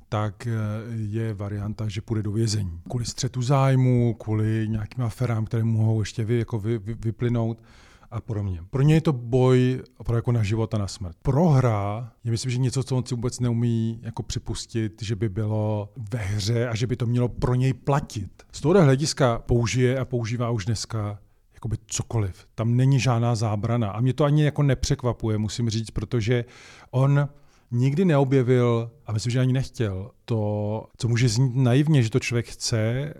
tak 0.09 0.47
eh, 0.47 0.51
je 0.95 1.33
varianta, 1.33 1.87
že 1.87 2.01
půjde 2.01 2.23
do 2.23 2.31
vězení. 2.31 2.81
Kvůli 2.89 3.05
střetu 3.05 3.41
zájmu, 3.41 4.13
kvůli 4.13 4.67
nějakým 4.69 5.03
aferám, 5.03 5.45
které 5.45 5.63
mohou 5.63 5.99
ještě 5.99 6.23
vy, 6.23 6.39
jako 6.39 6.59
vy, 6.59 6.77
vy, 6.77 6.93
vyplynout 6.93 7.63
a 8.11 8.21
podobně. 8.21 8.63
Pro 8.69 8.81
ně 8.81 8.93
je 8.93 9.01
to 9.01 9.13
boj 9.13 9.81
pro 10.05 10.15
jako 10.15 10.31
na 10.31 10.43
život 10.43 10.73
a 10.73 10.77
na 10.77 10.87
smrt. 10.87 11.15
Prohra 11.21 12.11
je 12.23 12.31
myslím, 12.31 12.51
že 12.51 12.57
něco, 12.57 12.83
co 12.83 12.97
on 12.97 13.05
si 13.05 13.15
vůbec 13.15 13.39
neumí 13.39 13.99
jako 14.03 14.23
připustit, 14.23 15.01
že 15.01 15.15
by 15.15 15.29
bylo 15.29 15.93
ve 16.13 16.19
hře 16.19 16.67
a 16.67 16.75
že 16.75 16.87
by 16.87 16.95
to 16.95 17.05
mělo 17.05 17.29
pro 17.29 17.55
něj 17.55 17.73
platit. 17.73 18.43
Z 18.51 18.61
tohohle 18.61 18.83
hlediska 18.83 19.39
použije 19.39 19.99
a 19.99 20.05
používá 20.05 20.49
už 20.49 20.65
dneska 20.65 21.19
jakoby 21.53 21.77
cokoliv. 21.87 22.47
Tam 22.55 22.75
není 22.75 22.99
žádná 22.99 23.35
zábrana. 23.35 23.91
A 23.91 24.01
mě 24.01 24.13
to 24.13 24.23
ani 24.23 24.43
jako 24.43 24.63
nepřekvapuje, 24.63 25.37
musím 25.37 25.69
říct, 25.69 25.91
protože 25.91 26.45
on 26.91 27.29
nikdy 27.71 28.05
neobjevil, 28.05 28.91
a 29.05 29.11
myslím, 29.11 29.31
že 29.31 29.39
ani 29.39 29.53
nechtěl, 29.53 30.11
to, 30.25 30.83
co 30.97 31.07
může 31.07 31.29
znít 31.29 31.55
naivně, 31.55 32.03
že 32.03 32.09
to 32.09 32.19
člověk 32.19 32.45
chce, 32.45 32.79
eh, 32.79 33.13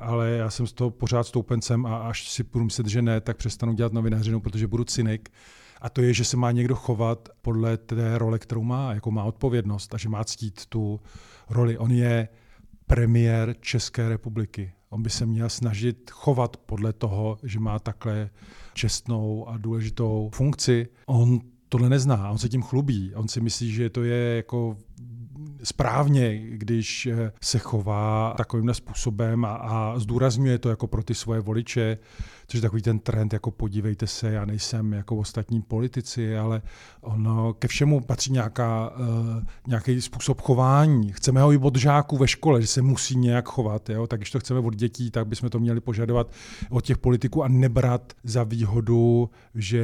ale 0.00 0.30
já 0.30 0.50
jsem 0.50 0.66
z 0.66 0.72
toho 0.72 0.90
pořád 0.90 1.26
stoupencem 1.26 1.86
a 1.86 1.96
až 1.98 2.30
si 2.30 2.42
budu 2.42 2.64
myslet, 2.64 2.86
že 2.86 3.02
ne, 3.02 3.20
tak 3.20 3.36
přestanu 3.36 3.72
dělat 3.72 3.92
novinářinu, 3.92 4.40
protože 4.40 4.66
budu 4.66 4.84
cynik. 4.84 5.28
A 5.80 5.90
to 5.90 6.02
je, 6.02 6.14
že 6.14 6.24
se 6.24 6.36
má 6.36 6.50
někdo 6.50 6.74
chovat 6.74 7.28
podle 7.42 7.76
té 7.76 8.18
role, 8.18 8.38
kterou 8.38 8.62
má, 8.62 8.94
jako 8.94 9.10
má 9.10 9.24
odpovědnost 9.24 9.94
a 9.94 9.98
že 9.98 10.08
má 10.08 10.24
ctít 10.24 10.66
tu 10.66 11.00
roli. 11.50 11.78
On 11.78 11.90
je 11.90 12.28
premiér 12.86 13.54
České 13.60 14.08
republiky. 14.08 14.72
On 14.90 15.02
by 15.02 15.10
se 15.10 15.26
měl 15.26 15.48
snažit 15.48 16.10
chovat 16.10 16.56
podle 16.56 16.92
toho, 16.92 17.38
že 17.42 17.60
má 17.60 17.78
takhle 17.78 18.30
čestnou 18.74 19.48
a 19.48 19.56
důležitou 19.56 20.30
funkci. 20.34 20.88
On 21.06 21.40
tohle 21.68 21.88
nezná, 21.88 22.30
on 22.30 22.38
se 22.38 22.48
tím 22.48 22.62
chlubí, 22.62 23.14
on 23.14 23.28
si 23.28 23.40
myslí, 23.40 23.72
že 23.72 23.90
to 23.90 24.04
je 24.04 24.36
jako 24.36 24.76
správně, 25.62 26.38
když 26.50 27.08
se 27.42 27.58
chová 27.58 28.34
takovým 28.36 28.74
způsobem 28.74 29.44
a, 29.44 29.54
a 29.54 29.98
zdůrazňuje 29.98 30.58
to 30.58 30.68
jako 30.68 30.86
pro 30.86 31.02
ty 31.02 31.14
svoje 31.14 31.40
voliče, 31.40 31.98
což 32.48 32.58
je 32.58 32.62
takový 32.62 32.82
ten 32.82 32.98
trend, 32.98 33.32
jako 33.32 33.50
podívejte 33.50 34.06
se, 34.06 34.30
já 34.30 34.44
nejsem 34.44 34.92
jako 34.92 35.16
ostatní 35.16 35.62
politici, 35.62 36.38
ale 36.38 36.62
ono 37.00 37.52
ke 37.52 37.68
všemu 37.68 38.00
patří 38.00 38.32
nějaká, 38.32 38.90
uh, 38.90 39.42
nějaký 39.66 40.00
způsob 40.00 40.40
chování. 40.40 41.12
Chceme 41.12 41.40
ho 41.40 41.52
i 41.52 41.56
od 41.56 41.76
žáků 41.76 42.16
ve 42.16 42.28
škole, 42.28 42.60
že 42.60 42.66
se 42.66 42.82
musí 42.82 43.16
nějak 43.16 43.48
chovat, 43.48 43.90
jo? 43.90 44.06
tak 44.06 44.20
když 44.20 44.30
to 44.30 44.40
chceme 44.40 44.60
od 44.60 44.74
dětí, 44.74 45.10
tak 45.10 45.26
bychom 45.26 45.50
to 45.50 45.58
měli 45.58 45.80
požadovat 45.80 46.30
od 46.70 46.84
těch 46.84 46.98
politiků 46.98 47.44
a 47.44 47.48
nebrat 47.48 48.12
za 48.24 48.44
výhodu, 48.44 49.30
že 49.54 49.82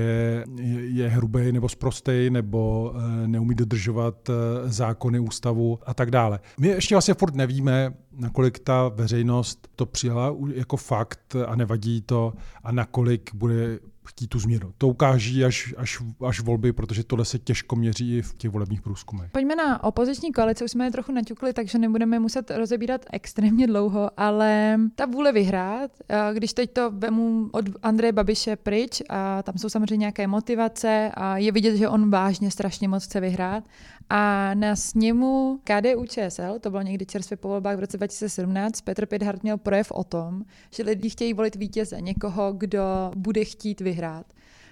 je 0.81 1.09
hrubý 1.09 1.53
nebo 1.53 1.69
sprostej, 1.69 2.31
nebo 2.31 2.93
uh, 2.95 3.03
neumí 3.27 3.55
dodržovat 3.55 4.29
uh, 4.29 4.35
zákony, 4.71 5.21
ústavu 5.21 5.79
a 5.87 5.95
tak 5.95 6.11
dále. 6.11 6.41
My 6.61 6.69
ještě 6.69 6.95
vlastně 6.95 7.15
furt 7.15 7.35
nevíme, 7.35 7.95
nakolik 8.19 8.59
ta 8.59 8.89
veřejnost 8.89 9.69
to 9.77 9.87
přijala 9.87 10.37
jako 10.55 10.77
fakt 10.77 11.37
a 11.47 11.57
nevadí 11.57 12.01
to 12.01 12.33
a 12.63 12.73
nakolik 12.73 13.35
bude 13.35 13.79
chtít 14.07 14.27
tu 14.27 14.39
změnu. 14.39 14.73
To 14.79 14.89
ukáží 14.89 15.45
až, 15.45 15.75
až, 15.77 16.03
až 16.27 16.41
volby, 16.41 16.73
protože 16.73 17.05
tohle 17.05 17.25
se 17.25 17.39
těžko 17.39 17.77
měří 17.77 18.17
i 18.17 18.23
v 18.23 18.35
těch 18.35 18.51
volebních 18.51 18.83
průzkumech. 18.83 19.31
Pojďme 19.31 19.57
na 19.57 19.85
opoziční 19.85 20.33
koalici, 20.33 20.65
už 20.65 20.71
jsme 20.71 20.85
je 20.85 20.91
trochu 20.91 21.13
naťukli, 21.13 21.53
takže 21.53 21.79
nebudeme 21.79 22.19
muset 22.19 22.51
rozebírat 22.51 23.07
extrémně 23.13 23.67
dlouho, 23.67 24.11
ale 24.17 24.79
ta 24.95 25.07
vůle 25.07 25.33
vyhrát, 25.33 25.91
když 26.33 26.53
teď 26.53 26.73
to 26.73 26.91
vemu 26.91 27.49
od 27.53 27.65
Andreje 27.83 28.13
Babiše 28.13 28.57
pryč 28.57 29.03
a 29.09 29.43
tam 29.43 29.59
jsou 29.59 29.69
samozřejmě 29.69 29.97
nějaké 29.97 30.27
motivace 30.27 31.11
a 31.15 31.39
je 31.39 31.53
vidět, 31.53 31.77
že 31.77 31.89
on 31.89 32.11
vážně 32.11 32.51
strašně 32.51 32.89
moc 32.89 33.05
chce 33.05 33.21
vyhrát, 33.21 33.65
a 34.11 34.55
na 34.55 34.77
sněmu 34.77 35.61
KDU 35.65 36.05
ČSL, 36.07 36.59
to 36.61 36.71
bylo 36.71 36.83
někdy 36.83 37.07
čerstvě 37.07 37.37
po 37.37 37.49
volbách 37.49 37.77
v 37.77 37.81
roce 37.81 37.97
2017, 37.97 38.81
Petr 38.81 39.07
Pěthart 39.07 39.43
měl 39.43 39.59
projev 39.59 39.91
o 39.91 40.05
tom, 40.05 40.43
že 40.71 40.83
lidi 40.83 41.11
chtějí 41.11 41.35
volit 41.35 41.57
vítěze, 41.57 42.01
někoho, 42.01 42.53
kdo 42.53 43.13
bude 43.17 43.45
chtít 43.45 43.81
vyhrát. 43.81 44.27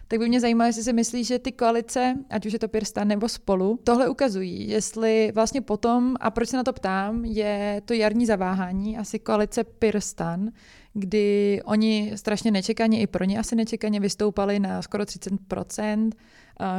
Tak 0.09 0.19
by 0.19 0.29
mě 0.29 0.41
zajímalo, 0.41 0.67
jestli 0.67 0.83
si 0.83 0.93
myslíš, 0.93 1.27
že 1.27 1.39
ty 1.39 1.53
koalice, 1.53 2.15
ať 2.31 2.47
už 2.47 2.53
je 2.53 2.59
to 2.59 2.69
Pirstan 2.69 3.09
nebo 3.09 3.29
spolu, 3.29 3.79
tohle 3.85 4.09
ukazují. 4.09 4.69
Jestli 4.69 5.33
vlastně 5.35 5.61
potom, 5.61 6.17
a 6.21 6.31
proč 6.31 6.49
se 6.49 6.57
na 6.57 6.65
to 6.65 6.73
ptám, 6.73 7.25
je 7.25 7.83
to 7.85 7.95
jarní 7.95 8.27
zaváhání, 8.27 8.99
asi 8.99 9.19
koalice 9.19 9.65
Pirstan, 9.65 10.51
kdy 10.95 11.61
oni 11.65 12.13
strašně 12.15 12.51
nečekaně, 12.51 13.01
i 13.01 13.07
pro 13.07 13.25
ně 13.25 13.39
asi 13.39 13.57
nečekaně 13.57 14.01
vystoupali 14.01 14.59
na 14.59 14.83
skoro 14.83 15.05
30%, 15.05 16.11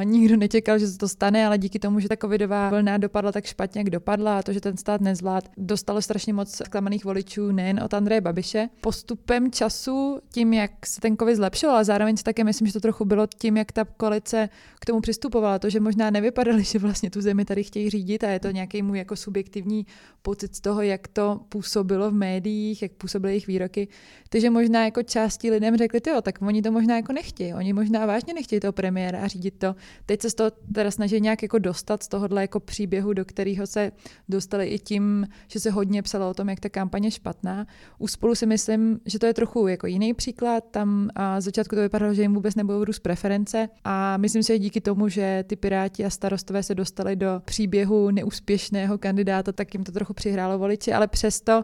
nikdo 0.03 0.37
nečekal, 0.37 0.79
že 0.79 0.87
se 0.87 0.97
to 0.97 1.07
stane, 1.07 1.45
ale 1.45 1.57
díky 1.57 1.79
tomu, 1.79 1.99
že 1.99 2.09
ta 2.09 2.15
covidová 2.15 2.69
vlna 2.69 2.97
dopadla 2.97 3.31
tak 3.31 3.45
špatně, 3.45 3.79
jak 3.79 3.89
dopadla 3.89 4.39
a 4.39 4.41
to, 4.41 4.53
že 4.53 4.61
ten 4.61 4.77
stát 4.77 5.01
nezvlád, 5.01 5.43
dostalo 5.57 6.01
strašně 6.01 6.33
moc 6.33 6.55
zklamaných 6.55 7.05
voličů 7.05 7.51
nejen 7.51 7.83
od 7.83 7.93
Andreje 7.93 8.21
Babiše. 8.21 8.69
Postupem 8.81 9.51
času, 9.51 10.19
tím, 10.33 10.53
jak 10.53 10.85
se 10.85 11.01
ten 11.01 11.17
covid 11.17 11.35
zlepšil, 11.35 11.71
ale 11.71 11.85
zároveň 11.85 12.17
si 12.17 12.23
také 12.23 12.43
myslím, 12.43 12.67
že 12.67 12.73
to 12.73 12.79
trochu 12.79 13.05
bylo 13.05 13.27
tím, 13.27 13.57
jak 13.57 13.71
ta 13.71 13.85
koalice 13.85 14.49
k 14.79 14.85
tomu 14.85 15.01
přistupovala. 15.01 15.59
To, 15.59 15.69
že 15.69 15.79
možná 15.79 16.09
nevypadali, 16.09 16.63
že 16.73 16.79
vlastně 16.79 17.09
tu 17.09 17.21
zemi 17.21 17.45
tady 17.45 17.63
chtějí 17.63 17.89
řídit 17.89 18.23
a 18.23 18.29
je 18.29 18.39
to 18.39 18.51
nějaký 18.51 18.81
můj 18.81 18.97
jako 18.97 19.15
subjektivní 19.15 19.85
pocit 20.21 20.55
z 20.55 20.61
toho, 20.61 20.81
jak 20.81 21.07
to 21.07 21.39
působilo 21.49 22.11
v 22.11 22.13
médiích, 22.13 22.81
jak 22.81 22.91
působily 22.91 23.33
jejich 23.33 23.47
výroky. 23.47 23.87
Takže 24.29 24.49
možná 24.49 24.85
jako 24.85 25.03
části 25.03 25.51
lidem 25.51 25.77
řekli, 25.77 25.99
jo, 26.07 26.21
tak 26.21 26.41
oni 26.41 26.61
to 26.61 26.71
možná 26.71 26.95
jako 26.95 27.13
nechtějí. 27.13 27.53
Oni 27.53 27.73
možná 27.73 28.05
vážně 28.05 28.33
nechtějí 28.33 28.59
toho 28.59 28.73
premiéra 28.73 29.19
a 29.19 29.27
řídit 29.27 29.53
to. 29.57 29.72
Teď 30.05 30.21
se 30.21 30.29
z 30.29 30.33
toho 30.33 30.51
teda 30.73 30.91
snaží 30.91 31.21
nějak 31.21 31.43
jako 31.43 31.59
dostat 31.59 32.03
z 32.03 32.07
tohohle 32.07 32.41
jako 32.41 32.59
příběhu, 32.59 33.13
do 33.13 33.25
kterého 33.25 33.67
se 33.67 33.91
dostali 34.29 34.67
i 34.67 34.79
tím, 34.79 35.27
že 35.47 35.59
se 35.59 35.71
hodně 35.71 36.01
psalo 36.01 36.29
o 36.29 36.33
tom, 36.33 36.49
jak 36.49 36.59
ta 36.59 36.69
kampaně 36.69 37.11
špatná. 37.11 37.67
U 37.97 38.07
spolu 38.07 38.35
si 38.35 38.45
myslím, 38.45 38.99
že 39.05 39.19
to 39.19 39.25
je 39.25 39.33
trochu 39.33 39.67
jako 39.67 39.87
jiný 39.87 40.13
příklad. 40.13 40.63
Tam 40.71 41.09
a 41.15 41.41
začátku 41.41 41.75
to 41.75 41.81
vypadalo, 41.81 42.13
že 42.13 42.21
jim 42.21 42.33
vůbec 42.33 42.55
nebudou 42.55 42.83
růst 42.83 42.99
preference 42.99 43.69
a 43.83 44.17
myslím 44.17 44.43
si, 44.43 44.53
že 44.53 44.59
díky 44.59 44.81
tomu, 44.81 45.09
že 45.09 45.43
ty 45.47 45.55
Piráti 45.55 46.05
a 46.05 46.09
starostové 46.09 46.63
se 46.63 46.75
dostali 46.75 47.15
do 47.15 47.41
příběhu 47.45 48.11
neúspěšného 48.11 48.97
kandidáta, 48.97 49.51
tak 49.51 49.73
jim 49.73 49.83
to 49.83 49.91
trochu 49.91 50.13
přihrálo 50.13 50.59
voliči, 50.59 50.93
ale 50.93 51.07
přesto 51.07 51.63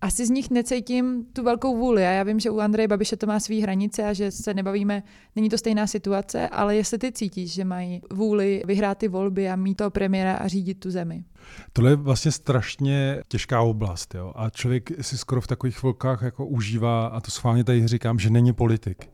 asi 0.00 0.26
z 0.26 0.30
nich 0.30 0.50
necítím 0.50 1.24
tu 1.32 1.42
velkou 1.42 1.76
vůli. 1.76 2.06
A 2.06 2.10
já 2.10 2.22
vím, 2.22 2.40
že 2.40 2.50
u 2.50 2.58
Andreje 2.58 2.88
Babiše 2.88 3.16
to 3.16 3.26
má 3.26 3.40
svý 3.40 3.60
hranice 3.62 4.02
a 4.02 4.12
že 4.12 4.30
se 4.30 4.54
nebavíme, 4.54 5.02
není 5.36 5.48
to 5.48 5.58
stejná 5.58 5.86
situace, 5.86 6.48
ale 6.48 6.76
jestli 6.76 6.98
ty 6.98 7.12
cítíš, 7.12 7.52
že 7.52 7.64
mají 7.64 8.00
vůli 8.12 8.62
vyhrát 8.66 8.98
ty 8.98 9.08
volby 9.08 9.50
a 9.50 9.56
mít 9.56 9.74
toho 9.74 9.90
premiéra 9.90 10.34
a 10.34 10.48
řídit 10.48 10.74
tu 10.74 10.90
zemi. 10.90 11.24
Tohle 11.72 11.90
je 11.90 11.96
vlastně 11.96 12.32
strašně 12.32 13.22
těžká 13.28 13.60
oblast. 13.60 14.14
Jo? 14.14 14.32
A 14.36 14.50
člověk 14.50 14.90
si 15.00 15.18
skoro 15.18 15.40
v 15.40 15.46
takových 15.46 15.78
chvilkách 15.78 16.22
jako 16.22 16.46
užívá, 16.46 17.06
a 17.06 17.20
to 17.20 17.30
schválně 17.30 17.64
tady 17.64 17.86
říkám, 17.86 18.18
že 18.18 18.30
není 18.30 18.52
politik 18.52 19.08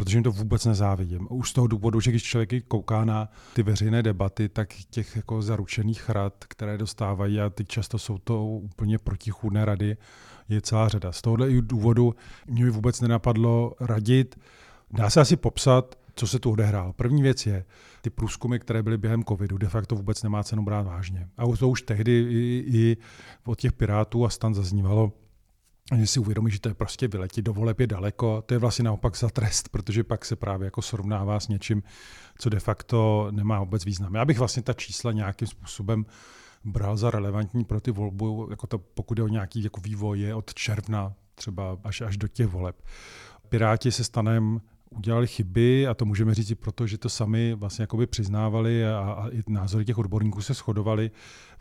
protože 0.00 0.16
jim 0.16 0.24
to 0.24 0.32
vůbec 0.32 0.64
nezávidím. 0.64 1.26
Už 1.30 1.50
z 1.50 1.52
toho 1.52 1.66
důvodu, 1.66 2.00
že 2.00 2.10
když 2.10 2.22
člověk 2.22 2.66
kouká 2.68 3.04
na 3.04 3.28
ty 3.54 3.62
veřejné 3.62 4.02
debaty, 4.02 4.48
tak 4.48 4.68
těch 4.90 5.16
jako 5.16 5.42
zaručených 5.42 6.10
rad, 6.10 6.44
které 6.48 6.78
dostávají, 6.78 7.40
a 7.40 7.50
teď 7.50 7.68
často 7.68 7.98
jsou 7.98 8.18
to 8.18 8.46
úplně 8.46 8.98
protichůdné 8.98 9.64
rady, 9.64 9.96
je 10.48 10.60
celá 10.60 10.88
řada. 10.88 11.12
Z 11.12 11.22
tohohle 11.22 11.48
důvodu 11.60 12.14
mě 12.46 12.70
vůbec 12.70 13.00
nenapadlo 13.00 13.74
radit. 13.80 14.40
Dá 14.90 15.10
se 15.10 15.20
asi 15.20 15.36
popsat, 15.36 15.98
co 16.14 16.26
se 16.26 16.38
tu 16.38 16.50
odehrálo. 16.50 16.92
První 16.92 17.22
věc 17.22 17.46
je, 17.46 17.64
ty 18.02 18.10
průzkumy, 18.10 18.58
které 18.58 18.82
byly 18.82 18.98
během 18.98 19.24
covidu, 19.24 19.58
de 19.58 19.68
facto 19.68 19.96
vůbec 19.96 20.22
nemá 20.22 20.44
cenu 20.44 20.64
brát 20.64 20.82
vážně. 20.82 21.28
A 21.36 21.56
to 21.56 21.68
už 21.68 21.82
tehdy 21.82 22.12
i, 22.12 22.64
i 22.66 22.96
od 23.44 23.60
těch 23.60 23.72
pirátů 23.72 24.24
a 24.24 24.30
stan 24.30 24.54
zaznívalo, 24.54 25.12
že 25.98 26.06
si 26.06 26.20
uvědomí, 26.20 26.50
že 26.50 26.60
to 26.60 26.68
je 26.68 26.74
prostě 26.74 27.08
vyletět 27.08 27.44
do 27.44 27.52
voleb 27.52 27.80
je 27.80 27.86
daleko, 27.86 28.42
to 28.46 28.54
je 28.54 28.58
vlastně 28.58 28.82
naopak 28.82 29.16
za 29.16 29.28
trest, 29.28 29.68
protože 29.68 30.04
pak 30.04 30.24
se 30.24 30.36
právě 30.36 30.64
jako 30.64 30.82
srovnává 30.82 31.40
s 31.40 31.48
něčím, 31.48 31.82
co 32.38 32.50
de 32.50 32.60
facto 32.60 33.28
nemá 33.30 33.60
vůbec 33.60 33.84
význam. 33.84 34.14
Já 34.14 34.24
bych 34.24 34.38
vlastně 34.38 34.62
ta 34.62 34.72
čísla 34.72 35.12
nějakým 35.12 35.48
způsobem 35.48 36.06
bral 36.64 36.96
za 36.96 37.10
relevantní 37.10 37.64
pro 37.64 37.80
ty 37.80 37.90
volbu, 37.90 38.46
jako 38.50 38.66
to, 38.66 38.78
pokud 38.78 39.18
je 39.18 39.24
o 39.24 39.28
nějaký 39.28 39.62
jako 39.62 39.80
vývoj, 39.80 40.20
je 40.20 40.34
od 40.34 40.54
června 40.54 41.12
třeba 41.34 41.78
až, 41.84 42.00
až 42.00 42.16
do 42.16 42.28
těch 42.28 42.46
voleb. 42.46 42.82
Piráti 43.48 43.92
se 43.92 44.04
stanem 44.04 44.60
udělali 44.96 45.26
chyby 45.26 45.86
a 45.86 45.94
to 45.94 46.04
můžeme 46.04 46.34
říct 46.34 46.50
i 46.50 46.54
proto, 46.54 46.86
že 46.86 46.98
to 46.98 47.08
sami 47.08 47.54
vlastně 47.54 47.82
jakoby 47.82 48.06
přiznávali 48.06 48.86
a, 48.86 48.98
a 48.98 49.28
i 49.28 49.42
názory 49.48 49.84
těch 49.84 49.98
odborníků 49.98 50.42
se 50.42 50.54
shodovali 50.54 51.10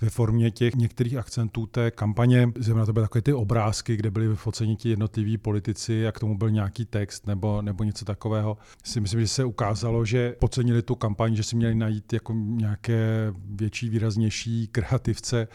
ve 0.02 0.10
formě 0.10 0.52
těch 0.52 0.76
některých 0.76 1.18
akcentů 1.18 1.66
té 1.66 1.92
kampaně. 1.92 2.52
Zejména 2.56 2.86
to 2.86 2.94
byly 2.94 3.04
takové 3.04 3.22
ty 3.22 3.34
obrázky, 3.34 3.96
kde 3.96 4.12
byli 4.12 4.28
vyfoceni 4.28 4.76
ti 4.76 4.90
jednotliví 4.90 5.38
politici 5.38 6.08
a 6.08 6.12
k 6.12 6.20
tomu 6.20 6.38
byl 6.38 6.50
nějaký 6.50 6.86
text 6.86 7.28
nebo, 7.28 7.62
nebo 7.62 7.84
něco 7.84 8.06
takového. 8.06 8.58
Si 8.84 9.02
myslím, 9.02 9.22
že 9.22 9.28
se 9.28 9.46
ukázalo, 9.46 10.06
že 10.06 10.36
pocenili 10.40 10.82
tu 10.82 10.96
kampaň, 10.96 11.36
že 11.36 11.44
si 11.44 11.56
měli 11.56 11.76
najít 11.76 12.14
jako 12.14 12.34
nějaké 12.34 13.34
větší, 13.46 13.90
výraznější 13.90 14.68
kreativce 14.68 15.48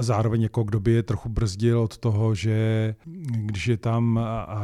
a 0.00 0.02
zároveň 0.02 0.42
jako 0.42 0.62
kdo 0.62 0.80
by 0.80 0.92
je 0.92 1.02
trochu 1.02 1.28
brzdil 1.28 1.80
od 1.80 1.98
toho, 1.98 2.34
že 2.34 2.94
když 3.46 3.66
je 3.66 3.76
tam 3.76 4.20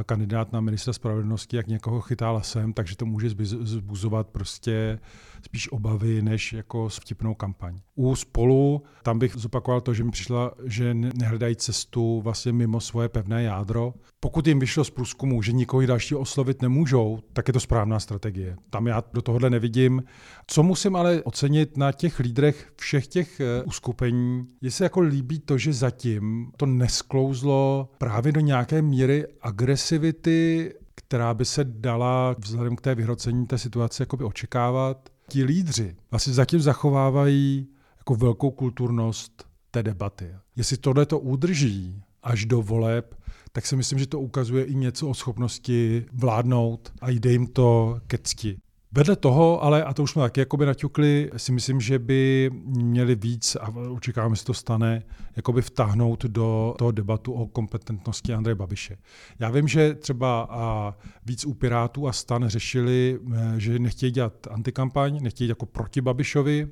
kandidát 0.06 0.52
na 0.52 0.60
ministra 0.60 0.92
spravedlnosti, 0.92 1.56
jak 1.56 1.66
někoho 1.66 2.00
chytá 2.00 2.30
lasem, 2.30 2.72
takže 2.72 2.96
to 2.96 3.06
může 3.06 3.28
zbuzovat 3.60 4.26
prostě 4.26 4.98
spíš 5.42 5.72
obavy, 5.72 6.22
než 6.22 6.52
jako 6.52 6.88
vtipnou 6.88 7.34
kampaň. 7.34 7.80
U 7.94 8.16
spolu 8.16 8.82
tam 9.02 9.18
bych 9.18 9.34
zopakoval 9.36 9.80
to, 9.80 9.94
že 9.94 10.04
mi 10.04 10.10
přišla, 10.10 10.52
že 10.64 10.94
nehledají 10.94 11.56
cestu 11.56 12.20
vlastně 12.20 12.52
mimo 12.52 12.80
svoje 12.80 13.08
pevné 13.08 13.42
jádro. 13.42 13.94
Pokud 14.20 14.46
jim 14.46 14.58
vyšlo 14.58 14.84
z 14.84 14.90
průzkumu, 14.90 15.42
že 15.42 15.52
nikoho 15.52 15.86
dalšího 15.86 16.20
oslovit 16.20 16.62
nemůžou, 16.62 17.18
tak 17.32 17.48
je 17.48 17.52
to 17.52 17.60
správná 17.60 18.00
strategie. 18.00 18.56
Tam 18.70 18.86
já 18.86 19.02
do 19.12 19.22
tohohle 19.22 19.50
nevidím. 19.50 20.02
Co 20.46 20.62
musím 20.62 20.96
ale 20.96 21.22
ocenit 21.22 21.76
na 21.76 21.92
těch 21.92 22.18
lídrech 22.18 22.72
všech 22.76 23.06
těch 23.06 23.40
eh, 23.40 23.62
uskupení, 23.62 24.46
je 24.60 24.70
se 24.70 24.84
jako 24.84 25.00
líbí 25.00 25.38
to, 25.38 25.58
že 25.58 25.72
zatím 25.72 26.52
to 26.56 26.66
nesklouzlo 26.66 27.88
právě 27.98 28.32
do 28.32 28.40
nějaké 28.40 28.82
míry 28.82 29.26
agresivity 29.42 30.72
která 30.96 31.34
by 31.34 31.44
se 31.44 31.64
dala 31.64 32.34
vzhledem 32.38 32.76
k 32.76 32.80
té 32.80 32.94
vyhrocení 32.94 33.46
té 33.46 33.58
situace 33.58 34.06
očekávat 34.06 35.08
ti 35.30 35.44
lídři 35.44 35.96
vlastně 36.10 36.32
zatím 36.32 36.60
zachovávají 36.60 37.68
jako 37.98 38.14
velkou 38.14 38.50
kulturnost 38.50 39.46
té 39.70 39.82
debaty. 39.82 40.34
Jestli 40.56 40.76
tohle 40.76 41.06
to 41.06 41.18
udrží 41.18 42.02
až 42.22 42.44
do 42.44 42.62
voleb, 42.62 43.14
tak 43.52 43.66
si 43.66 43.76
myslím, 43.76 43.98
že 43.98 44.06
to 44.06 44.20
ukazuje 44.20 44.64
i 44.64 44.74
něco 44.74 45.08
o 45.08 45.14
schopnosti 45.14 46.06
vládnout 46.12 46.92
a 47.00 47.10
jde 47.10 47.32
jim 47.32 47.46
to 47.46 48.00
ke 48.06 48.18
cti. 48.18 48.58
Vedle 48.96 49.16
toho, 49.16 49.64
ale, 49.64 49.84
a 49.84 49.94
to 49.94 50.02
už 50.02 50.10
jsme 50.10 50.22
taky 50.22 50.40
jakoby 50.40 50.66
naťukli, 50.66 51.30
si 51.36 51.52
myslím, 51.52 51.80
že 51.80 51.98
by 51.98 52.50
měli 52.64 53.14
víc, 53.14 53.56
a 53.60 53.68
očekáváme, 53.68 54.34
že 54.34 54.38
se 54.38 54.44
to 54.46 54.54
stane, 54.54 55.02
jakoby 55.36 55.62
vtáhnout 55.62 56.24
do 56.24 56.74
toho 56.78 56.90
debatu 56.90 57.32
o 57.32 57.46
kompetentnosti 57.46 58.34
Andreje 58.34 58.54
Babiše. 58.54 58.96
Já 59.38 59.50
vím, 59.50 59.68
že 59.68 59.94
třeba 59.94 60.46
a 60.50 60.94
víc 61.26 61.44
u 61.44 61.54
Pirátů 61.54 62.08
a 62.08 62.12
stan 62.12 62.48
řešili, 62.48 63.18
eh, 63.34 63.54
že 63.56 63.78
nechtějí 63.78 64.12
dělat 64.12 64.46
antikampaň, 64.50 65.18
nechtějí 65.22 65.48
jako 65.48 65.66
proti 65.66 66.00
Babišovi, 66.00 66.68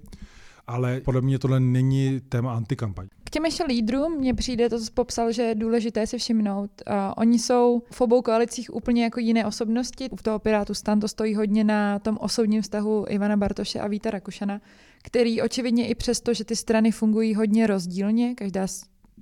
ale 0.67 1.01
podle 1.01 1.21
mě 1.21 1.39
tohle 1.39 1.61
není 1.61 2.21
téma 2.29 2.57
antikampaň. 2.57 3.09
K 3.25 3.31
těm 3.31 3.45
ještě 3.45 3.65
lídrům 3.65 4.19
mně 4.19 4.35
přijde, 4.35 4.69
to 4.69 4.79
popsal, 4.95 5.33
že 5.33 5.43
je 5.43 5.55
důležité 5.55 6.07
si 6.07 6.19
všimnout. 6.19 6.71
Uh, 6.91 6.95
oni 7.17 7.39
jsou 7.39 7.83
v 7.91 8.01
obou 8.01 8.23
koalicích 8.23 8.75
úplně 8.75 9.05
jako 9.05 9.21
jiné 9.21 9.47
osobnosti. 9.47 10.11
U 10.11 10.17
toho 10.17 10.39
Pirátu 10.39 10.75
stan 10.75 11.01
to 11.01 11.09
stojí 11.09 11.35
hodně 11.35 11.65
na 11.65 11.99
tom 11.99 12.19
osobním 12.21 12.63
vztahu 12.63 13.05
Ivana 13.09 13.37
Bartoše 13.37 13.81
a 13.81 13.89
Víta 13.89 14.11
Rakušana, 14.11 14.61
který 15.03 15.43
očividně 15.43 15.89
i 15.89 15.95
přesto, 15.95 16.35
že 16.35 16.45
ty 16.45 16.57
strany 16.57 16.91
fungují 16.91 17.35
hodně 17.35 17.67
rozdílně, 17.67 18.35
každá 18.35 18.67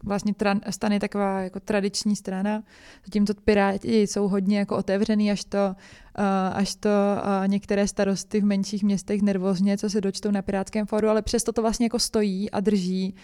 vlastně 0.05 0.35
tra, 0.35 0.55
stane 0.71 1.01
taková 1.01 1.41
jako 1.41 1.61
tradiční 1.61 2.17
strana, 2.17 2.63
zatímco 3.05 3.35
Piráti 3.45 4.03
jsou 4.03 4.29
hodně 4.29 4.59
jako 4.59 4.77
otevřený, 4.77 5.31
až 5.31 5.45
to, 5.45 5.59
uh, 6.19 6.25
až 6.53 6.75
to 6.75 6.89
uh, 6.89 7.49
některé 7.49 7.89
starosty 7.89 8.41
v 8.41 8.45
menších 8.45 8.83
městech 8.83 9.23
nervózně, 9.23 9.79
co 9.79 9.91
se 9.91 10.01
dočtou 10.01 10.31
na 10.31 10.43
Pirátském 10.43 10.87
fóru, 10.87 11.09
ale 11.09 11.23
přesto 11.23 11.53
to 11.53 11.63
vlastně 11.63 11.87
jako 11.87 11.99
stojí 11.99 12.51
a 12.51 12.61
drží 12.61 13.15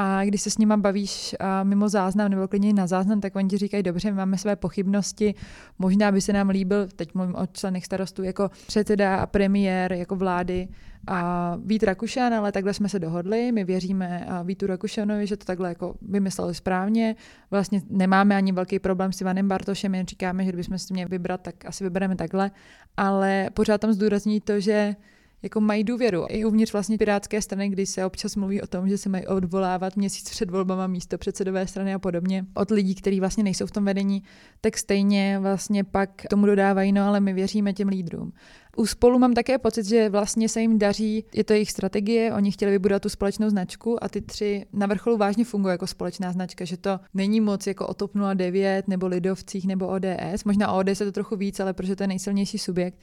a 0.00 0.24
když 0.24 0.42
se 0.42 0.50
s 0.50 0.58
nima 0.58 0.76
bavíš 0.76 1.36
mimo 1.62 1.88
záznam 1.88 2.30
nebo 2.30 2.48
klidně 2.48 2.72
na 2.72 2.86
záznam, 2.86 3.20
tak 3.20 3.36
oni 3.36 3.48
ti 3.48 3.58
říkají, 3.58 3.82
dobře, 3.82 4.10
my 4.10 4.16
máme 4.16 4.38
své 4.38 4.56
pochybnosti, 4.56 5.34
možná 5.78 6.12
by 6.12 6.20
se 6.20 6.32
nám 6.32 6.48
líbil, 6.48 6.88
teď 6.96 7.14
mluvím 7.14 7.34
o 7.34 7.46
členech 7.46 7.84
starostů, 7.84 8.22
jako 8.22 8.50
předseda 8.66 9.16
a 9.16 9.26
premiér, 9.26 9.92
jako 9.92 10.16
vlády, 10.16 10.68
a 11.06 11.56
Vít 11.64 11.82
Rakušan, 11.82 12.34
ale 12.34 12.52
takhle 12.52 12.74
jsme 12.74 12.88
se 12.88 12.98
dohodli, 12.98 13.52
my 13.52 13.64
věříme 13.64 14.26
Vítu 14.44 14.66
Rakušanovi, 14.66 15.26
že 15.26 15.36
to 15.36 15.44
takhle 15.44 15.68
jako 15.68 15.94
vymysleli 16.02 16.54
správně. 16.54 17.16
Vlastně 17.50 17.82
nemáme 17.90 18.36
ani 18.36 18.52
velký 18.52 18.78
problém 18.78 19.12
s 19.12 19.20
Ivanem 19.20 19.48
Bartošem, 19.48 19.94
jen 19.94 20.06
říkáme, 20.06 20.44
že 20.44 20.48
kdybychom 20.48 20.78
si 20.78 20.92
měli 20.92 21.08
vybrat, 21.08 21.40
tak 21.40 21.64
asi 21.66 21.84
vybereme 21.84 22.16
takhle. 22.16 22.50
Ale 22.96 23.50
pořád 23.54 23.80
tam 23.80 23.92
zdůrazní 23.92 24.40
to, 24.40 24.60
že 24.60 24.96
jako 25.42 25.60
mají 25.60 25.84
důvěru. 25.84 26.26
I 26.28 26.44
uvnitř 26.44 26.72
vlastně 26.72 26.98
Pirátské 26.98 27.42
strany, 27.42 27.68
kdy 27.68 27.86
se 27.86 28.04
občas 28.04 28.36
mluví 28.36 28.62
o 28.62 28.66
tom, 28.66 28.88
že 28.88 28.98
se 28.98 29.08
mají 29.08 29.26
odvolávat 29.26 29.96
měsíc 29.96 30.30
před 30.30 30.50
volbama 30.50 30.86
místo 30.86 31.18
předsedové 31.18 31.66
strany 31.66 31.94
a 31.94 31.98
podobně 31.98 32.46
od 32.54 32.70
lidí, 32.70 32.94
kteří 32.94 33.20
vlastně 33.20 33.44
nejsou 33.44 33.66
v 33.66 33.70
tom 33.70 33.84
vedení, 33.84 34.22
tak 34.60 34.78
stejně 34.78 35.38
vlastně 35.38 35.84
pak 35.84 36.10
tomu 36.30 36.46
dodávají, 36.46 36.92
no 36.92 37.04
ale 37.04 37.20
my 37.20 37.32
věříme 37.32 37.72
těm 37.72 37.88
lídrům. 37.88 38.32
U 38.76 38.86
spolu 38.86 39.18
mám 39.18 39.34
také 39.34 39.58
pocit, 39.58 39.86
že 39.86 40.08
vlastně 40.08 40.48
se 40.48 40.60
jim 40.60 40.78
daří, 40.78 41.24
je 41.34 41.44
to 41.44 41.52
jejich 41.52 41.70
strategie, 41.70 42.32
oni 42.32 42.52
chtěli 42.52 42.72
vybudovat 42.72 43.02
tu 43.02 43.08
společnou 43.08 43.50
značku 43.50 44.04
a 44.04 44.08
ty 44.08 44.20
tři 44.20 44.66
na 44.72 44.86
vrcholu 44.86 45.16
vážně 45.16 45.44
fungují 45.44 45.72
jako 45.72 45.86
společná 45.86 46.32
značka, 46.32 46.64
že 46.64 46.76
to 46.76 47.00
není 47.14 47.40
moc 47.40 47.66
jako 47.66 47.86
o 47.86 47.94
TOP 47.94 48.12
09 48.34 48.88
nebo 48.88 49.06
Lidovcích 49.06 49.66
nebo 49.66 49.88
ODS, 49.88 50.44
možná 50.44 50.72
ODS 50.72 51.00
je 51.00 51.06
to 51.06 51.12
trochu 51.12 51.36
víc, 51.36 51.60
ale 51.60 51.72
protože 51.72 51.96
to 51.96 52.02
je 52.02 52.06
nejsilnější 52.06 52.58
subjekt, 52.58 52.98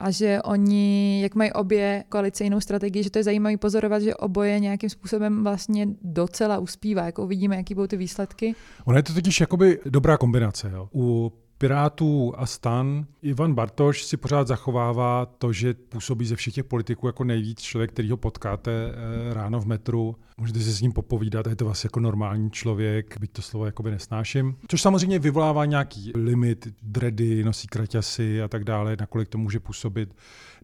a 0.00 0.10
že 0.10 0.42
oni, 0.42 1.22
jak 1.22 1.34
mají 1.34 1.52
obě 1.52 2.04
koalice 2.08 2.44
jinou 2.44 2.60
strategii, 2.60 3.02
že 3.02 3.10
to 3.10 3.18
je 3.18 3.24
zajímavé 3.24 3.56
pozorovat, 3.56 4.02
že 4.02 4.14
oboje 4.14 4.60
nějakým 4.60 4.90
způsobem 4.90 5.44
vlastně 5.44 5.88
docela 6.02 6.58
uspívá. 6.58 7.04
Jako 7.04 7.24
uvidíme, 7.24 7.56
jaký 7.56 7.74
budou 7.74 7.86
ty 7.86 7.96
výsledky. 7.96 8.54
Ono 8.84 8.96
je 8.96 9.02
to 9.02 9.14
totiž 9.14 9.40
jakoby 9.40 9.80
dobrá 9.86 10.16
kombinace. 10.16 10.70
Jo. 10.74 10.88
U 10.94 11.32
Pirátů 11.58 12.32
a 12.36 12.46
stan. 12.46 13.06
Ivan 13.22 13.54
Bartoš 13.54 14.04
si 14.04 14.16
pořád 14.16 14.46
zachovává 14.46 15.26
to, 15.26 15.52
že 15.52 15.74
působí 15.74 16.26
ze 16.26 16.36
všech 16.36 16.54
těch 16.54 16.64
politiků 16.64 17.06
jako 17.06 17.24
nejvíc 17.24 17.60
člověk, 17.60 17.92
který 17.92 18.10
ho 18.10 18.16
potkáte 18.16 18.70
eh, 18.70 19.34
ráno 19.34 19.60
v 19.60 19.66
metru. 19.66 20.16
Můžete 20.38 20.58
si 20.58 20.72
s 20.72 20.80
ním 20.80 20.92
popovídat, 20.92 21.46
je 21.46 21.56
to 21.56 21.64
vlastně 21.64 21.86
jako 21.86 22.00
normální 22.00 22.50
člověk, 22.50 23.20
byť 23.20 23.30
to 23.32 23.42
slovo 23.42 23.66
jakoby 23.66 23.90
nesnáším. 23.90 24.56
Což 24.68 24.82
samozřejmě 24.82 25.18
vyvolává 25.18 25.64
nějaký 25.64 26.12
limit, 26.14 26.68
dredy, 26.82 27.44
nosí 27.44 27.68
kraťasy 27.68 28.42
a 28.42 28.48
tak 28.48 28.64
dále, 28.64 28.96
nakolik 29.00 29.28
to 29.28 29.38
může 29.38 29.60
působit 29.60 30.14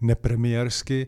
nepremiérsky. 0.01 1.07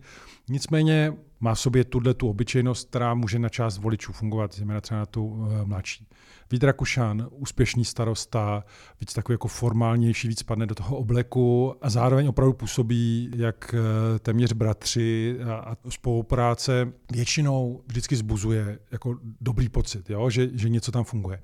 Nicméně 0.49 1.13
má 1.41 1.55
v 1.55 1.61
sobě 1.61 1.85
tuhle 1.85 2.15
tu 2.15 2.29
obyčejnost, 2.29 2.89
která 2.89 3.15
může 3.15 3.39
na 3.39 3.49
část 3.49 3.79
voličů 3.79 4.13
fungovat, 4.13 4.55
zejména 4.55 4.81
třeba 4.81 5.01
na 5.01 5.07
tu 5.07 5.27
uh, 5.27 5.65
mladší. 5.65 6.09
Vít 6.51 6.65
Rakušan, 6.65 7.29
úspěšný 7.31 7.85
starosta, 7.85 8.65
víc 9.01 9.13
takový 9.13 9.35
jako 9.35 9.49
formálnější, 9.49 10.29
víc 10.29 10.43
padne 10.43 10.67
do 10.67 10.75
toho 10.75 10.97
obleku 10.97 11.75
a 11.83 11.91
zároveň 11.91 12.27
opravdu 12.27 12.53
působí 12.53 13.31
jak 13.37 13.75
uh, 13.75 14.19
téměř 14.19 14.53
bratři 14.53 15.39
a, 15.51 15.55
a 15.55 15.77
spolupráce 15.89 16.93
většinou 17.13 17.83
vždycky 17.87 18.17
zbuzuje 18.17 18.79
jako 18.91 19.19
dobrý 19.41 19.69
pocit, 19.69 20.11
jo? 20.11 20.31
Že, 20.31 20.49
že 20.53 20.69
něco 20.69 20.93
tam 20.93 21.05
funguje. 21.05 21.43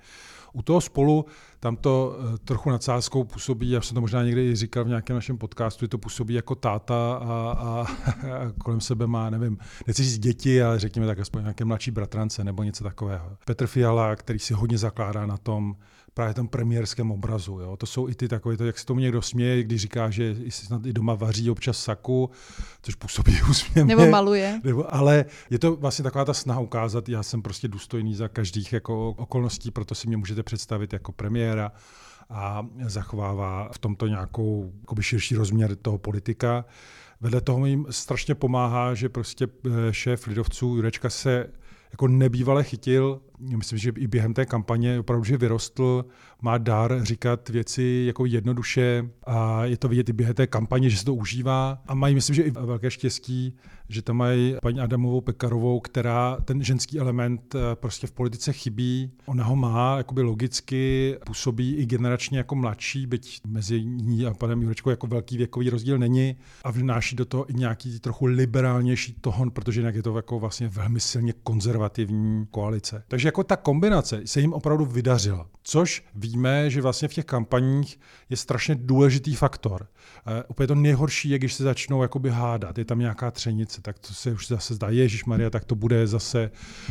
U 0.53 0.63
toho 0.63 0.81
spolu 0.81 1.25
tam 1.61 1.77
to 1.77 2.17
eh, 2.35 2.39
trochu 2.39 2.71
nadsázkou 2.71 3.25
působí, 3.25 3.71
já 3.71 3.81
jsem 3.81 3.95
to 3.95 4.01
možná 4.01 4.23
někdy 4.23 4.51
i 4.51 4.57
říkal 4.57 4.85
v 4.85 4.89
nějakém 4.89 5.17
našem 5.17 5.39
podcastu, 5.39 5.85
že 5.85 5.89
to 5.89 5.99
působí 5.99 6.35
jako 6.35 6.55
táta 6.55 7.15
a, 7.15 7.57
a, 7.59 7.87
a 7.87 8.53
kolem 8.59 8.81
sebe 8.81 9.07
má, 9.07 9.31
nevím, 9.31 9.59
nechci 9.87 10.03
říct 10.03 10.19
děti, 10.19 10.63
ale 10.63 10.79
řekněme 10.79 11.07
tak 11.07 11.19
aspoň 11.19 11.43
nějaké 11.43 11.65
mladší 11.65 11.91
bratrance 11.91 12.45
nebo 12.45 12.63
něco 12.63 12.85
takového. 12.85 13.37
Petr 13.45 13.67
Fiala, 13.67 14.17
který 14.17 14.39
si 14.39 14.55
hodně 14.55 14.79
zakládá 14.79 15.27
na 15.27 15.37
tom, 15.37 15.77
právě 16.15 16.35
tom 16.35 16.49
premiérském 16.49 17.11
obrazu. 17.11 17.59
Jo. 17.61 17.77
To 17.77 17.87
jsou 17.87 18.09
i 18.09 18.15
ty 18.15 18.29
takové, 18.29 18.57
to, 18.57 18.65
jak 18.65 18.79
se 18.79 18.87
tomu 18.87 19.01
někdo 19.01 19.23
směje, 19.23 19.63
když 19.63 19.81
říká, 19.81 20.11
že 20.11 20.37
si 20.49 20.67
snad 20.67 20.87
i 20.87 20.93
doma 20.93 21.15
vaří 21.15 21.51
občas 21.51 21.79
saku, 21.79 22.31
což 22.83 22.95
působí 22.95 23.43
úsměvně. 23.51 23.97
Nebo 23.97 24.11
maluje. 24.11 24.61
Nebo, 24.65 24.95
ale 24.95 25.25
je 25.51 25.59
to 25.59 25.77
vlastně 25.77 26.03
taková 26.03 26.25
ta 26.25 26.35
snaha 26.35 26.61
ukázat, 26.61 27.09
já 27.09 27.23
jsem 27.23 27.43
prostě 27.43 27.69
důstojný 27.69 28.15
za 28.15 28.29
každých 28.29 28.73
jako 28.73 29.09
okolností, 29.11 29.71
proto 29.71 29.95
si 29.95 30.09
mě 30.09 30.17
můžete 30.17 30.43
představit 30.43 30.93
jako 30.93 31.13
premiéra 31.13 31.73
a 32.31 32.67
zachovává 32.87 33.69
v 33.73 33.79
tomto 33.79 34.07
nějakou 34.07 34.73
jakoby 34.81 35.03
širší 35.03 35.37
rozměr 35.37 35.77
toho 35.77 35.99
politika. 35.99 36.65
Vedle 37.21 37.41
toho 37.41 37.67
jim 37.67 37.87
strašně 37.91 38.35
pomáhá, 38.35 38.95
že 38.95 39.09
prostě 39.09 39.47
eh, 39.67 39.93
šéf 39.93 40.27
lidovců 40.27 40.77
Jurečka 40.77 41.11
se 41.11 41.47
jako 41.91 42.09
nebývale 42.09 42.65
chytil 42.65 43.21
myslím, 43.41 43.79
že 43.79 43.93
i 43.97 44.07
během 44.07 44.35
té 44.35 44.47
kampaně 44.47 45.01
opravdu, 45.01 45.25
že 45.25 45.37
vyrostl, 45.37 46.05
má 46.43 46.59
dár 46.59 47.05
říkat 47.05 47.49
věci 47.49 48.05
jako 48.07 48.27
jednoduše 48.27 49.11
a 49.27 49.65
je 49.65 49.77
to 49.77 49.89
vidět 49.89 50.09
i 50.09 50.13
během 50.13 50.35
té 50.35 50.47
kampaně, 50.47 50.91
že 50.91 50.97
se 50.97 51.05
to 51.05 51.15
užívá 51.15 51.83
a 51.87 51.95
mají, 51.95 52.15
myslím, 52.15 52.37
že 52.37 52.43
i 52.43 52.51
velké 52.51 52.91
štěstí, 52.91 53.57
že 53.91 54.03
tam 54.03 54.17
mají 54.17 54.57
paní 54.63 54.81
Adamovou 54.81 55.21
Pekarovou, 55.21 55.81
která 55.81 56.37
ten 56.45 56.63
ženský 56.63 56.99
element 56.99 57.55
eh, 57.55 57.59
prostě 57.75 58.07
v 58.07 58.13
politice 58.13 58.53
chybí. 58.53 59.11
Ona 59.27 59.45
ho 59.45 59.57
má 59.57 59.97
jakoby 59.97 60.23
logicky, 60.23 61.17
působí 61.27 61.75
i 61.75 61.87
generačně 61.87 62.39
jako 62.39 62.55
mladší, 62.55 63.07
byť 63.07 63.41
mezi 63.47 63.85
ní 63.85 64.27
a 64.27 64.35
panem 64.35 64.63
Jurečkou 64.63 64.91
jako 64.91 65.07
velký 65.07 65.37
věkový 65.37 65.71
rozdíl 65.71 65.99
není 65.99 66.37
a 66.65 66.71
vnáší 66.71 67.17
do 67.17 67.25
toho 67.25 67.51
i 67.51 67.55
nějaký 67.55 68.01
trochu 68.01 68.27
liberálnější 68.27 69.17
tohon, 69.21 69.51
protože 69.51 69.81
jinak 69.81 69.95
je 69.95 70.03
to 70.03 70.17
jako 70.17 70.39
vlastně 70.39 70.69
velmi 70.69 71.01
silně 71.01 71.33
konzervativní 71.43 72.47
koalice. 72.51 73.05
Takže 73.09 73.29
jako 73.31 73.45
ta 73.45 73.57
kombinace 73.57 74.21
se 74.25 74.41
jim 74.41 74.53
opravdu 74.53 74.85
vydařila. 74.85 75.47
Což 75.63 76.05
víme, 76.15 76.71
že 76.71 76.83
vlastně 76.83 77.09
v 77.09 77.15
těch 77.15 77.25
kampaních 77.25 78.01
je 78.31 78.37
strašně 78.37 78.75
důležitý 78.75 79.35
faktor. 79.35 79.87
Uh, 80.27 80.33
úplně 80.49 80.67
to 80.67 80.75
nejhorší 80.75 81.31
je, 81.31 81.39
když 81.39 81.55
se 81.55 81.63
začnou 81.65 82.03
jakoby 82.03 82.31
hádat, 82.31 82.79
je 82.79 82.85
tam 82.85 82.99
nějaká 82.99 83.31
třenice, 83.31 83.83
tak 83.83 83.99
to 83.99 84.15
se 84.15 84.33
už 84.33 84.49
zase 84.49 84.75
zdá, 84.75 84.91
Ježíš 84.91 85.25
Maria, 85.25 85.51
tak 85.51 85.65
to 85.65 85.75
bude 85.75 86.07
zase, 86.07 86.51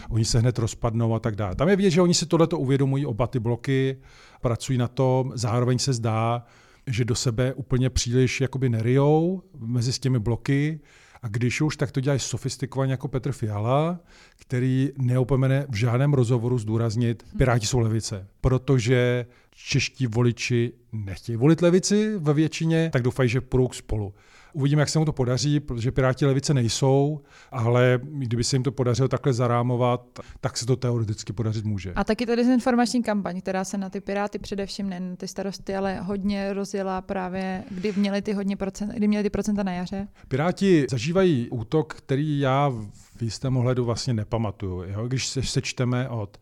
oni 0.09 0.25
se 0.25 0.39
hned 0.39 0.59
rozpadnou 0.59 1.15
a 1.15 1.19
tak 1.19 1.35
dále. 1.35 1.55
Tam 1.55 1.69
je 1.69 1.75
vidět, 1.75 1.89
že 1.89 2.01
oni 2.01 2.13
si 2.13 2.25
tohleto 2.25 2.59
uvědomují 2.59 3.05
oba 3.05 3.27
ty 3.27 3.39
bloky, 3.39 3.97
pracují 4.41 4.77
na 4.77 4.87
tom, 4.87 5.31
zároveň 5.35 5.79
se 5.79 5.93
zdá, 5.93 6.45
že 6.87 7.05
do 7.05 7.15
sebe 7.15 7.53
úplně 7.53 7.89
příliš 7.89 8.41
jakoby 8.41 8.69
nerijou 8.69 9.43
mezi 9.57 9.93
s 9.93 9.99
těmi 9.99 10.19
bloky, 10.19 10.79
a 11.21 11.27
když 11.27 11.61
už, 11.61 11.77
tak 11.77 11.91
to 11.91 11.99
dělají 11.99 12.19
sofistikovaně 12.19 12.93
jako 12.93 13.07
Petr 13.07 13.31
Fiala, 13.31 13.99
který 14.35 14.91
neopomene 14.97 15.65
v 15.69 15.75
žádném 15.75 16.13
rozhovoru 16.13 16.57
zdůraznit, 16.57 17.23
Piráti 17.37 17.65
jsou 17.65 17.79
levice, 17.79 18.27
protože 18.41 19.25
čeští 19.51 20.07
voliči 20.07 20.73
nechtějí 20.91 21.35
volit 21.35 21.61
levici 21.61 22.17
ve 22.17 22.33
většině, 22.33 22.89
tak 22.93 23.01
doufají, 23.01 23.29
že 23.29 23.41
půjdou 23.41 23.69
spolu. 23.71 24.13
Uvidíme, 24.53 24.81
jak 24.81 24.89
se 24.89 24.99
mu 24.99 25.05
to 25.05 25.13
podaří, 25.13 25.59
protože 25.59 25.91
Piráti 25.91 26.25
levice 26.25 26.53
nejsou, 26.53 27.21
ale 27.51 27.99
kdyby 28.03 28.43
se 28.43 28.55
jim 28.55 28.63
to 28.63 28.71
podařilo 28.71 29.07
takhle 29.07 29.33
zarámovat, 29.33 30.19
tak 30.41 30.57
se 30.57 30.65
to 30.65 30.75
teoreticky 30.75 31.33
podařit 31.33 31.65
může. 31.65 31.93
A 31.93 32.03
taky 32.03 32.25
ta 32.25 32.35
dezinformační 32.35 33.03
kampaň, 33.03 33.41
která 33.41 33.63
se 33.63 33.77
na 33.77 33.89
ty 33.89 34.01
Piráty 34.01 34.39
především, 34.39 34.89
ne 34.89 34.99
na 34.99 35.15
ty 35.15 35.27
starosty, 35.27 35.75
ale 35.75 35.99
hodně 36.01 36.53
rozjela 36.53 37.01
právě, 37.01 37.63
kdy 37.71 37.93
měli 37.95 38.21
ty 38.21 38.33
hodně 38.33 38.55
procent, 38.55 38.89
kdy 38.89 39.07
měli 39.07 39.23
ty 39.23 39.29
procenta 39.29 39.63
na 39.63 39.71
jaře. 39.71 40.07
Piráti 40.27 40.85
zažívají 40.89 41.49
útok, 41.49 41.93
který 41.93 42.39
já 42.39 42.69
v 43.17 43.21
jistém 43.21 43.57
ohledu 43.57 43.85
vlastně 43.85 44.13
nepamatuju. 44.13 44.83
Jo? 44.83 45.07
Když 45.07 45.27
se 45.27 45.43
sečteme 45.43 46.09
od 46.09 46.37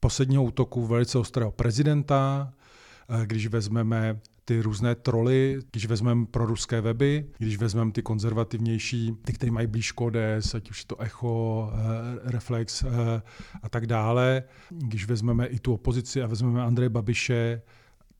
posledního 0.00 0.44
útoku 0.44 0.86
velice 0.86 1.18
ostrého 1.18 1.50
prezidenta, 1.50 2.52
eh, 3.08 3.26
když 3.26 3.46
vezmeme 3.46 4.20
ty 4.50 4.60
různé 4.60 4.94
troly, 4.94 5.58
když 5.72 5.86
vezmeme 5.86 6.26
pro 6.26 6.46
ruské 6.46 6.80
weby, 6.80 7.26
když 7.38 7.56
vezmeme 7.56 7.92
ty 7.92 8.02
konzervativnější, 8.02 9.16
ty, 9.24 9.32
které 9.32 9.52
mají 9.52 9.66
blíž 9.66 9.92
ODS, 9.96 10.54
ať 10.54 10.70
už 10.70 10.84
to 10.84 11.00
Echo, 11.00 11.72
eh, 11.72 12.30
Reflex 12.30 12.82
eh, 12.82 12.88
a 13.62 13.68
tak 13.68 13.86
dále, 13.86 14.42
když 14.70 15.06
vezmeme 15.06 15.46
i 15.46 15.58
tu 15.58 15.74
opozici 15.74 16.22
a 16.22 16.26
vezmeme 16.26 16.62
Andreje 16.62 16.88
Babiše, 16.88 17.62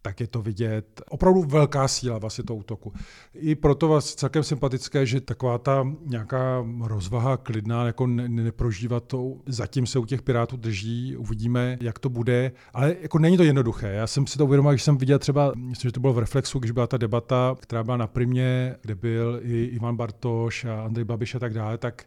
tak 0.03 0.21
je 0.21 0.27
to 0.27 0.43
vidět. 0.43 1.03
Opravdu 1.09 1.43
velká 1.43 1.89
síla 1.89 2.19
vlastně 2.19 2.45
toho 2.45 2.57
útoku. 2.57 2.93
I 3.35 3.55
proto 3.55 3.89
vás 3.89 4.15
celkem 4.15 4.43
sympatické, 4.43 5.07
že 5.07 5.21
taková 5.21 5.59
ta 5.59 5.87
nějaká 6.07 6.67
rozvaha 6.83 7.37
klidná, 7.37 7.87
jako 7.87 8.07
ne, 8.07 8.29
neprožívat 8.29 9.05
to, 9.05 9.37
zatím 9.47 9.87
se 9.87 9.99
u 9.99 10.07
těch 10.07 10.23
Pirátů 10.23 10.57
drží, 10.57 11.17
uvidíme, 11.17 11.79
jak 11.81 11.99
to 11.99 12.09
bude, 12.09 12.53
ale 12.75 12.97
jako 13.01 13.19
není 13.19 13.37
to 13.37 13.43
jednoduché. 13.43 13.89
Já 13.89 14.07
jsem 14.07 14.27
si 14.27 14.39
to 14.39 14.45
uvědomil, 14.45 14.73
když 14.73 14.83
jsem 14.83 14.99
viděl 14.99 15.19
třeba, 15.19 15.53
myslím, 15.57 15.89
že 15.89 15.93
to 15.93 16.01
bylo 16.01 16.13
v 16.13 16.19
Reflexu, 16.19 16.59
když 16.59 16.71
byla 16.71 16.87
ta 16.87 16.97
debata, 16.97 17.57
která 17.61 17.85
byla 17.85 17.97
na 17.97 18.07
primě, 18.07 18.77
kde 18.83 18.95
byl 18.95 19.41
i 19.43 19.65
Ivan 19.65 19.97
Bartoš 19.97 20.65
a 20.65 20.83
Andrej 20.85 21.05
Babiš 21.05 21.35
a 21.35 21.39
tak 21.39 21.55
dále, 21.55 21.79
tak 21.79 22.05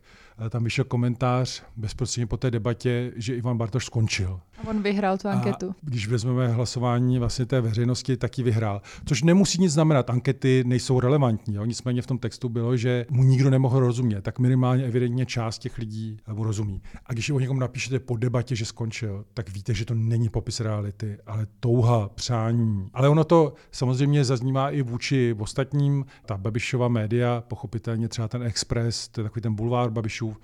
tam 0.50 0.64
vyšel 0.64 0.86
komentář 0.86 1.64
bezprostředně 1.76 2.28
po 2.28 2.38
té 2.38 2.52
debatě, 2.52 3.12
že 3.16 3.36
Ivan 3.36 3.58
Bartoš 3.58 3.86
skončil. 3.86 4.40
A 4.58 4.68
on 4.68 4.82
vyhrál 4.82 5.18
tu 5.18 5.28
anketu. 5.28 5.70
A 5.70 5.76
když 5.82 6.08
vezmeme 6.08 6.48
hlasování 6.48 7.20
vlastně 7.20 7.46
té 7.46 7.62
veřejnosti, 7.62 8.18
tak 8.18 8.38
ji 8.38 8.44
vyhrál. 8.44 8.82
Což 9.06 9.24
nemusí 9.24 9.62
nic 9.62 9.72
znamenat, 9.72 10.10
ankety 10.10 10.64
nejsou 10.68 11.00
relevantní. 11.00 11.56
Jo? 11.56 11.66
Nicméně 11.66 12.02
v 12.02 12.08
tom 12.08 12.18
textu 12.18 12.50
bylo, 12.50 12.78
že 12.78 13.06
mu 13.10 13.24
nikdo 13.24 13.50
nemohl 13.50 13.80
rozumět, 13.80 14.22
tak 14.22 14.40
minimálně 14.40 14.84
evidentně 14.84 15.26
část 15.26 15.60
těch 15.60 15.78
lidí 15.78 16.18
mu 16.34 16.44
rozumí. 16.44 16.82
A 17.06 17.14
když 17.14 17.30
o 17.30 17.40
někom 17.40 17.60
napíšete 17.60 18.00
po 18.00 18.18
debatě, 18.18 18.56
že 18.56 18.66
skončil, 18.66 19.26
tak 19.34 19.50
víte, 19.50 19.74
že 19.74 19.86
to 19.86 19.94
není 19.94 20.30
popis 20.30 20.60
reality, 20.60 21.18
ale 21.26 21.48
touha, 21.60 22.10
přání. 22.10 22.90
Ale 22.94 23.10
ono 23.10 23.24
to 23.24 23.54
samozřejmě 23.72 24.26
zaznívá 24.26 24.70
i 24.70 24.82
vůči 24.82 25.36
ostatním. 25.40 26.06
Ta 26.26 26.38
Babišova 26.38 26.88
média, 26.88 27.44
pochopitelně 27.48 28.08
třeba 28.08 28.28
ten 28.28 28.44
Express, 28.44 29.08
to 29.08 29.22
je 29.22 29.24
takový 29.24 29.42
ten 29.42 29.56
bulvár 29.56 29.90
Babišů, 29.90 30.23
Kościół 30.24 30.36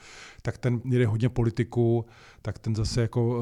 tak 0.41 0.57
ten 0.57 0.81
jede 0.85 1.07
hodně 1.07 1.29
politiku, 1.29 2.05
tak 2.41 2.59
ten 2.59 2.75
zase 2.75 3.01
jako 3.01 3.39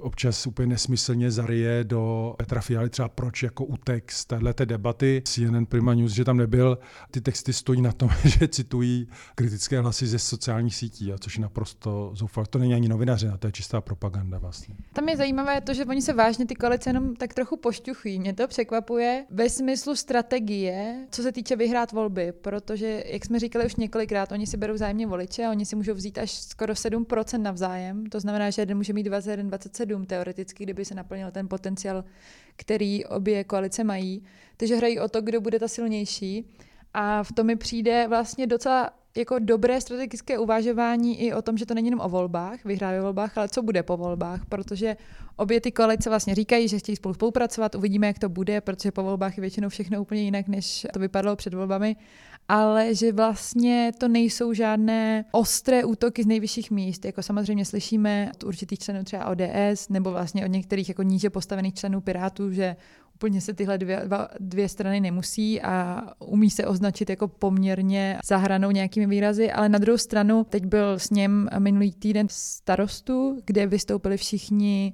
občas 0.00 0.46
úplně 0.46 0.66
nesmyslně 0.66 1.30
zarije 1.30 1.84
do 1.84 2.34
Petra 2.38 2.60
Fialy, 2.60 2.90
třeba 2.90 3.08
proč 3.08 3.42
jako 3.42 3.64
utek 3.64 4.12
z 4.12 4.24
této 4.24 4.64
debaty 4.64 5.22
CNN 5.24 5.64
Prima 5.64 5.94
News, 5.94 6.12
že 6.12 6.24
tam 6.24 6.36
nebyl. 6.36 6.78
Ty 7.10 7.20
texty 7.20 7.52
stojí 7.52 7.82
na 7.82 7.92
tom, 7.92 8.10
že 8.24 8.48
citují 8.48 9.08
kritické 9.34 9.80
hlasy 9.80 10.06
ze 10.06 10.18
sociálních 10.18 10.74
sítí, 10.74 11.12
a 11.12 11.18
což 11.18 11.36
je 11.36 11.42
naprosto 11.42 12.10
zoufal. 12.14 12.46
To 12.46 12.58
není 12.58 12.74
ani 12.74 12.88
novinaře, 12.88 13.32
to 13.38 13.46
je 13.46 13.52
čistá 13.52 13.80
propaganda 13.80 14.38
vlastně. 14.38 14.74
Tam 14.92 15.08
je 15.08 15.16
zajímavé 15.16 15.60
to, 15.60 15.74
že 15.74 15.84
oni 15.84 16.02
se 16.02 16.12
vážně 16.12 16.46
ty 16.46 16.54
koalice 16.54 16.90
jenom 16.90 17.16
tak 17.16 17.34
trochu 17.34 17.56
pošťuchují. 17.56 18.18
Mě 18.20 18.32
to 18.32 18.48
překvapuje 18.48 19.24
ve 19.30 19.50
smyslu 19.50 19.96
strategie, 19.96 21.06
co 21.10 21.22
se 21.22 21.32
týče 21.32 21.56
vyhrát 21.56 21.92
volby, 21.92 22.32
protože, 22.32 23.04
jak 23.06 23.24
jsme 23.24 23.38
říkali 23.38 23.66
už 23.66 23.76
několikrát, 23.76 24.32
oni 24.32 24.46
si 24.46 24.56
berou 24.56 24.76
zájemně 24.76 25.06
voliče, 25.06 25.48
oni 25.48 25.66
si 25.66 25.76
můžou 25.76 25.94
vzít 25.94 26.18
až 26.18 26.37
skoro 26.42 26.72
7% 26.72 27.42
navzájem. 27.42 28.06
To 28.06 28.20
znamená, 28.20 28.50
že 28.50 28.62
jeden 28.62 28.76
může 28.76 28.92
mít 28.92 29.02
21, 29.02 29.48
27 29.48 30.06
teoreticky, 30.06 30.64
kdyby 30.64 30.84
se 30.84 30.94
naplnil 30.94 31.30
ten 31.30 31.48
potenciál, 31.48 32.04
který 32.56 33.04
obě 33.04 33.44
koalice 33.44 33.84
mají. 33.84 34.24
Takže 34.56 34.76
hrají 34.76 35.00
o 35.00 35.08
to, 35.08 35.20
kdo 35.20 35.40
bude 35.40 35.58
ta 35.58 35.68
silnější. 35.68 36.50
A 36.94 37.22
v 37.22 37.32
tom 37.32 37.46
mi 37.46 37.56
přijde 37.56 38.06
vlastně 38.08 38.46
docela 38.46 38.90
jako 39.18 39.38
dobré 39.38 39.80
strategické 39.80 40.38
uvažování 40.38 41.20
i 41.20 41.32
o 41.32 41.42
tom, 41.42 41.58
že 41.58 41.66
to 41.66 41.74
není 41.74 41.86
jenom 41.86 42.00
o 42.00 42.08
volbách, 42.08 42.64
vyhrát 42.64 42.94
ve 42.94 43.00
volbách, 43.00 43.38
ale 43.38 43.48
co 43.48 43.62
bude 43.62 43.82
po 43.82 43.96
volbách, 43.96 44.46
protože 44.48 44.96
obě 45.36 45.60
ty 45.60 45.72
koalice 45.72 46.08
vlastně 46.08 46.34
říkají, 46.34 46.68
že 46.68 46.78
chtějí 46.78 46.96
spolu 46.96 47.14
spolupracovat, 47.14 47.74
uvidíme, 47.74 48.06
jak 48.06 48.18
to 48.18 48.28
bude, 48.28 48.60
protože 48.60 48.92
po 48.92 49.02
volbách 49.02 49.36
je 49.36 49.40
většinou 49.40 49.68
všechno 49.68 50.00
úplně 50.00 50.22
jinak, 50.22 50.48
než 50.48 50.86
to 50.92 51.00
vypadalo 51.00 51.36
před 51.36 51.54
volbami 51.54 51.96
ale 52.48 52.94
že 52.94 53.12
vlastně 53.12 53.92
to 53.98 54.08
nejsou 54.08 54.52
žádné 54.52 55.24
ostré 55.32 55.84
útoky 55.84 56.22
z 56.22 56.26
nejvyšších 56.26 56.70
míst. 56.70 57.04
Jako 57.04 57.22
samozřejmě 57.22 57.64
slyšíme 57.64 58.30
od 58.34 58.44
určitých 58.44 58.78
členů 58.78 59.04
třeba 59.04 59.26
ODS 59.26 59.88
nebo 59.88 60.10
vlastně 60.10 60.44
od 60.44 60.48
některých 60.48 60.88
jako 60.88 61.02
níže 61.02 61.30
postavených 61.30 61.74
členů 61.74 62.00
Pirátů, 62.00 62.52
že 62.52 62.76
úplně 63.18 63.40
se 63.40 63.54
tyhle 63.54 63.78
dvě, 63.78 64.02
dva, 64.04 64.28
dvě 64.40 64.68
strany 64.68 65.00
nemusí 65.00 65.62
a 65.62 66.02
umí 66.18 66.50
se 66.50 66.66
označit 66.66 67.10
jako 67.10 67.28
poměrně 67.28 68.18
zahranou 68.24 68.70
nějakými 68.70 69.06
výrazy, 69.06 69.52
ale 69.52 69.68
na 69.68 69.78
druhou 69.78 69.98
stranu 69.98 70.44
teď 70.44 70.64
byl 70.64 70.98
s 70.98 71.10
ním 71.10 71.48
minulý 71.58 71.92
týden 71.92 72.26
starostu, 72.30 73.42
kde 73.44 73.66
vystoupili 73.66 74.16
všichni 74.16 74.92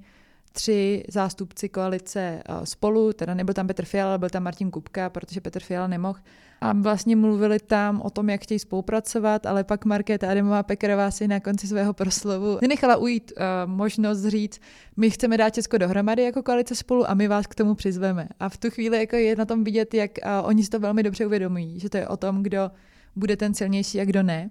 tři 0.53 1.05
zástupci 1.09 1.68
koalice 1.68 2.20
eh, 2.20 2.66
spolu, 2.66 3.12
teda 3.12 3.35
nebyl 3.35 3.55
tam 3.55 3.66
Petr 3.66 3.85
Fiala, 3.85 4.18
byl 4.18 4.31
tam 4.31 4.43
Martin 4.43 4.70
Kupka, 4.70 5.11
protože 5.11 5.41
Petr 5.41 5.61
Fiala 5.61 5.87
nemohl. 5.87 6.18
A 6.65 6.73
vlastně 6.73 7.17
mluvili 7.17 7.59
tam 7.59 8.01
o 8.01 8.11
tom, 8.11 8.31
jak 8.31 8.43
chtějí 8.43 8.59
spolupracovat, 8.59 9.47
ale 9.47 9.65
pak 9.65 9.85
Markéta 9.85 10.31
Adamová 10.31 10.62
Pekarová 10.62 11.11
si 11.11 11.29
na 11.29 11.41
konci 11.41 11.67
svého 11.67 11.93
proslovu 11.93 12.59
nenechala 12.62 12.97
ujít 12.97 13.33
uh, 13.37 13.71
možnost 13.71 14.25
říct, 14.25 14.61
my 14.97 15.11
chceme 15.11 15.37
dát 15.37 15.55
Česko 15.55 15.79
dohromady 15.79 16.23
jako 16.23 16.43
koalice 16.43 16.75
spolu 16.75 17.11
a 17.11 17.15
my 17.15 17.29
vás 17.29 17.47
k 17.47 17.55
tomu 17.55 17.75
přizveme. 17.75 18.29
A 18.41 18.49
v 18.49 18.57
tu 18.57 18.71
chvíli 18.71 18.99
jako 18.99 19.17
je 19.17 19.37
na 19.37 19.45
tom 19.45 19.65
vidět, 19.65 19.95
jak 19.95 20.11
uh, 20.25 20.49
oni 20.49 20.65
si 20.65 20.71
to 20.71 20.81
velmi 20.81 21.03
dobře 21.03 21.27
uvědomují, 21.27 21.81
že 21.81 21.89
to 21.91 21.97
je 21.97 22.09
o 22.09 22.17
tom, 22.17 22.43
kdo 22.43 22.71
bude 23.17 23.37
ten 23.37 23.55
silnější 23.55 24.01
a 24.01 24.05
kdo 24.05 24.23
ne 24.23 24.51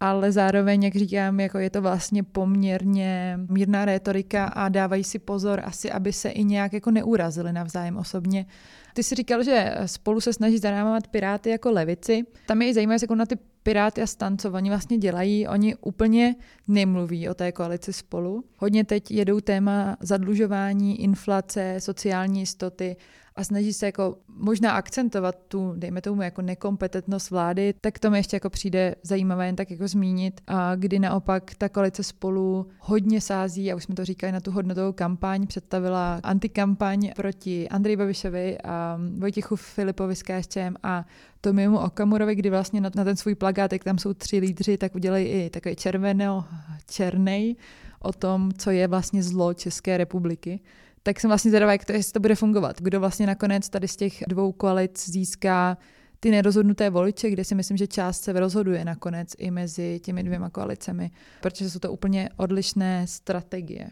ale 0.00 0.32
zároveň, 0.32 0.82
jak 0.82 0.96
říkám, 0.96 1.40
jako 1.40 1.58
je 1.58 1.70
to 1.70 1.82
vlastně 1.82 2.22
poměrně 2.22 3.38
mírná 3.48 3.84
rétorika 3.84 4.44
a 4.44 4.68
dávají 4.68 5.04
si 5.04 5.18
pozor 5.18 5.60
asi, 5.64 5.92
aby 5.92 6.12
se 6.12 6.28
i 6.28 6.44
nějak 6.44 6.72
jako 6.72 6.90
neurazili 6.90 7.52
navzájem 7.52 7.96
osobně. 7.96 8.46
Ty 8.94 9.02
jsi 9.02 9.14
říkal, 9.14 9.42
že 9.42 9.74
spolu 9.86 10.20
se 10.20 10.32
snaží 10.32 10.58
zarámovat 10.58 11.06
Piráty 11.08 11.50
jako 11.50 11.70
levici. 11.70 12.22
Tam 12.46 12.62
je 12.62 12.68
i 12.68 12.74
zajímavé, 12.74 12.98
jako 13.02 13.14
na 13.14 13.26
ty 13.26 13.38
Piráty 13.62 14.02
a 14.02 14.06
stan, 14.06 14.38
co 14.38 14.52
oni 14.52 14.68
vlastně 14.68 14.98
dělají, 14.98 15.48
oni 15.48 15.76
úplně 15.76 16.34
nemluví 16.68 17.28
o 17.28 17.34
té 17.34 17.52
koalici 17.52 17.92
spolu. 17.92 18.44
Hodně 18.56 18.84
teď 18.84 19.10
jedou 19.10 19.40
téma 19.40 19.96
zadlužování, 20.00 21.00
inflace, 21.00 21.76
sociální 21.78 22.40
jistoty 22.40 22.96
a 23.36 23.44
snaží 23.44 23.72
se 23.72 23.86
jako 23.86 24.16
možná 24.28 24.72
akcentovat 24.72 25.36
tu, 25.48 25.74
dejme 25.76 26.00
tomu, 26.00 26.22
jako 26.22 26.42
nekompetentnost 26.42 27.30
vlády, 27.30 27.74
tak 27.80 27.98
to 27.98 28.10
mi 28.10 28.18
ještě 28.18 28.36
jako 28.36 28.50
přijde 28.50 28.94
zajímavé 29.02 29.46
jen 29.46 29.56
tak 29.56 29.70
jako 29.70 29.88
zmínit, 29.88 30.40
a 30.46 30.74
kdy 30.74 30.98
naopak 30.98 31.54
ta 31.58 31.68
koalice 31.68 32.02
spolu 32.02 32.66
hodně 32.78 33.20
sází, 33.20 33.72
a 33.72 33.76
už 33.76 33.84
jsme 33.84 33.94
to 33.94 34.04
říkali 34.04 34.32
na 34.32 34.40
tu 34.40 34.50
hodnotovou 34.50 34.92
kampaň, 34.92 35.46
představila 35.46 36.20
antikampaň 36.22 37.10
proti 37.16 37.68
Andrej 37.68 37.96
Babišovi 37.96 38.58
a 38.64 38.83
Vojtěchu 39.18 39.56
Filipovi 39.56 40.16
z 40.16 40.22
KSČM 40.22 40.74
a 40.82 41.04
Tomimu 41.40 41.78
Okamurovi, 41.78 42.34
kdy 42.34 42.50
vlastně 42.50 42.80
na, 42.80 42.90
na 42.96 43.04
ten 43.04 43.16
svůj 43.16 43.34
plagát, 43.34 43.72
jak 43.72 43.84
tam 43.84 43.98
jsou 43.98 44.14
tři 44.14 44.38
lídři, 44.38 44.78
tak 44.78 44.94
udělají 44.94 45.26
i 45.26 45.50
takový 45.50 45.76
červeno, 45.76 46.44
černej 46.90 47.56
o 48.00 48.12
tom, 48.12 48.52
co 48.58 48.70
je 48.70 48.88
vlastně 48.88 49.22
zlo 49.22 49.54
České 49.54 49.96
republiky 49.96 50.60
tak 51.06 51.20
jsem 51.20 51.30
vlastně 51.30 51.50
zvědavá, 51.50 51.72
jak 51.72 51.84
to, 51.84 51.92
jestli 51.92 52.12
to 52.12 52.20
bude 52.20 52.34
fungovat. 52.34 52.80
Kdo 52.80 53.00
vlastně 53.00 53.26
nakonec 53.26 53.68
tady 53.68 53.88
z 53.88 53.96
těch 53.96 54.22
dvou 54.28 54.52
koalic 54.52 55.10
získá 55.10 55.76
ty 56.20 56.30
nerozhodnuté 56.30 56.90
voliče, 56.90 57.30
kde 57.30 57.44
si 57.44 57.54
myslím, 57.54 57.76
že 57.76 57.86
část 57.86 58.20
se 58.20 58.32
rozhoduje 58.32 58.84
nakonec 58.84 59.28
i 59.38 59.50
mezi 59.50 60.00
těmi 60.04 60.22
dvěma 60.22 60.50
koalicemi, 60.50 61.10
protože 61.40 61.70
jsou 61.70 61.78
to 61.78 61.92
úplně 61.92 62.28
odlišné 62.36 63.06
strategie. 63.06 63.90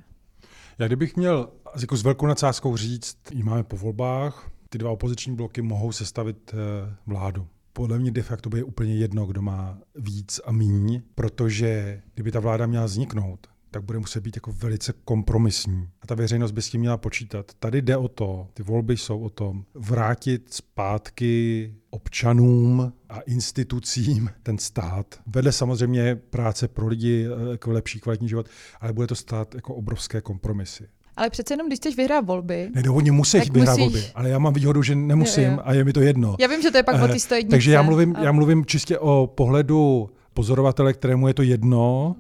Já 0.79 0.87
kdybych 0.87 1.17
měl 1.17 1.49
jako 1.81 1.97
s 1.97 2.03
velkou 2.03 2.27
nadsázkou 2.27 2.77
říct, 2.77 3.17
máme 3.43 3.63
po 3.63 3.77
volbách, 3.77 4.51
ty 4.73 4.79
dva 4.79 4.91
opoziční 4.91 5.37
bloky 5.37 5.63
mohou 5.63 5.93
sestavit 5.93 6.55
eh, 6.55 6.95
vládu. 7.07 7.47
Podle 7.73 7.99
mě 7.99 8.11
de 8.11 8.23
facto 8.23 8.57
je 8.57 8.65
úplně 8.65 8.95
jedno, 8.95 9.27
kdo 9.27 9.43
má 9.43 9.79
víc 9.95 10.41
a 10.45 10.53
míň, 10.53 11.03
protože 11.15 12.03
kdyby 12.15 12.33
ta 12.33 12.41
vláda 12.41 12.67
měla 12.67 12.85
vzniknout, 12.85 13.47
tak 13.71 13.83
bude 13.83 13.99
muset 13.99 14.21
být 14.21 14.37
jako 14.37 14.53
velice 14.53 14.95
kompromisní. 15.05 15.89
A 16.03 16.07
ta 16.07 16.15
veřejnost 16.15 16.53
by 16.53 16.63
s 16.63 16.71
tím 16.71 16.81
měla 16.81 16.97
počítat. 16.97 17.53
Tady 17.59 17.83
jde 17.83 17.97
o 17.97 18.09
to, 18.09 18.49
ty 18.55 18.63
volby 18.63 18.97
jsou 18.97 19.21
o 19.21 19.31
tom, 19.31 19.65
vrátit 19.75 20.55
zpátky 20.55 21.75
občanům 21.91 22.93
a 23.09 23.21
institucím 23.21 24.31
ten 24.43 24.59
stát. 24.59 25.21
Vedle 25.27 25.53
samozřejmě 25.53 26.17
práce 26.17 26.69
pro 26.69 26.87
lidi, 26.87 27.27
jako 27.51 27.73
lepší 27.73 28.01
kvalitní 28.01 28.29
život, 28.29 28.47
ale 28.81 28.93
bude 28.93 29.07
to 29.07 29.15
stát 29.15 29.55
jako 29.55 29.75
obrovské 29.75 30.21
kompromisy. 30.21 30.89
Ale 31.17 31.31
přece 31.31 31.55
jenom, 31.55 31.67
když 31.67 31.79
chceš 31.79 31.97
vyhrát 31.97 32.27
volby. 32.27 32.71
Ne, 32.75 32.83
no, 32.87 32.95
oni 32.95 33.11
musí 33.11 33.39
vyhrát 33.39 33.79
musíš... 33.79 33.93
volby, 33.93 34.11
ale 34.15 34.29
já 34.29 34.39
mám 34.39 34.53
výhodu, 34.53 34.83
že 34.83 34.95
nemusím 34.95 35.45
jo, 35.45 35.51
jo. 35.51 35.59
a 35.65 35.73
je 35.73 35.85
mi 35.85 35.93
to 35.93 36.01
jedno. 36.01 36.37
Já 36.41 36.49
vím, 36.49 36.63
že 36.63 36.71
to 36.71 36.77
je 36.77 36.83
pak 36.83 36.95
uh, 36.95 37.03
o 37.03 37.09
ty 37.09 37.45
Takže 37.51 37.73
já 37.73 37.83
mluvím, 37.83 38.17
a... 38.17 38.21
já 38.25 38.33
mluvím 38.33 38.67
čistě 38.67 38.99
o 38.99 39.27
pohledu 39.27 40.11
pozorovatele, 40.35 40.93
kterému 40.93 41.29
je 41.29 41.35
to 41.35 41.43
jedno, 41.43 42.17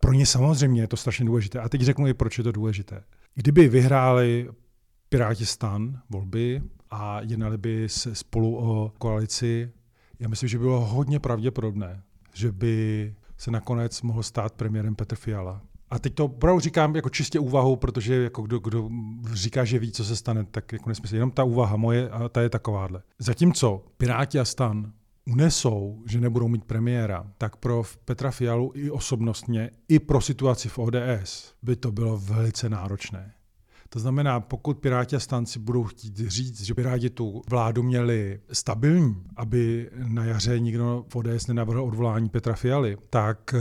pro 0.00 0.12
ně 0.12 0.26
samozřejmě 0.26 0.82
je 0.82 0.88
to 0.88 0.96
strašně 0.96 1.24
důležité. 1.24 1.60
A 1.60 1.68
teď 1.68 1.80
řeknu 1.80 2.06
i, 2.06 2.14
proč 2.14 2.38
je 2.38 2.44
to 2.44 2.52
důležité. 2.52 3.02
Kdyby 3.34 3.68
vyhráli 3.68 4.48
Piráti 5.08 5.46
stan 5.46 6.00
volby 6.10 6.62
a 6.90 7.20
jednali 7.20 7.58
by 7.58 7.88
se 7.88 8.14
spolu 8.14 8.56
o 8.56 8.92
koalici, 8.98 9.70
já 10.20 10.28
myslím, 10.28 10.48
že 10.48 10.58
bylo 10.58 10.80
hodně 10.80 11.20
pravděpodobné, 11.20 12.02
že 12.34 12.52
by 12.52 13.14
se 13.38 13.50
nakonec 13.50 14.02
mohl 14.02 14.22
stát 14.22 14.52
premiérem 14.52 14.94
Petr 14.94 15.16
Fiala. 15.16 15.62
A 15.90 15.98
teď 15.98 16.14
to 16.14 16.24
opravdu 16.24 16.60
říkám 16.60 16.96
jako 16.96 17.10
čistě 17.10 17.38
úvahu, 17.38 17.76
protože 17.76 18.22
jako 18.22 18.42
kdo, 18.42 18.58
kdo 18.58 18.90
říká, 19.32 19.64
že 19.64 19.78
ví, 19.78 19.92
co 19.92 20.04
se 20.04 20.16
stane, 20.16 20.44
tak 20.44 20.72
jako 20.72 20.88
nesmysl. 20.88 21.14
Jenom 21.14 21.30
ta 21.30 21.44
úvaha 21.44 21.76
moje, 21.76 22.10
a 22.10 22.28
ta 22.28 22.42
je 22.42 22.48
takováhle. 22.48 23.02
Zatímco 23.18 23.84
Piráti 23.96 24.40
a 24.40 24.44
stan 24.44 24.92
unesou, 25.26 26.02
že 26.06 26.20
nebudou 26.20 26.48
mít 26.48 26.64
premiéra, 26.64 27.32
tak 27.38 27.56
pro 27.56 27.82
Petra 28.04 28.30
Fialu 28.30 28.72
i 28.74 28.90
osobnostně, 28.90 29.70
i 29.88 29.98
pro 29.98 30.20
situaci 30.20 30.68
v 30.68 30.78
ODS 30.78 31.54
by 31.62 31.76
to 31.76 31.92
bylo 31.92 32.18
velice 32.18 32.68
náročné. 32.68 33.35
To 33.88 34.00
znamená, 34.00 34.40
pokud 34.40 34.78
Piráti 34.78 35.16
a 35.16 35.20
stanci 35.20 35.58
budou 35.58 35.84
chtít 35.84 36.16
říct, 36.16 36.62
že 36.62 36.74
Piráti 36.74 37.10
tu 37.10 37.42
vládu 37.50 37.82
měli 37.82 38.40
stabilní, 38.52 39.24
aby 39.36 39.90
na 40.08 40.24
jaře 40.24 40.60
nikdo 40.60 41.04
v 41.08 41.16
ODS 41.16 41.46
nenavrhl 41.46 41.82
odvolání 41.82 42.28
Petra 42.28 42.54
Fialy, 42.54 42.96
tak 43.10 43.54
eh, 43.54 43.60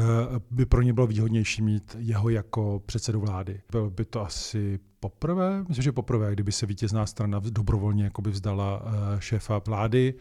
by 0.52 0.66
pro 0.66 0.82
ně 0.82 0.94
bylo 0.94 1.08
výhodnější 1.08 1.62
mít 1.62 1.96
jeho 2.00 2.30
jako 2.30 2.82
předsedu 2.86 3.20
vlády. 3.20 3.62
Bylo 3.72 3.90
by 3.90 4.06
to 4.06 4.22
asi 4.22 4.80
poprvé, 5.00 5.64
myslím, 5.68 5.84
že 5.84 5.92
poprvé, 5.92 6.34
kdyby 6.34 6.52
se 6.52 6.66
vítězná 6.66 7.06
strana 7.06 7.42
dobrovolně 7.50 8.04
jakoby 8.04 8.30
vzdala 8.32 8.82
eh, 8.86 9.22
šéfa 9.22 9.62
vlády, 9.68 10.14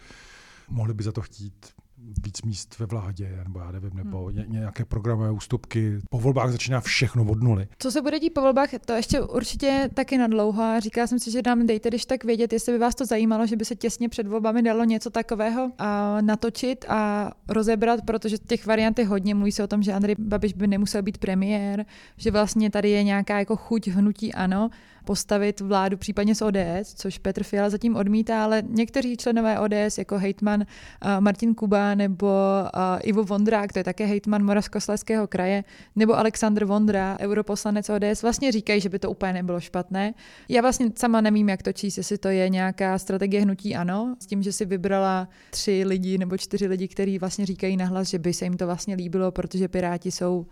mohli 0.68 0.94
by 0.94 1.02
za 1.02 1.12
to 1.12 1.22
chtít 1.22 1.66
víc 1.98 2.42
míst 2.42 2.78
ve 2.78 2.86
vládě, 2.86 3.40
nebo 3.44 3.60
já 3.60 3.72
nevím, 3.72 3.90
nebo 3.94 4.26
hmm. 4.26 4.44
nějaké 4.48 4.84
programové 4.84 5.30
ústupky. 5.30 5.98
Po 6.10 6.18
volbách 6.18 6.52
začíná 6.52 6.80
všechno 6.80 7.24
od 7.24 7.42
nuly. 7.42 7.68
Co 7.78 7.90
se 7.90 8.02
bude 8.02 8.18
dít 8.18 8.30
po 8.30 8.40
volbách, 8.40 8.68
to 8.86 8.92
ještě 8.92 9.20
určitě 9.20 9.90
taky 9.94 10.18
na 10.18 10.26
dlouho. 10.26 10.80
Říkala 10.80 11.06
jsem 11.06 11.18
si, 11.18 11.30
že 11.30 11.40
nám 11.46 11.66
dejte, 11.66 11.88
když 11.88 12.06
tak 12.06 12.24
vědět, 12.24 12.52
jestli 12.52 12.72
by 12.72 12.78
vás 12.78 12.94
to 12.94 13.06
zajímalo, 13.06 13.46
že 13.46 13.56
by 13.56 13.64
se 13.64 13.76
těsně 13.76 14.08
před 14.08 14.26
volbami 14.26 14.62
dalo 14.62 14.84
něco 14.84 15.10
takového 15.10 15.70
a 15.78 16.20
natočit 16.20 16.84
a 16.88 17.32
rozebrat, 17.48 18.00
protože 18.04 18.38
těch 18.38 18.66
variant 18.66 18.98
je 18.98 19.06
hodně. 19.06 19.34
Mluví 19.34 19.52
se 19.52 19.64
o 19.64 19.66
tom, 19.66 19.82
že 19.82 19.92
Andrej 19.92 20.16
Babiš 20.18 20.52
by 20.52 20.66
nemusel 20.66 21.02
být 21.02 21.18
premiér, 21.18 21.86
že 22.16 22.30
vlastně 22.30 22.70
tady 22.70 22.90
je 22.90 23.02
nějaká 23.02 23.38
jako 23.38 23.56
chuť 23.56 23.88
hnutí 23.88 24.34
ano 24.34 24.70
postavit 25.04 25.60
vládu 25.60 25.96
případně 25.96 26.34
s 26.34 26.42
ODS, 26.42 26.94
což 26.94 27.18
Petr 27.18 27.42
Fiala 27.42 27.70
zatím 27.70 27.96
odmítá, 27.96 28.44
ale 28.44 28.62
někteří 28.68 29.16
členové 29.16 29.58
ODS, 29.58 29.98
jako 29.98 30.18
hejtman 30.18 30.60
uh, 30.60 31.20
Martin 31.20 31.54
Kuba 31.54 31.94
nebo 31.94 32.26
uh, 32.26 32.98
Ivo 33.02 33.24
Vondrák, 33.24 33.72
to 33.72 33.78
je 33.78 33.84
také 33.84 34.04
hejtman 34.04 34.44
Moravskoslezského 34.44 35.26
kraje, 35.26 35.64
nebo 35.96 36.18
Aleksandr 36.18 36.64
Vondra, 36.64 37.16
europoslanec 37.20 37.90
ODS, 37.90 38.22
vlastně 38.22 38.52
říkají, 38.52 38.80
že 38.80 38.88
by 38.88 38.98
to 38.98 39.10
úplně 39.10 39.32
nebylo 39.32 39.60
špatné. 39.60 40.14
Já 40.48 40.62
vlastně 40.62 40.90
sama 40.96 41.20
nevím, 41.20 41.48
jak 41.48 41.62
to 41.62 41.72
číst, 41.72 41.96
jestli 41.96 42.18
to 42.18 42.28
je 42.28 42.48
nějaká 42.48 42.98
strategie 42.98 43.42
hnutí 43.42 43.76
ano, 43.76 44.16
s 44.20 44.26
tím, 44.26 44.42
že 44.42 44.52
si 44.52 44.64
vybrala 44.64 45.28
tři 45.50 45.82
lidi 45.86 46.18
nebo 46.18 46.38
čtyři 46.38 46.66
lidi, 46.66 46.88
kteří 46.88 47.18
vlastně 47.18 47.46
říkají 47.46 47.76
nahlas, 47.76 48.08
že 48.08 48.18
by 48.18 48.32
se 48.32 48.44
jim 48.44 48.56
to 48.56 48.66
vlastně 48.66 48.94
líbilo, 48.94 49.30
protože 49.32 49.68
Piráti 49.68 50.10
jsou 50.10 50.46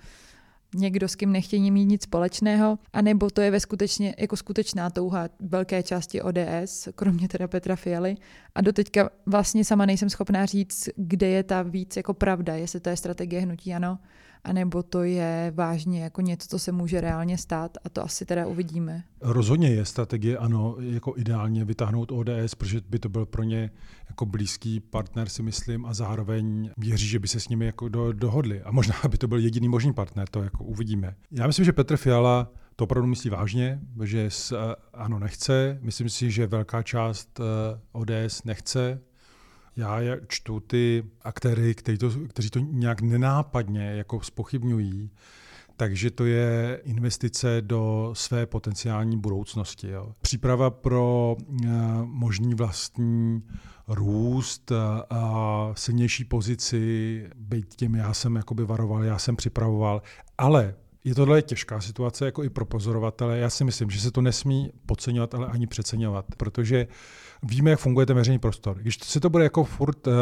někdo, 0.74 1.08
s 1.08 1.16
kým 1.16 1.32
nechtějí 1.32 1.70
mít 1.70 1.84
nic 1.84 2.02
společného, 2.02 2.78
anebo 2.92 3.30
to 3.30 3.40
je 3.40 3.50
ve 3.50 3.60
skutečně, 3.60 4.14
jako 4.18 4.36
skutečná 4.36 4.90
touha 4.90 5.28
velké 5.40 5.82
části 5.82 6.22
ODS, 6.22 6.88
kromě 6.94 7.28
teda 7.28 7.48
Petra 7.48 7.76
Fialy. 7.76 8.16
A 8.54 8.60
doteďka 8.60 9.10
vlastně 9.26 9.64
sama 9.64 9.86
nejsem 9.86 10.10
schopná 10.10 10.46
říct, 10.46 10.88
kde 10.96 11.28
je 11.28 11.42
ta 11.42 11.62
víc 11.62 11.96
jako 11.96 12.14
pravda, 12.14 12.54
jestli 12.54 12.80
to 12.80 12.88
je 12.90 12.96
strategie 12.96 13.40
hnutí 13.40 13.74
ano, 13.74 13.98
anebo 14.44 14.82
to 14.82 15.02
je 15.02 15.52
vážně 15.54 16.02
jako 16.02 16.20
něco, 16.20 16.48
co 16.48 16.58
se 16.58 16.72
může 16.72 17.00
reálně 17.00 17.38
stát 17.38 17.78
a 17.84 17.88
to 17.88 18.04
asi 18.04 18.24
teda 18.24 18.46
uvidíme. 18.46 19.04
Rozhodně 19.20 19.68
je 19.68 19.84
strategie, 19.84 20.38
ano, 20.38 20.76
jako 20.80 21.14
ideálně 21.16 21.64
vytáhnout 21.64 22.12
ODS, 22.12 22.54
protože 22.54 22.80
by 22.88 22.98
to 22.98 23.08
byl 23.08 23.26
pro 23.26 23.42
ně 23.42 23.70
jako 24.08 24.26
blízký 24.26 24.80
partner, 24.80 25.28
si 25.28 25.42
myslím, 25.42 25.86
a 25.86 25.94
zároveň 25.94 26.70
věří, 26.76 27.06
že 27.06 27.18
by 27.18 27.28
se 27.28 27.40
s 27.40 27.48
nimi 27.48 27.66
jako 27.66 27.88
do, 27.88 28.12
dohodli. 28.12 28.62
A 28.62 28.72
možná 28.72 28.94
by 29.10 29.18
to 29.18 29.28
byl 29.28 29.38
jediný 29.38 29.68
možný 29.68 29.92
partner, 29.92 30.28
to 30.28 30.42
jako 30.42 30.64
uvidíme. 30.64 31.14
Já 31.30 31.46
myslím, 31.46 31.64
že 31.64 31.72
Petr 31.72 31.96
Fiala 31.96 32.52
to 32.76 32.84
opravdu 32.84 33.08
myslí 33.08 33.30
vážně, 33.30 33.80
že 34.04 34.30
s, 34.30 34.74
ano 34.94 35.18
nechce. 35.18 35.78
Myslím 35.82 36.08
si, 36.08 36.30
že 36.30 36.46
velká 36.46 36.82
část 36.82 37.40
eh, 37.40 37.80
ODS 37.92 38.44
nechce 38.44 39.00
já 39.76 40.00
čtu 40.28 40.60
ty 40.60 41.04
aktéry, 41.22 41.74
kteří 41.74 41.98
to, 41.98 42.10
kteří 42.28 42.50
to 42.50 42.58
nějak 42.58 43.00
nenápadně 43.00 43.84
jako 43.84 44.20
spochybňují, 44.20 45.10
takže 45.76 46.10
to 46.10 46.24
je 46.24 46.80
investice 46.84 47.56
do 47.60 48.10
své 48.12 48.46
potenciální 48.46 49.18
budoucnosti. 49.18 49.88
Jo. 49.88 50.14
Příprava 50.20 50.70
pro 50.70 51.36
uh, 51.38 51.66
možný 52.04 52.54
vlastní 52.54 53.42
růst 53.88 54.72
a 55.10 55.70
silnější 55.74 56.24
pozici, 56.24 57.26
být 57.36 57.74
tím 57.74 57.94
já 57.94 58.14
jsem 58.14 58.36
jakoby 58.36 58.64
varoval, 58.64 59.04
já 59.04 59.18
jsem 59.18 59.36
připravoval, 59.36 60.02
ale 60.38 60.74
je 61.04 61.14
tohle 61.14 61.42
těžká 61.42 61.80
situace 61.80 62.24
jako 62.24 62.44
i 62.44 62.50
pro 62.50 62.64
pozorovatele. 62.64 63.38
Já 63.38 63.50
si 63.50 63.64
myslím, 63.64 63.90
že 63.90 64.00
se 64.00 64.10
to 64.10 64.20
nesmí 64.20 64.72
podceňovat, 64.86 65.34
ale 65.34 65.46
ani 65.46 65.66
přeceňovat, 65.66 66.24
protože 66.36 66.86
víme, 67.42 67.70
jak 67.70 67.80
funguje 67.80 68.06
ten 68.06 68.16
veřejný 68.16 68.38
prostor. 68.38 68.78
Když 68.78 68.98
se 69.02 69.20
to 69.20 69.30
bude 69.30 69.44
jako 69.44 69.64
furt 69.64 70.06
uh, 70.06 70.12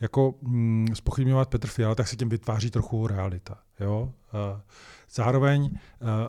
jako 0.00 0.34
mm, 0.42 0.86
spochybňovat 0.94 1.48
Petr 1.48 1.68
Fiala, 1.68 1.94
tak 1.94 2.08
se 2.08 2.16
tím 2.16 2.28
vytváří 2.28 2.70
trochu 2.70 3.06
realita. 3.06 3.58
Jo? 3.80 4.02
Uh, 4.02 4.60
zároveň, 5.14 5.62
uh, 5.62 5.68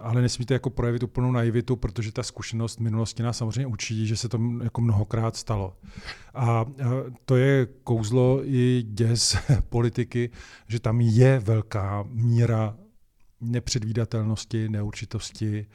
ale 0.02 0.22
nesmíte 0.22 0.54
jako 0.54 0.70
projevit 0.70 1.04
úplnou 1.04 1.32
naivitu, 1.32 1.76
protože 1.76 2.12
ta 2.12 2.24
zkušenost 2.24 2.80
minulosti 2.80 3.24
nás 3.24 3.38
samozřejmě 3.38 3.68
učí, 3.68 4.08
že 4.08 4.18
se 4.18 4.30
to 4.30 4.40
jako 4.64 4.82
mnohokrát 4.82 5.36
stalo. 5.36 5.78
A 6.34 6.66
to 7.26 7.36
je 7.36 7.68
kouzlo 7.84 8.42
i 8.44 8.84
děs 8.88 9.38
politiky, 9.70 10.30
že 10.68 10.80
tam 10.80 11.02
je 11.02 11.40
velká 11.40 12.06
míra 12.10 12.76
nepředvídatelnosti, 13.42 14.70
neurčitosti 14.70 15.66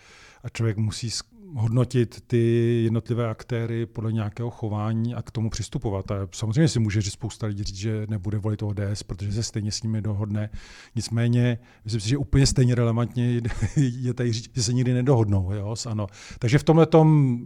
a 0.42 0.48
člověk 0.48 0.76
musí 0.76 1.10
hodnotit 1.54 2.20
ty 2.26 2.82
jednotlivé 2.84 3.28
aktéry 3.28 3.86
podle 3.86 4.12
nějakého 4.12 4.50
chování 4.50 5.14
a 5.14 5.22
k 5.22 5.30
tomu 5.30 5.50
přistupovat. 5.50 6.10
A 6.10 6.28
samozřejmě 6.32 6.68
si 6.68 6.78
může 6.78 7.02
spousta 7.02 7.46
lidí 7.46 7.64
říct, 7.64 7.76
že 7.76 8.06
nebude 8.08 8.38
volit 8.38 8.62
ODS, 8.62 9.02
protože 9.06 9.32
se 9.32 9.42
stejně 9.42 9.72
s 9.72 9.82
nimi 9.82 10.02
dohodne. 10.02 10.50
Nicméně, 10.96 11.58
myslím 11.84 12.00
si, 12.00 12.08
že 12.08 12.16
úplně 12.16 12.46
stejně 12.46 12.74
relevantně 12.74 13.40
je 13.76 14.14
tady 14.14 14.32
říct, 14.32 14.50
že 14.54 14.62
se 14.62 14.72
nikdy 14.72 14.92
nedohodnou. 14.94 15.52
Jo? 15.52 15.74
Ano. 15.86 16.06
Takže 16.38 16.58
v 16.58 16.64
tomhle 16.64 16.86
tom 16.86 17.38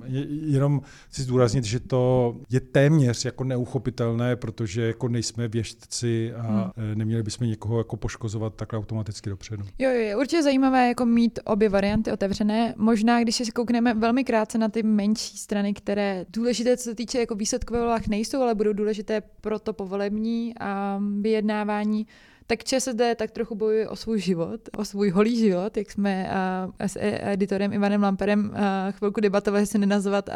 jenom 0.47 0.81
chci 1.09 1.23
zdůraznit, 1.23 1.65
že 1.65 1.81
to 1.81 2.37
je 2.51 2.61
téměř 2.61 3.25
jako 3.25 3.45
neuchopitelné, 3.45 4.37
protože 4.37 4.83
jako 4.87 5.09
nejsme 5.09 5.49
věštci 5.49 6.33
a 6.35 6.73
hmm. 6.77 6.99
neměli 6.99 7.23
bychom 7.23 7.47
někoho 7.47 7.79
jako 7.79 7.97
poškozovat 7.97 8.55
takhle 8.55 8.79
automaticky 8.79 9.31
dopředu. 9.31 9.65
Jo, 9.79 9.91
jo, 9.91 9.97
je 9.97 10.17
určitě 10.17 10.43
zajímavé 10.43 10.89
jako 10.89 11.07
mít 11.07 11.39
obě 11.45 11.69
varianty 11.69 12.13
otevřené. 12.13 12.75
Možná, 12.77 13.23
když 13.23 13.37
si 13.37 13.53
koukneme 13.53 13.90
velmi 13.95 14.25
krátce 14.25 14.59
na 14.59 14.69
ty 14.69 14.83
menší 14.83 15.39
strany, 15.39 15.75
které 15.75 16.27
důležité, 16.29 16.77
co 16.77 16.83
se 16.83 16.95
týče 16.95 17.19
jako 17.19 17.35
výsledkové 17.35 17.81
volbách 17.81 18.07
nejsou, 18.07 18.43
ale 18.43 18.55
budou 18.55 18.73
důležité 18.73 19.23
pro 19.41 19.59
to 19.59 19.73
povolební 19.73 20.55
a 20.61 21.01
vyjednávání, 21.21 22.07
tak 22.47 22.65
ČSSD 22.65 23.01
tak 23.17 23.31
trochu 23.31 23.55
bojuje 23.55 23.89
o 23.89 23.97
svůj 23.97 24.21
život, 24.21 24.61
o 24.77 24.85
svůj 24.85 25.11
holý 25.11 25.39
život, 25.39 25.77
jak 25.77 25.91
jsme 25.91 26.31
s 26.79 26.99
editorem 27.01 27.73
Ivanem 27.73 28.03
Lamperem 28.03 28.53
chvilku 28.91 29.21
debatovali, 29.21 29.67
se 29.67 29.79
nenazvat 29.79 30.29
uh, 30.29 30.35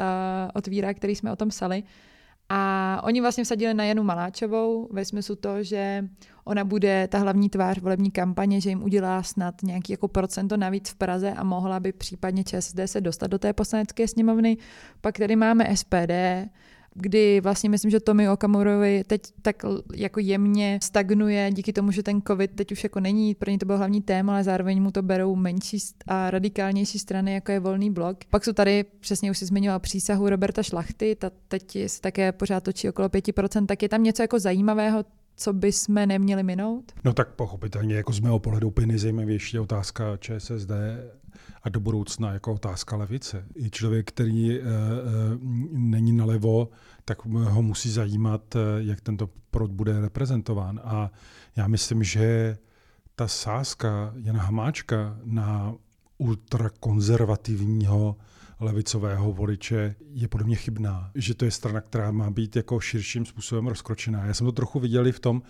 otvírá, 0.54 0.94
který 0.94 1.16
jsme 1.16 1.32
o 1.32 1.36
tom 1.36 1.48
psali. 1.48 1.82
A 2.48 3.00
oni 3.04 3.20
vlastně 3.20 3.44
vsadili 3.44 3.74
na 3.74 3.84
Janu 3.84 4.02
Maláčovou 4.02 4.88
ve 4.92 5.04
smyslu 5.04 5.36
to, 5.36 5.62
že 5.62 6.08
ona 6.44 6.64
bude 6.64 7.08
ta 7.08 7.18
hlavní 7.18 7.50
tvář 7.50 7.78
volební 7.78 8.10
kampaně, 8.10 8.60
že 8.60 8.68
jim 8.68 8.82
udělá 8.82 9.22
snad 9.22 9.54
nějaký 9.62 9.92
jako 9.92 10.08
procento 10.08 10.56
navíc 10.56 10.90
v 10.90 10.94
Praze 10.94 11.32
a 11.32 11.44
mohla 11.44 11.80
by 11.80 11.92
případně 11.92 12.44
ČSSD 12.44 12.78
se 12.86 13.00
dostat 13.00 13.26
do 13.26 13.38
té 13.38 13.52
poslanecké 13.52 14.08
sněmovny. 14.08 14.56
Pak 15.00 15.18
tady 15.18 15.36
máme 15.36 15.76
SPD, 15.76 16.12
kdy 16.94 17.40
vlastně 17.40 17.70
myslím, 17.70 17.90
že 17.90 18.00
Tomi 18.00 18.28
Okamurovi 18.28 19.04
teď 19.06 19.22
tak 19.42 19.56
jako 19.94 20.20
jemně 20.20 20.78
stagnuje 20.82 21.50
díky 21.52 21.72
tomu, 21.72 21.90
že 21.90 22.02
ten 22.02 22.22
covid 22.22 22.50
teď 22.54 22.72
už 22.72 22.84
jako 22.84 23.00
není, 23.00 23.34
pro 23.34 23.50
ně 23.50 23.58
to 23.58 23.66
byl 23.66 23.78
hlavní 23.78 24.02
téma, 24.02 24.32
ale 24.32 24.44
zároveň 24.44 24.82
mu 24.82 24.90
to 24.90 25.02
berou 25.02 25.36
menší 25.36 25.78
a 26.06 26.30
radikálnější 26.30 26.98
strany, 26.98 27.34
jako 27.34 27.52
je 27.52 27.60
Volný 27.60 27.90
blok. 27.90 28.18
Pak 28.30 28.44
jsou 28.44 28.52
tady, 28.52 28.84
přesně 29.00 29.30
už 29.30 29.38
si 29.38 29.46
zmiňoval 29.46 29.80
přísahu 29.80 30.28
Roberta 30.28 30.62
Šlachty, 30.62 31.16
ta 31.16 31.30
teď 31.48 31.78
se 31.86 32.00
také 32.00 32.32
pořád 32.32 32.64
točí 32.64 32.88
okolo 32.88 33.08
5%, 33.08 33.66
tak 33.66 33.82
je 33.82 33.88
tam 33.88 34.02
něco 34.02 34.22
jako 34.22 34.38
zajímavého, 34.38 35.04
co 35.36 35.52
by 35.52 35.72
jsme 35.72 36.06
neměli 36.06 36.42
minout? 36.42 36.92
No 37.04 37.12
tak 37.12 37.28
pochopitelně, 37.28 37.94
jako 37.94 38.12
z 38.12 38.20
mého 38.20 38.38
pohledu 38.38 38.68
úplně 38.68 38.86
nejzajímavější 38.86 39.58
otázka 39.58 40.16
ČSSD 40.16 40.70
a 41.62 41.68
do 41.68 41.80
budoucna 41.80 42.32
jako 42.32 42.52
otázka 42.52 42.96
levice. 42.96 43.44
I 43.56 43.70
člověk, 43.70 44.08
který 44.08 44.52
e, 44.52 44.58
e, 44.58 44.62
není 45.72 46.12
nalevo, 46.12 46.68
tak 47.04 47.24
ho 47.24 47.62
musí 47.62 47.90
zajímat, 47.90 48.56
eh, 48.56 48.60
jak 48.78 49.00
tento 49.00 49.30
prod 49.50 49.70
bude 49.70 50.00
reprezentován. 50.00 50.80
A 50.84 51.10
já 51.56 51.68
myslím, 51.68 52.04
že 52.04 52.58
ta 53.16 53.28
sázka 53.28 54.12
Jana 54.16 54.42
Hamáčka 54.42 55.18
na 55.24 55.74
ultrakonzervativního 56.18 58.16
levicového 58.60 59.32
voliče 59.32 59.94
je 60.12 60.28
podle 60.28 60.46
mě 60.46 60.56
chybná. 60.56 61.10
Že 61.14 61.34
to 61.34 61.44
je 61.44 61.50
strana, 61.50 61.80
která 61.80 62.10
má 62.10 62.30
být 62.30 62.56
jako 62.56 62.80
širším 62.80 63.26
způsobem 63.26 63.66
rozkročená. 63.66 64.26
Já 64.26 64.34
jsem 64.34 64.46
to 64.46 64.52
trochu 64.52 64.80
viděl 64.80 65.06
i 65.06 65.12
v 65.12 65.20
tom, 65.20 65.42
eh, 65.44 65.48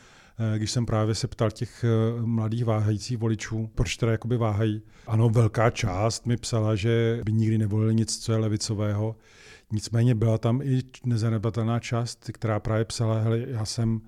když 0.56 0.70
jsem 0.70 0.86
právě 0.86 1.14
se 1.14 1.28
ptal 1.28 1.50
těch 1.50 1.84
eh, 1.84 2.22
mladých 2.26 2.64
váhajících 2.64 3.18
voličů, 3.18 3.70
proč 3.74 3.96
teda 3.96 4.12
jakoby 4.12 4.36
váhají. 4.36 4.82
Ano, 5.06 5.28
velká 5.28 5.70
část 5.70 6.26
mi 6.26 6.36
psala, 6.36 6.74
že 6.74 7.20
by 7.24 7.32
nikdy 7.32 7.58
nevolili 7.58 7.94
nic, 7.94 8.18
co 8.18 8.32
je 8.32 8.38
levicového. 8.38 9.16
Nicméně 9.72 10.14
byla 10.14 10.38
tam 10.38 10.62
i 10.62 10.82
nezanedbatelná 11.04 11.78
část, 11.80 12.30
která 12.32 12.60
právě 12.60 12.84
psala, 12.84 13.18
hele, 13.18 13.38
já 13.48 13.64
jsem 13.64 14.00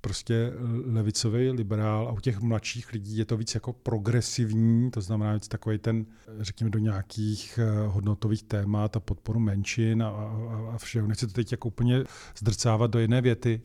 prostě 0.00 0.52
levicový 0.84 1.50
liberál 1.50 2.08
a 2.08 2.12
u 2.12 2.20
těch 2.20 2.40
mladších 2.40 2.92
lidí 2.92 3.16
je 3.16 3.24
to 3.24 3.36
víc 3.36 3.54
jako 3.54 3.72
progresivní, 3.72 4.90
to 4.90 5.00
znamená 5.00 5.34
víc 5.34 5.48
takový 5.48 5.78
ten, 5.78 6.06
řekněme, 6.40 6.70
do 6.70 6.78
nějakých 6.78 7.58
eh, 7.62 7.86
hodnotových 7.86 8.42
témat 8.42 8.96
a 8.96 9.00
podporu 9.00 9.40
menšin 9.40 10.02
a, 10.02 10.08
a, 10.08 10.72
a 10.74 10.78
všeho. 10.78 11.08
Nechci 11.08 11.26
to 11.26 11.32
teď 11.32 11.52
jako 11.52 11.68
úplně 11.68 12.04
zdrcávat 12.38 12.90
do 12.90 12.98
jedné 12.98 13.20
věty. 13.20 13.60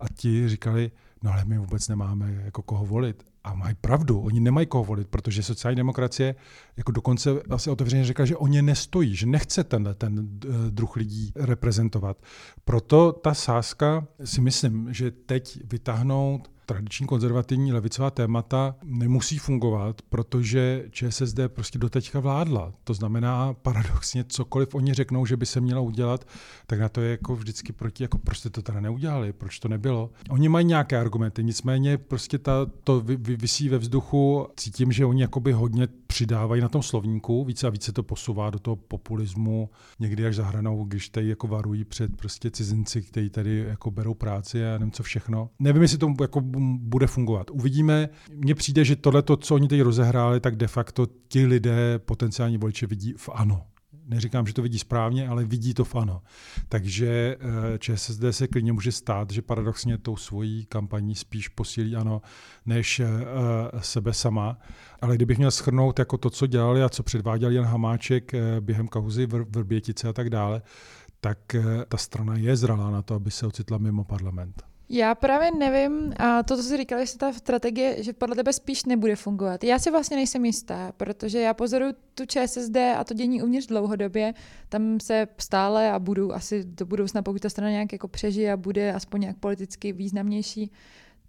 A 0.00 0.08
ti 0.08 0.48
říkali, 0.48 0.90
no 1.22 1.32
ale 1.32 1.44
my 1.44 1.58
vůbec 1.58 1.88
nemáme 1.88 2.42
jako 2.44 2.62
koho 2.62 2.86
volit. 2.86 3.24
A 3.44 3.54
mají 3.54 3.74
pravdu, 3.80 4.20
oni 4.20 4.40
nemají 4.40 4.66
koho 4.66 4.84
volit, 4.84 5.08
protože 5.08 5.42
sociální 5.42 5.76
demokracie 5.76 6.34
jako 6.76 6.92
dokonce 6.92 7.30
asi 7.50 7.70
otevřeně 7.70 8.04
říká, 8.04 8.24
že 8.24 8.36
o 8.36 8.46
ně 8.46 8.62
nestojí, 8.62 9.16
že 9.16 9.26
nechce 9.26 9.64
tenhle 9.64 9.94
ten 9.94 10.28
eh, 10.44 10.48
druh 10.70 10.96
lidí 10.96 11.32
reprezentovat. 11.36 12.22
Proto 12.64 13.12
ta 13.12 13.34
sázka 13.34 14.06
si 14.24 14.40
myslím, 14.40 14.92
že 14.92 15.10
teď 15.10 15.58
vytáhnout 15.64 16.51
tradiční 16.66 17.06
konzervativní 17.06 17.72
levicová 17.72 18.10
témata 18.10 18.74
nemusí 18.84 19.38
fungovat, 19.38 20.02
protože 20.02 20.84
ČSSD 20.90 21.38
prostě 21.48 21.78
doteďka 21.78 22.20
vládla. 22.20 22.72
To 22.84 22.94
znamená 22.94 23.54
paradoxně 23.54 24.24
cokoliv 24.24 24.74
oni 24.74 24.94
řeknou, 24.94 25.26
že 25.26 25.36
by 25.36 25.46
se 25.46 25.60
mělo 25.60 25.84
udělat, 25.84 26.26
tak 26.66 26.80
na 26.80 26.88
to 26.88 27.00
je 27.00 27.10
jako 27.10 27.36
vždycky 27.36 27.72
proti, 27.72 28.04
jako 28.04 28.18
prostě 28.18 28.50
to 28.50 28.62
teda 28.62 28.80
neudělali, 28.80 29.32
proč 29.32 29.58
to 29.58 29.68
nebylo. 29.68 30.10
Oni 30.30 30.48
mají 30.48 30.66
nějaké 30.66 30.98
argumenty, 30.98 31.44
nicméně 31.44 31.98
prostě 31.98 32.38
ta, 32.38 32.66
to 32.84 33.00
vy, 33.00 33.16
vy, 33.16 33.36
vysí 33.36 33.68
ve 33.68 33.78
vzduchu, 33.78 34.46
cítím, 34.56 34.92
že 34.92 35.06
oni 35.06 35.22
jakoby 35.22 35.52
hodně 35.52 35.88
přidávají 36.06 36.62
na 36.62 36.68
tom 36.68 36.82
slovníku, 36.82 37.44
více 37.44 37.66
a 37.66 37.70
více 37.70 37.92
to 37.92 38.02
posouvá 38.02 38.50
do 38.50 38.58
toho 38.58 38.76
populismu, 38.76 39.70
někdy 39.98 40.26
až 40.26 40.36
zahranou, 40.36 40.84
když 40.84 41.08
tady 41.08 41.28
jako 41.28 41.46
varují 41.46 41.84
před 41.84 42.16
prostě 42.16 42.50
cizinci, 42.50 43.02
kteří 43.02 43.30
tady 43.30 43.58
jako 43.68 43.90
berou 43.90 44.14
práci 44.14 44.66
a 44.66 44.78
nevím 44.78 44.92
co 44.92 45.02
všechno. 45.02 45.50
Nevím, 45.58 45.82
jestli 45.82 45.98
to 45.98 46.14
jako 46.20 46.40
bude 46.78 47.06
fungovat. 47.06 47.50
Uvidíme. 47.50 48.08
Mně 48.34 48.54
přijde, 48.54 48.84
že 48.84 48.96
tohle, 48.96 49.22
co 49.40 49.54
oni 49.54 49.68
teď 49.68 49.80
rozehráli, 49.80 50.40
tak 50.40 50.56
de 50.56 50.66
facto 50.66 51.06
ti 51.28 51.46
lidé, 51.46 51.98
potenciální 51.98 52.58
voliči, 52.58 52.86
vidí 52.86 53.14
v 53.16 53.28
ano. 53.32 53.62
Neříkám, 54.06 54.46
že 54.46 54.54
to 54.54 54.62
vidí 54.62 54.78
správně, 54.78 55.28
ale 55.28 55.44
vidí 55.44 55.74
to 55.74 55.84
v 55.84 55.94
ano. 55.94 56.22
Takže 56.68 57.36
eh, 57.40 57.78
ČSSD 57.78 58.22
se 58.30 58.48
klidně 58.48 58.72
může 58.72 58.92
stát, 58.92 59.30
že 59.30 59.42
paradoxně 59.42 59.98
tou 59.98 60.16
svojí 60.16 60.66
kampaní 60.66 61.14
spíš 61.14 61.48
posílí 61.48 61.96
ano, 61.96 62.22
než 62.66 63.00
eh, 63.00 63.06
sebe 63.78 64.12
sama. 64.12 64.58
Ale 65.00 65.16
kdybych 65.16 65.38
měl 65.38 65.50
schrnout 65.50 65.98
jako 65.98 66.18
to, 66.18 66.30
co 66.30 66.46
dělali 66.46 66.82
a 66.82 66.88
co 66.88 67.02
předváděl 67.02 67.50
Jan 67.50 67.64
Hamáček 67.64 68.34
eh, 68.34 68.60
během 68.60 68.88
kauzy 68.88 69.26
Vrbětice 69.26 70.08
a 70.08 70.12
tak 70.12 70.30
dále, 70.30 70.62
tak 71.20 71.56
ta 71.88 71.96
strana 71.96 72.36
je 72.36 72.56
zralá 72.56 72.90
na 72.90 73.02
to, 73.02 73.14
aby 73.14 73.30
se 73.30 73.46
ocitla 73.46 73.78
mimo 73.78 74.04
parlament. 74.04 74.71
Já 74.94 75.14
právě 75.14 75.50
nevím, 75.58 76.12
a 76.16 76.42
to, 76.42 76.56
co 76.56 76.62
jsi 76.62 76.76
říkal, 76.76 76.98
jestli 76.98 77.18
ta 77.18 77.32
strategie, 77.32 78.02
že 78.02 78.12
podle 78.12 78.36
tebe 78.36 78.52
spíš 78.52 78.84
nebude 78.84 79.16
fungovat. 79.16 79.64
Já 79.64 79.78
si 79.78 79.90
vlastně 79.90 80.16
nejsem 80.16 80.44
jistá, 80.44 80.92
protože 80.96 81.40
já 81.40 81.54
pozoruju 81.54 81.92
tu 82.14 82.26
ČSSD 82.26 82.76
a 82.76 83.04
to 83.04 83.14
dění 83.14 83.42
uvnitř 83.42 83.66
dlouhodobě. 83.66 84.34
Tam 84.68 85.00
se 85.00 85.28
stále 85.38 85.90
a 85.90 85.98
budu 85.98 86.34
asi 86.34 86.64
do 86.64 86.86
budoucna, 86.86 87.22
pokud 87.22 87.42
ta 87.42 87.48
strana 87.48 87.70
nějak 87.70 87.92
jako 87.92 88.08
přežije 88.08 88.52
a 88.52 88.56
bude 88.56 88.92
aspoň 88.92 89.20
nějak 89.20 89.36
politicky 89.36 89.92
významnější, 89.92 90.70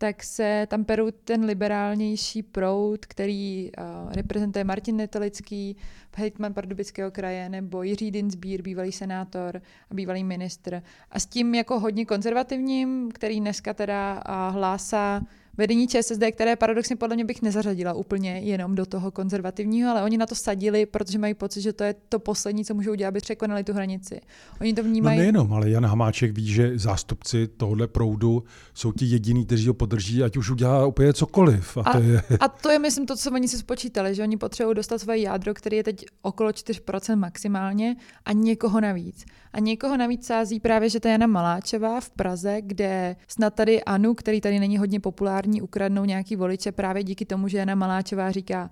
tak 0.04 0.24
se 0.24 0.68
tam 0.70 0.86
perou 0.86 1.12
ten 1.12 1.46
liberálnější 1.46 2.44
proud, 2.44 3.06
který 3.06 3.72
uh, 3.78 4.14
reprezentuje 4.14 4.64
Martin 4.64 4.98
Netolický, 4.98 5.78
hejtman 6.16 6.54
Pardubického 6.54 7.12
kraje, 7.12 7.50
nebo 7.50 7.84
Jiří 7.84 8.12
Dinsbír, 8.12 8.62
bývalý 8.62 8.92
senátor 8.92 9.62
a 9.92 9.94
bývalý 9.94 10.24
ministr. 10.24 10.82
A 11.12 11.20
s 11.20 11.26
tím 11.26 11.56
jako 11.56 11.80
hodně 11.80 12.06
konzervativním, 12.06 13.12
který 13.12 13.40
dneska 13.40 13.74
teda 13.74 14.14
uh, 14.14 14.54
hlásá 14.54 15.22
vedení 15.58 15.88
ČSSD, 15.88 16.24
které 16.32 16.56
paradoxně 16.56 16.96
podle 16.96 17.16
mě 17.16 17.26
bych 17.26 17.42
nezařadila 17.42 17.94
úplně 17.94 18.40
jenom 18.40 18.76
do 18.76 18.86
toho 18.86 19.12
konzervativního, 19.12 19.92
ale 19.92 20.04
oni 20.04 20.18
na 20.18 20.26
to 20.26 20.36
sadili, 20.36 20.86
protože 20.86 21.20
mají 21.20 21.34
pocit, 21.34 21.62
že 21.62 21.74
to 21.74 21.84
je 21.84 21.96
to 22.10 22.20
poslední, 22.20 22.66
co 22.66 22.74
můžou 22.74 22.92
udělat, 22.92 23.08
aby 23.08 23.20
překonali 23.20 23.64
tu 23.64 23.74
hranici. 23.74 24.22
Oni 24.62 24.74
to 24.74 24.84
vnímají. 24.84 25.18
No 25.18 25.22
nejenom, 25.22 25.54
ale 25.54 25.70
Jan 25.70 25.86
Hamáček 25.86 26.32
ví, 26.32 26.48
že 26.48 26.80
zástupci 26.80 27.48
tohle 27.48 27.88
proudu 27.88 28.44
jsou 28.74 28.92
ti 28.92 29.06
jediní, 29.06 29.46
kteří 29.46 29.68
ho 29.68 29.74
podrží, 29.74 30.24
ať 30.24 30.38
už 30.38 30.50
udělá 30.50 30.86
úplně 30.86 31.14
cokoliv. 31.14 31.78
A, 31.78 31.82
a, 31.82 31.94
to, 31.94 32.04
je... 32.04 32.22
a 32.40 32.48
to 32.48 32.70
je, 32.70 32.80
myslím, 32.80 33.06
to, 33.06 33.16
co 33.16 33.32
oni 33.32 33.48
si 33.48 33.58
spočítali, 33.58 34.16
že 34.16 34.24
oni 34.24 34.38
potřebují 34.38 34.76
dostat 34.76 34.98
své 34.98 35.20
jádro, 35.20 35.54
který 35.54 35.78
je 35.78 35.84
teď 35.84 36.06
okolo 36.22 36.50
4% 36.50 37.16
maximálně 37.16 37.96
a 38.26 38.34
někoho 38.34 38.82
navíc. 38.82 39.26
A 39.54 39.60
někoho 39.60 39.98
navíc 39.98 40.26
sází 40.26 40.60
právě, 40.60 40.90
že 40.90 41.00
ta 41.00 41.10
Jana 41.10 41.28
Maláčová 41.28 42.02
v 42.02 42.10
Praze, 42.10 42.58
kde 42.62 43.16
snad 43.28 43.54
tady 43.54 43.84
Anu, 43.84 44.14
který 44.14 44.42
tady 44.42 44.60
není 44.60 44.78
hodně 44.78 45.00
populární, 45.00 45.43
ukradnou 45.62 46.06
nějaký 46.06 46.36
voliče 46.36 46.72
právě 46.72 47.04
díky 47.04 47.26
tomu, 47.26 47.48
že 47.48 47.58
Jana 47.58 47.76
Maláčová 47.76 48.32
říká 48.32 48.70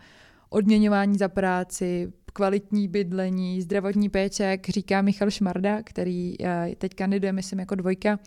odměňování 0.49 1.17
za 1.17 1.27
práci, 1.27 2.11
kvalitní 2.33 2.87
bydlení, 2.87 3.61
zdravotní 3.61 4.09
péče, 4.09 4.43
jak 4.43 4.69
říká 4.69 5.01
Michal 5.01 5.31
Šmarda, 5.31 5.83
který 5.83 6.35
eh, 6.41 6.75
teď 6.77 6.95
kandiduje, 6.95 7.31
myslím, 7.33 7.59
jako 7.59 7.75
dvojka, 7.75 8.19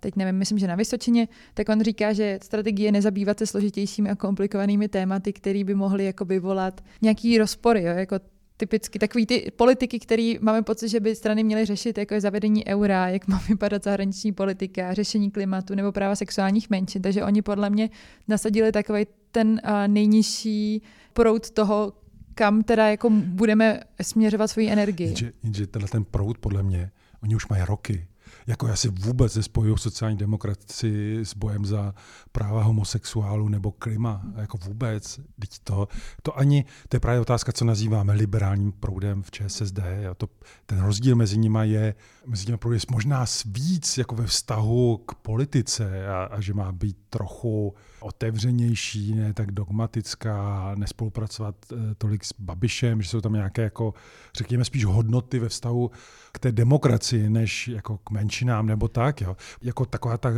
teď 0.00 0.16
nevím, 0.16 0.34
myslím, 0.34 0.58
že 0.58 0.66
na 0.66 0.74
Vysočině, 0.74 1.28
tak 1.54 1.68
on 1.68 1.80
říká, 1.80 2.12
že 2.12 2.38
strategie 2.42 2.92
nezabývat 2.92 3.38
se 3.38 3.46
složitějšími 3.46 4.10
a 4.10 4.14
komplikovanými 4.14 4.88
tématy, 4.88 5.32
které 5.32 5.64
by 5.64 5.74
mohly 5.74 6.04
jako 6.04 6.24
vyvolat 6.24 6.80
nějaký 7.02 7.38
rozpory, 7.38 7.82
jo? 7.82 7.94
jako 7.94 8.16
typicky 8.60 8.98
takový 8.98 9.26
ty 9.26 9.50
politiky, 9.56 9.98
které 9.98 10.34
máme 10.40 10.62
pocit, 10.62 10.88
že 10.88 11.00
by 11.00 11.14
strany 11.16 11.44
měly 11.44 11.64
řešit, 11.64 11.98
jako 11.98 12.14
je 12.14 12.20
zavedení 12.20 12.66
eura, 12.66 13.08
jak 13.08 13.28
má 13.28 13.42
vypadat 13.48 13.84
zahraniční 13.84 14.32
politika, 14.32 14.94
řešení 14.94 15.30
klimatu 15.30 15.74
nebo 15.74 15.92
práva 15.92 16.16
sexuálních 16.16 16.70
menšin. 16.70 17.02
Takže 17.02 17.24
oni 17.24 17.42
podle 17.42 17.70
mě 17.70 17.90
nasadili 18.28 18.72
takový 18.72 19.06
ten 19.32 19.60
nejnižší 19.86 20.82
proud 21.12 21.50
toho, 21.50 21.92
kam 22.34 22.62
teda 22.62 22.88
jako 22.88 23.10
budeme 23.10 23.80
směřovat 24.02 24.48
svoji 24.48 24.70
energii. 24.70 25.06
Jenže, 25.06 25.32
jenže 25.42 25.66
tenhle 25.66 25.88
ten 25.88 26.04
proud 26.04 26.38
podle 26.38 26.62
mě, 26.62 26.90
oni 27.22 27.36
už 27.36 27.48
mají 27.48 27.62
roky 27.62 28.06
jako 28.46 28.66
já 28.66 28.76
si 28.76 28.88
vůbec 28.88 29.36
nespojuju 29.36 29.76
sociální 29.76 30.18
demokracii 30.18 31.24
s 31.24 31.34
bojem 31.34 31.66
za 31.66 31.94
práva 32.32 32.62
homosexuálů 32.62 33.48
nebo 33.48 33.72
klima, 33.72 34.22
jako 34.36 34.58
vůbec. 34.58 35.20
Teď 35.38 35.50
to, 35.64 35.88
to 36.22 36.38
ani, 36.38 36.64
to 36.88 36.96
je 36.96 37.00
právě 37.00 37.20
otázka, 37.20 37.52
co 37.52 37.64
nazýváme 37.64 38.12
liberálním 38.12 38.72
proudem 38.72 39.22
v 39.22 39.30
ČSSD. 39.30 39.78
A 40.10 40.14
to, 40.14 40.28
ten 40.66 40.80
rozdíl 40.80 41.16
mezi 41.16 41.38
nimi 41.38 41.58
je, 41.62 41.94
mezi 42.26 42.46
nimi 42.46 42.58
je 42.72 42.80
možná 42.90 43.26
víc 43.46 43.98
jako 43.98 44.14
ve 44.14 44.26
vztahu 44.26 44.96
k 44.96 45.14
politice 45.14 46.06
a, 46.06 46.24
a 46.24 46.40
že 46.40 46.54
má 46.54 46.72
být 46.72 46.96
trochu 47.10 47.74
otevřenější, 48.00 49.14
ne 49.14 49.34
tak 49.34 49.52
dogmatická, 49.52 50.74
nespolupracovat 50.78 51.54
eh, 51.72 51.76
tolik 51.98 52.24
s 52.24 52.34
Babišem, 52.38 53.02
že 53.02 53.08
jsou 53.08 53.20
tam 53.20 53.32
nějaké, 53.32 53.62
jako, 53.62 53.94
řekněme, 54.34 54.64
spíš 54.64 54.84
hodnoty 54.84 55.38
ve 55.38 55.48
vztahu 55.48 55.90
k 56.32 56.38
té 56.38 56.52
demokracii, 56.52 57.30
než 57.30 57.68
jako 57.68 57.98
k 57.98 58.10
menšinám 58.10 58.66
nebo 58.66 58.88
tak. 58.88 59.20
Jo. 59.20 59.36
Jako 59.62 59.86
taková 59.86 60.18
ta 60.18 60.30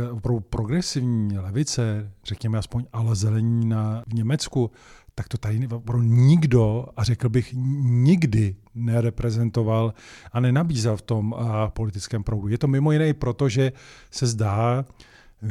progresivní 0.49 1.37
levice, 1.37 2.11
řekněme 2.23 2.57
aspoň 2.57 2.85
ale 2.93 3.15
zelení 3.15 3.65
na, 3.65 4.03
v 4.07 4.13
Německu, 4.13 4.71
tak 5.15 5.27
to 5.27 5.37
tady 5.37 5.67
pro 5.67 6.01
nikdo, 6.01 6.85
a 6.97 7.03
řekl 7.03 7.29
bych 7.29 7.53
nikdy, 7.83 8.55
nereprezentoval 8.75 9.93
a 10.31 10.39
nenabízel 10.39 10.97
v 10.97 11.01
tom 11.01 11.33
a, 11.33 11.69
politickém 11.69 12.23
proudu. 12.23 12.47
Je 12.47 12.57
to 12.57 12.67
mimo 12.67 12.91
jiné 12.91 13.09
i 13.09 13.13
proto, 13.13 13.49
že 13.49 13.71
se 14.11 14.27
zdá, 14.27 14.85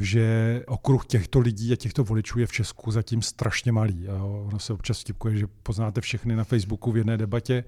že 0.00 0.62
okruh 0.66 1.06
těchto 1.06 1.40
lidí 1.40 1.72
a 1.72 1.76
těchto 1.76 2.04
voličů 2.04 2.38
je 2.38 2.46
v 2.46 2.52
Česku 2.52 2.90
zatím 2.90 3.22
strašně 3.22 3.72
malý. 3.72 4.08
A 4.08 4.24
ono 4.24 4.58
se 4.58 4.72
občas 4.72 5.00
vtipkuje, 5.00 5.36
že 5.36 5.46
poznáte 5.62 6.00
všechny 6.00 6.36
na 6.36 6.44
Facebooku 6.44 6.92
v 6.92 6.96
jedné 6.96 7.16
debatě 7.16 7.64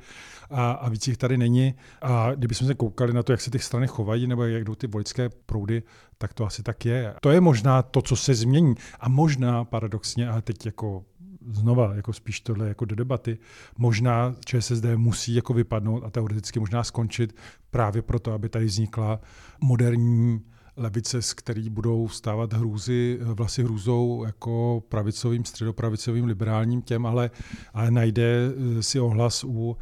a, 0.50 0.72
a 0.72 0.88
víc 0.88 1.08
jich 1.08 1.16
tady 1.16 1.38
není. 1.38 1.74
A 2.02 2.34
kdybychom 2.34 2.66
se 2.66 2.74
koukali 2.74 3.12
na 3.12 3.22
to, 3.22 3.32
jak 3.32 3.40
se 3.40 3.50
ty 3.50 3.58
strany 3.58 3.86
chovají 3.86 4.26
nebo 4.26 4.44
jak 4.44 4.64
jdou 4.64 4.74
ty 4.74 4.86
voličské 4.86 5.28
proudy, 5.28 5.82
tak 6.18 6.34
to 6.34 6.46
asi 6.46 6.62
tak 6.62 6.84
je. 6.84 7.14
To 7.20 7.30
je 7.30 7.40
možná 7.40 7.82
to, 7.82 8.02
co 8.02 8.16
se 8.16 8.34
změní. 8.34 8.74
A 9.00 9.08
možná 9.08 9.64
paradoxně, 9.64 10.28
ale 10.28 10.42
teď 10.42 10.66
jako 10.66 11.04
znova, 11.46 11.94
jako 11.94 12.12
spíš 12.12 12.40
tohle 12.40 12.68
jako 12.68 12.84
do 12.84 12.96
debaty, 12.96 13.38
možná 13.78 14.34
ČSSD 14.44 14.84
musí 14.96 15.34
jako 15.34 15.54
vypadnout 15.54 16.04
a 16.04 16.10
teoreticky 16.10 16.60
možná 16.60 16.84
skončit 16.84 17.36
právě 17.70 18.02
proto, 18.02 18.32
aby 18.32 18.48
tady 18.48 18.64
vznikla 18.64 19.20
moderní 19.60 20.40
levice, 20.76 21.22
z 21.22 21.34
který 21.34 21.70
budou 21.70 22.08
stávat 22.08 22.52
hrůzy, 22.52 23.18
vlasy 23.22 23.62
hrůzou 23.62 24.24
jako 24.26 24.82
pravicovým, 24.88 25.44
středopravicovým, 25.44 26.24
liberálním 26.24 26.82
těm, 26.82 27.06
ale, 27.06 27.30
ale 27.74 27.90
najde 27.90 28.38
eh, 28.78 28.82
si 28.82 29.00
ohlas 29.00 29.44
u 29.44 29.48
uh, 29.48 29.76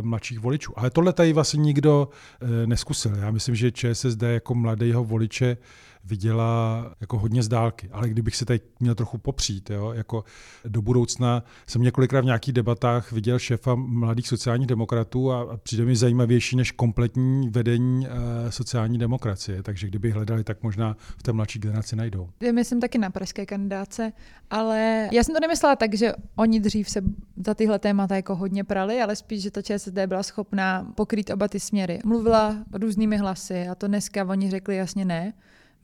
mladších 0.00 0.40
voličů. 0.40 0.72
Ale 0.76 0.90
tohle 0.90 1.12
tady 1.12 1.32
vlastně 1.32 1.58
nikdo 1.58 2.08
uh, 2.42 2.48
neskusil. 2.66 3.14
Já 3.16 3.30
myslím, 3.30 3.54
že 3.54 3.72
ČSSD 3.72 4.22
jako 4.22 4.54
mladého 4.54 5.04
voliče 5.04 5.56
viděla 6.04 6.84
jako 7.00 7.18
hodně 7.18 7.42
z 7.42 7.48
dálky. 7.48 7.88
Ale 7.92 8.08
kdybych 8.08 8.36
se 8.36 8.44
teď 8.44 8.62
měl 8.80 8.94
trochu 8.94 9.18
popřít, 9.18 9.70
jo, 9.70 9.92
jako 9.92 10.24
do 10.64 10.82
budoucna 10.82 11.44
jsem 11.66 11.82
několikrát 11.82 12.20
v 12.20 12.24
nějakých 12.24 12.54
debatách 12.54 13.12
viděl 13.12 13.38
šéfa 13.38 13.74
mladých 13.74 14.28
sociálních 14.28 14.66
demokratů 14.66 15.32
a, 15.32 15.56
přijde 15.56 15.84
mi 15.84 15.96
zajímavější 15.96 16.56
než 16.56 16.70
kompletní 16.70 17.48
vedení 17.48 18.06
e, 18.06 18.10
sociální 18.52 18.98
demokracie. 18.98 19.62
Takže 19.62 19.86
kdyby 19.86 20.10
hledali, 20.10 20.44
tak 20.44 20.62
možná 20.62 20.96
v 21.18 21.22
té 21.22 21.32
mladší 21.32 21.58
generaci 21.58 21.96
najdou. 21.96 22.28
Myslím 22.52 22.80
taky 22.80 22.98
na 22.98 23.10
pražské 23.10 23.46
kandidáce, 23.46 24.12
ale 24.50 25.08
já 25.12 25.24
jsem 25.24 25.34
to 25.34 25.40
nemyslela 25.40 25.76
tak, 25.76 25.94
že 25.94 26.12
oni 26.36 26.60
dřív 26.60 26.90
se 26.90 27.02
za 27.46 27.54
tyhle 27.54 27.78
témata 27.78 28.16
jako 28.16 28.34
hodně 28.34 28.64
prali, 28.64 29.00
ale 29.02 29.16
spíš, 29.16 29.42
že 29.42 29.50
ta 29.50 29.62
ČSSD 29.62 29.98
byla 30.06 30.22
schopná 30.22 30.92
pokrýt 30.94 31.30
oba 31.30 31.48
ty 31.48 31.60
směry. 31.60 31.98
Mluvila 32.04 32.56
různými 32.72 33.16
hlasy 33.16 33.68
a 33.68 33.74
to 33.74 33.88
dneska 33.88 34.24
oni 34.24 34.50
řekli 34.50 34.76
jasně 34.76 35.04
ne. 35.04 35.32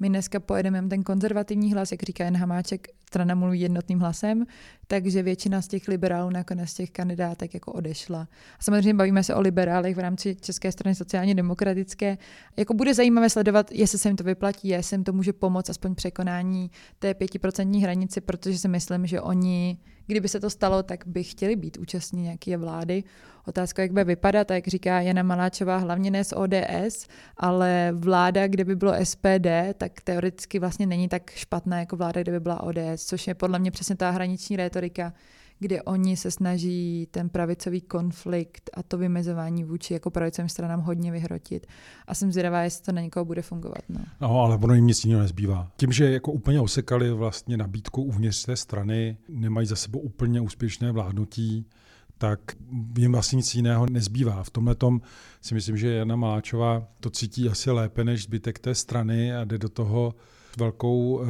My 0.00 0.08
dneska 0.08 0.40
pojedeme 0.40 0.88
ten 0.88 1.02
konzervativní 1.02 1.72
hlas, 1.72 1.92
jak 1.92 2.02
říká 2.02 2.24
Jan 2.24 2.36
Hamáček, 2.36 2.88
strana 3.06 3.34
mluví 3.34 3.60
jednotným 3.60 4.00
hlasem, 4.00 4.46
takže 4.86 5.22
většina 5.22 5.62
z 5.62 5.68
těch 5.68 5.88
liberálů 5.88 6.30
nakonec 6.30 6.74
těch 6.74 6.90
kandidátek 6.90 7.54
jako 7.54 7.72
odešla. 7.72 8.28
A 8.58 8.62
samozřejmě 8.62 8.94
bavíme 8.94 9.24
se 9.24 9.34
o 9.34 9.40
liberálech 9.40 9.96
v 9.96 9.98
rámci 9.98 10.36
České 10.40 10.72
strany 10.72 10.94
sociálně 10.94 11.34
demokratické. 11.34 12.18
Jako 12.56 12.74
bude 12.74 12.94
zajímavé 12.94 13.30
sledovat, 13.30 13.72
jestli 13.72 13.98
se 13.98 14.08
jim 14.08 14.16
to 14.16 14.24
vyplatí, 14.24 14.68
jestli 14.68 14.94
jim 14.94 15.04
to 15.04 15.12
může 15.12 15.32
pomoct 15.32 15.70
aspoň 15.70 15.94
překonání 15.94 16.70
té 16.98 17.14
pětiprocentní 17.14 17.82
hranici, 17.82 18.20
protože 18.20 18.58
si 18.58 18.68
myslím, 18.68 19.06
že 19.06 19.20
oni, 19.20 19.78
kdyby 20.10 20.28
se 20.28 20.40
to 20.40 20.50
stalo, 20.50 20.82
tak 20.82 21.06
by 21.06 21.24
chtěli 21.24 21.56
být 21.56 21.78
účastní 21.78 22.22
nějaké 22.22 22.56
vlády. 22.56 23.04
Otázka, 23.46 23.82
jak 23.82 23.90
bude 23.90 24.04
vypadat, 24.04 24.50
a 24.50 24.54
jak 24.54 24.68
říká 24.68 25.00
Jana 25.00 25.22
Maláčová, 25.22 25.76
hlavně 25.76 26.10
ne 26.10 26.24
z 26.24 26.32
ODS, 26.32 27.06
ale 27.36 27.92
vláda, 27.94 28.48
kde 28.48 28.64
by 28.64 28.76
bylo 28.76 29.04
SPD, 29.04 29.48
tak 29.74 30.00
teoreticky 30.00 30.58
vlastně 30.58 30.86
není 30.86 31.08
tak 31.08 31.30
špatná 31.30 31.80
jako 31.80 31.96
vláda, 31.96 32.22
kde 32.22 32.32
by 32.32 32.40
byla 32.40 32.62
ODS, 32.62 33.04
což 33.06 33.26
je 33.26 33.34
podle 33.34 33.58
mě 33.58 33.70
přesně 33.70 33.96
ta 33.96 34.10
hraniční 34.10 34.56
rétorika, 34.56 35.12
kde 35.60 35.82
oni 35.82 36.16
se 36.16 36.30
snaží 36.30 37.08
ten 37.10 37.28
pravicový 37.28 37.80
konflikt 37.80 38.70
a 38.74 38.82
to 38.82 38.98
vymezování 38.98 39.64
vůči 39.64 39.94
jako 39.94 40.10
pravicovým 40.10 40.48
stranám 40.48 40.80
hodně 40.80 41.12
vyhrotit. 41.12 41.66
A 42.06 42.14
jsem 42.14 42.32
zvědavá, 42.32 42.62
jestli 42.62 42.84
to 42.84 42.92
na 42.92 43.00
někoho 43.00 43.24
bude 43.24 43.42
fungovat. 43.42 43.82
No. 43.88 44.00
no, 44.20 44.40
ale 44.40 44.56
ono 44.56 44.74
jim 44.74 44.86
nic 44.86 45.04
jiného 45.04 45.22
nezbývá. 45.22 45.70
Tím, 45.76 45.92
že 45.92 46.12
jako 46.12 46.32
úplně 46.32 46.60
osekali 46.60 47.10
vlastně 47.10 47.56
nabídku 47.56 48.02
uvnitř 48.02 48.44
té 48.44 48.56
strany, 48.56 49.16
nemají 49.28 49.66
za 49.66 49.76
sebou 49.76 49.98
úplně 49.98 50.40
úspěšné 50.40 50.92
vládnutí, 50.92 51.66
tak 52.18 52.40
jim 52.98 53.12
vlastně 53.12 53.36
nic 53.36 53.54
jiného 53.54 53.86
nezbývá. 53.90 54.42
V 54.42 54.50
tomhle 54.50 54.74
tom 54.74 55.00
si 55.40 55.54
myslím, 55.54 55.76
že 55.76 55.94
Jana 55.94 56.16
Maláčová 56.16 56.88
to 57.00 57.10
cítí 57.10 57.48
asi 57.48 57.70
lépe 57.70 58.04
než 58.04 58.22
zbytek 58.22 58.58
té 58.58 58.74
strany 58.74 59.36
a 59.36 59.44
jde 59.44 59.58
do 59.58 59.68
toho 59.68 60.14
velkou 60.58 61.22
e, 61.22 61.26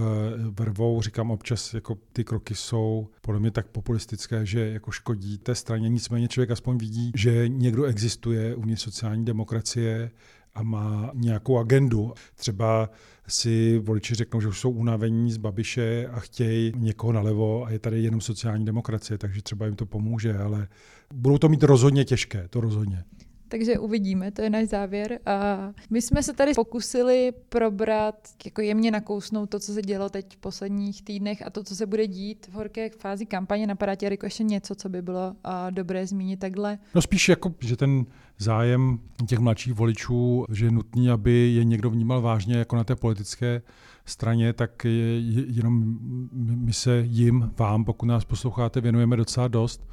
vrvou. 0.50 1.02
Říkám 1.02 1.30
občas, 1.30 1.74
jako 1.74 1.98
ty 2.12 2.24
kroky 2.24 2.54
jsou 2.54 3.08
podle 3.20 3.40
mě 3.40 3.50
tak 3.50 3.66
populistické, 3.66 4.46
že 4.46 4.70
jako 4.70 4.90
škodí 4.90 5.38
té 5.38 5.54
straně. 5.54 5.88
Nicméně 5.88 6.28
člověk 6.28 6.50
aspoň 6.50 6.78
vidí, 6.78 7.12
že 7.16 7.48
někdo 7.48 7.84
existuje 7.84 8.54
uvnitř 8.54 8.82
sociální 8.82 9.24
demokracie 9.24 10.10
a 10.54 10.62
má 10.62 11.10
nějakou 11.14 11.58
agendu. 11.58 12.12
Třeba 12.34 12.90
si 13.28 13.78
voliči 13.78 14.14
řeknou, 14.14 14.40
že 14.40 14.48
už 14.48 14.60
jsou 14.60 14.70
unavení 14.70 15.32
z 15.32 15.36
Babiše 15.36 16.06
a 16.06 16.20
chtějí 16.20 16.72
někoho 16.76 17.12
nalevo 17.12 17.64
a 17.64 17.70
je 17.70 17.78
tady 17.78 18.02
jenom 18.02 18.20
sociální 18.20 18.64
demokracie, 18.64 19.18
takže 19.18 19.42
třeba 19.42 19.66
jim 19.66 19.76
to 19.76 19.86
pomůže, 19.86 20.38
ale 20.38 20.68
budou 21.14 21.38
to 21.38 21.48
mít 21.48 21.62
rozhodně 21.62 22.04
těžké, 22.04 22.48
to 22.48 22.60
rozhodně. 22.60 23.04
Takže 23.50 23.78
uvidíme, 23.78 24.30
to 24.30 24.42
je 24.42 24.50
náš 24.50 24.68
závěr. 24.68 25.18
A 25.26 25.58
my 25.90 26.02
jsme 26.02 26.22
se 26.22 26.32
tady 26.32 26.54
pokusili 26.54 27.32
probrat, 27.48 28.28
jako 28.44 28.60
jemně 28.60 28.90
nakousnout 28.90 29.50
to, 29.50 29.58
co 29.58 29.72
se 29.72 29.82
dělo 29.82 30.08
teď 30.08 30.36
v 30.36 30.36
posledních 30.36 31.02
týdnech 31.02 31.46
a 31.46 31.50
to, 31.50 31.64
co 31.64 31.76
se 31.76 31.86
bude 31.86 32.06
dít 32.06 32.46
v 32.46 32.52
horké 32.52 32.90
fázi 32.90 33.26
kampaně. 33.26 33.66
Napadá 33.66 33.94
tě, 33.94 34.06
jako 34.06 34.26
ještě 34.26 34.44
něco, 34.44 34.74
co 34.74 34.88
by 34.88 35.02
bylo 35.02 35.34
a, 35.44 35.70
dobré 35.70 36.06
zmínit 36.06 36.40
takhle? 36.40 36.78
No 36.94 37.02
spíš 37.02 37.28
jako, 37.28 37.54
že 37.60 37.76
ten 37.76 38.06
zájem 38.38 38.98
těch 39.26 39.38
mladších 39.38 39.72
voličů, 39.72 40.44
že 40.52 40.66
je 40.66 40.70
nutný, 40.70 41.10
aby 41.10 41.52
je 41.54 41.64
někdo 41.64 41.90
vnímal 41.90 42.20
vážně 42.20 42.56
jako 42.56 42.76
na 42.76 42.84
té 42.84 42.96
politické 42.96 43.62
straně, 44.04 44.52
tak 44.52 44.84
je, 44.84 45.20
jenom 45.46 45.98
my 46.32 46.72
se 46.72 47.04
jim, 47.06 47.50
vám, 47.58 47.84
pokud 47.84 48.06
nás 48.06 48.24
posloucháte, 48.24 48.80
věnujeme 48.80 49.16
docela 49.16 49.48
dost 49.48 49.86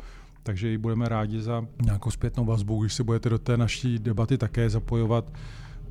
takže 0.47 0.73
i 0.73 0.77
budeme 0.77 1.09
rádi 1.09 1.41
za 1.41 1.65
nějakou 1.83 2.11
zpětnou 2.11 2.45
vazbu, 2.45 2.81
když 2.81 2.93
se 2.93 3.03
budete 3.03 3.29
do 3.29 3.39
té 3.39 3.57
naší 3.57 3.99
debaty 3.99 4.37
také 4.37 4.69
zapojovat, 4.69 5.25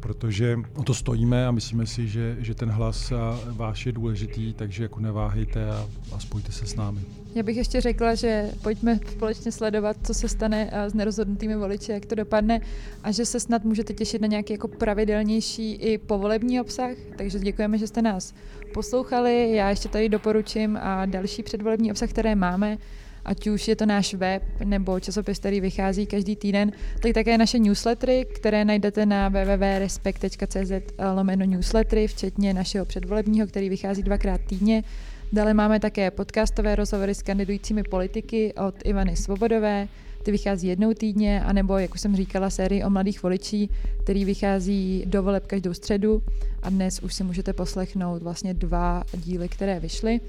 protože 0.00 0.58
o 0.74 0.82
to 0.82 0.94
stojíme 0.94 1.46
a 1.46 1.50
myslíme 1.50 1.86
si, 1.86 2.08
že, 2.08 2.36
že 2.38 2.54
ten 2.54 2.70
hlas 2.70 3.12
váš 3.46 3.86
je 3.86 3.92
důležitý, 3.92 4.52
takže 4.52 4.82
jako 4.82 5.00
neváhejte 5.00 5.70
a, 5.70 5.86
a 6.12 6.18
spojte 6.18 6.52
se 6.52 6.66
s 6.66 6.74
námi. 6.74 7.00
Já 7.34 7.42
bych 7.42 7.56
ještě 7.56 7.80
řekla, 7.80 8.14
že 8.14 8.50
pojďme 8.62 8.98
společně 9.12 9.52
sledovat, 9.52 9.96
co 10.02 10.14
se 10.14 10.28
stane 10.28 10.70
s 10.72 10.94
nerozhodnutými 10.94 11.56
voliči, 11.56 11.92
jak 11.92 12.06
to 12.06 12.14
dopadne 12.14 12.60
a 13.02 13.12
že 13.12 13.24
se 13.26 13.40
snad 13.40 13.64
můžete 13.64 13.94
těšit 13.94 14.22
na 14.22 14.28
nějaký 14.28 14.52
jako 14.52 14.68
pravidelnější 14.68 15.72
i 15.72 15.98
povolební 15.98 16.60
obsah, 16.60 16.90
takže 17.18 17.38
děkujeme, 17.38 17.78
že 17.78 17.86
jste 17.86 18.02
nás 18.02 18.34
poslouchali. 18.74 19.52
Já 19.52 19.70
ještě 19.70 19.88
tady 19.88 20.08
doporučím 20.08 20.78
a 20.80 21.06
další 21.06 21.42
předvolební 21.42 21.90
obsah, 21.90 22.10
které 22.10 22.34
máme, 22.34 22.78
ať 23.26 23.46
už 23.46 23.68
je 23.68 23.76
to 23.76 23.86
náš 23.86 24.14
web 24.14 24.42
nebo 24.64 25.00
časopis, 25.00 25.38
který 25.38 25.60
vychází 25.60 26.06
každý 26.06 26.36
týden, 26.36 26.72
tak 27.00 27.12
také 27.12 27.38
naše 27.38 27.58
newslettery, 27.58 28.26
které 28.34 28.64
najdete 28.64 29.06
na 29.06 29.28
www.respekt.cz 29.28 30.72
lomeno 31.14 31.44
newslettery, 31.44 32.06
včetně 32.06 32.54
našeho 32.54 32.84
předvolebního, 32.84 33.46
který 33.46 33.68
vychází 33.68 34.02
dvakrát 34.02 34.40
týdně. 34.40 34.84
Dále 35.32 35.54
máme 35.54 35.80
také 35.80 36.10
podcastové 36.10 36.76
rozhovory 36.76 37.14
s 37.14 37.22
kandidujícími 37.22 37.82
politiky 37.82 38.54
od 38.54 38.74
Ivany 38.84 39.16
Svobodové, 39.16 39.88
ty 40.22 40.32
vychází 40.32 40.68
jednou 40.68 40.94
týdně, 40.94 41.42
anebo, 41.42 41.78
jak 41.78 41.94
už 41.94 42.00
jsem 42.00 42.16
říkala, 42.16 42.50
sérii 42.50 42.84
o 42.84 42.90
mladých 42.90 43.22
voličí, 43.22 43.70
který 44.02 44.24
vychází 44.24 45.02
do 45.06 45.22
voleb 45.22 45.46
každou 45.46 45.74
středu 45.74 46.22
a 46.62 46.70
dnes 46.70 47.02
už 47.02 47.14
si 47.14 47.24
můžete 47.24 47.52
poslechnout 47.52 48.22
vlastně 48.22 48.54
dva 48.54 49.04
díly, 49.16 49.48
které 49.48 49.80
vyšly. 49.80 50.20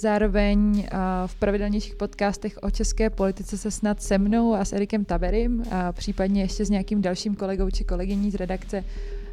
Zároveň 0.00 0.88
v 1.26 1.34
pravidelnějších 1.34 1.96
podcastech 1.96 2.58
o 2.62 2.70
české 2.70 3.10
politice 3.10 3.58
se 3.58 3.70
snad 3.70 4.02
se 4.02 4.18
mnou 4.18 4.54
a 4.54 4.64
s 4.64 4.72
Erikem 4.72 5.04
Taberim, 5.04 5.62
a 5.70 5.92
případně 5.92 6.42
ještě 6.42 6.64
s 6.64 6.70
nějakým 6.70 7.02
dalším 7.02 7.34
kolegou 7.34 7.70
či 7.70 7.84
kolegyní 7.84 8.30
z 8.30 8.34
redakce 8.34 8.84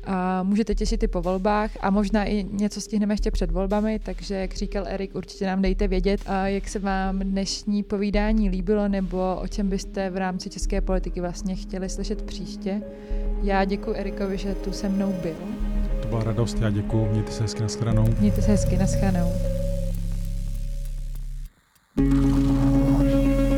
a 0.04 0.44
můžete 0.44 0.76
těšit 0.76 1.04
i 1.04 1.08
po 1.08 1.22
volbách 1.22 1.72
a 1.82 1.90
možná 1.90 2.26
i 2.26 2.44
něco 2.52 2.82
stihneme 2.82 3.14
ještě 3.14 3.32
před 3.32 3.52
volbami, 3.52 4.00
takže 4.00 4.36
jak 4.36 4.54
říkal 4.54 4.84
Erik, 4.88 5.16
určitě 5.16 5.46
nám 5.46 5.62
dejte 5.62 5.88
vědět, 5.88 6.22
a 6.26 6.48
jak 6.48 6.68
se 6.68 6.80
vám 6.80 7.20
dnešní 7.20 7.84
povídání 7.84 8.50
líbilo 8.50 8.88
nebo 8.88 9.36
o 9.42 9.48
čem 9.48 9.70
byste 9.70 10.10
v 10.10 10.18
rámci 10.18 10.50
české 10.50 10.82
politiky 10.82 11.22
vlastně 11.22 11.56
chtěli 11.56 11.90
slyšet 11.90 12.22
příště. 12.22 12.82
Já 13.44 13.66
děkuji 13.66 13.96
Erikovi, 13.96 14.38
že 14.38 14.56
tu 14.56 14.72
se 14.72 14.90
mnou 14.90 15.14
byl. 15.22 15.36
To 16.02 16.08
byla 16.08 16.24
radost, 16.24 16.58
já 16.62 16.70
děkuji, 16.70 17.06
mějte 17.06 17.32
se 17.32 17.44
hezky 17.44 17.62
na 17.86 17.94
Mějte 18.20 18.42
se 18.42 18.52
hezky 18.52 18.78
na 18.78 18.88
Música 21.98 23.55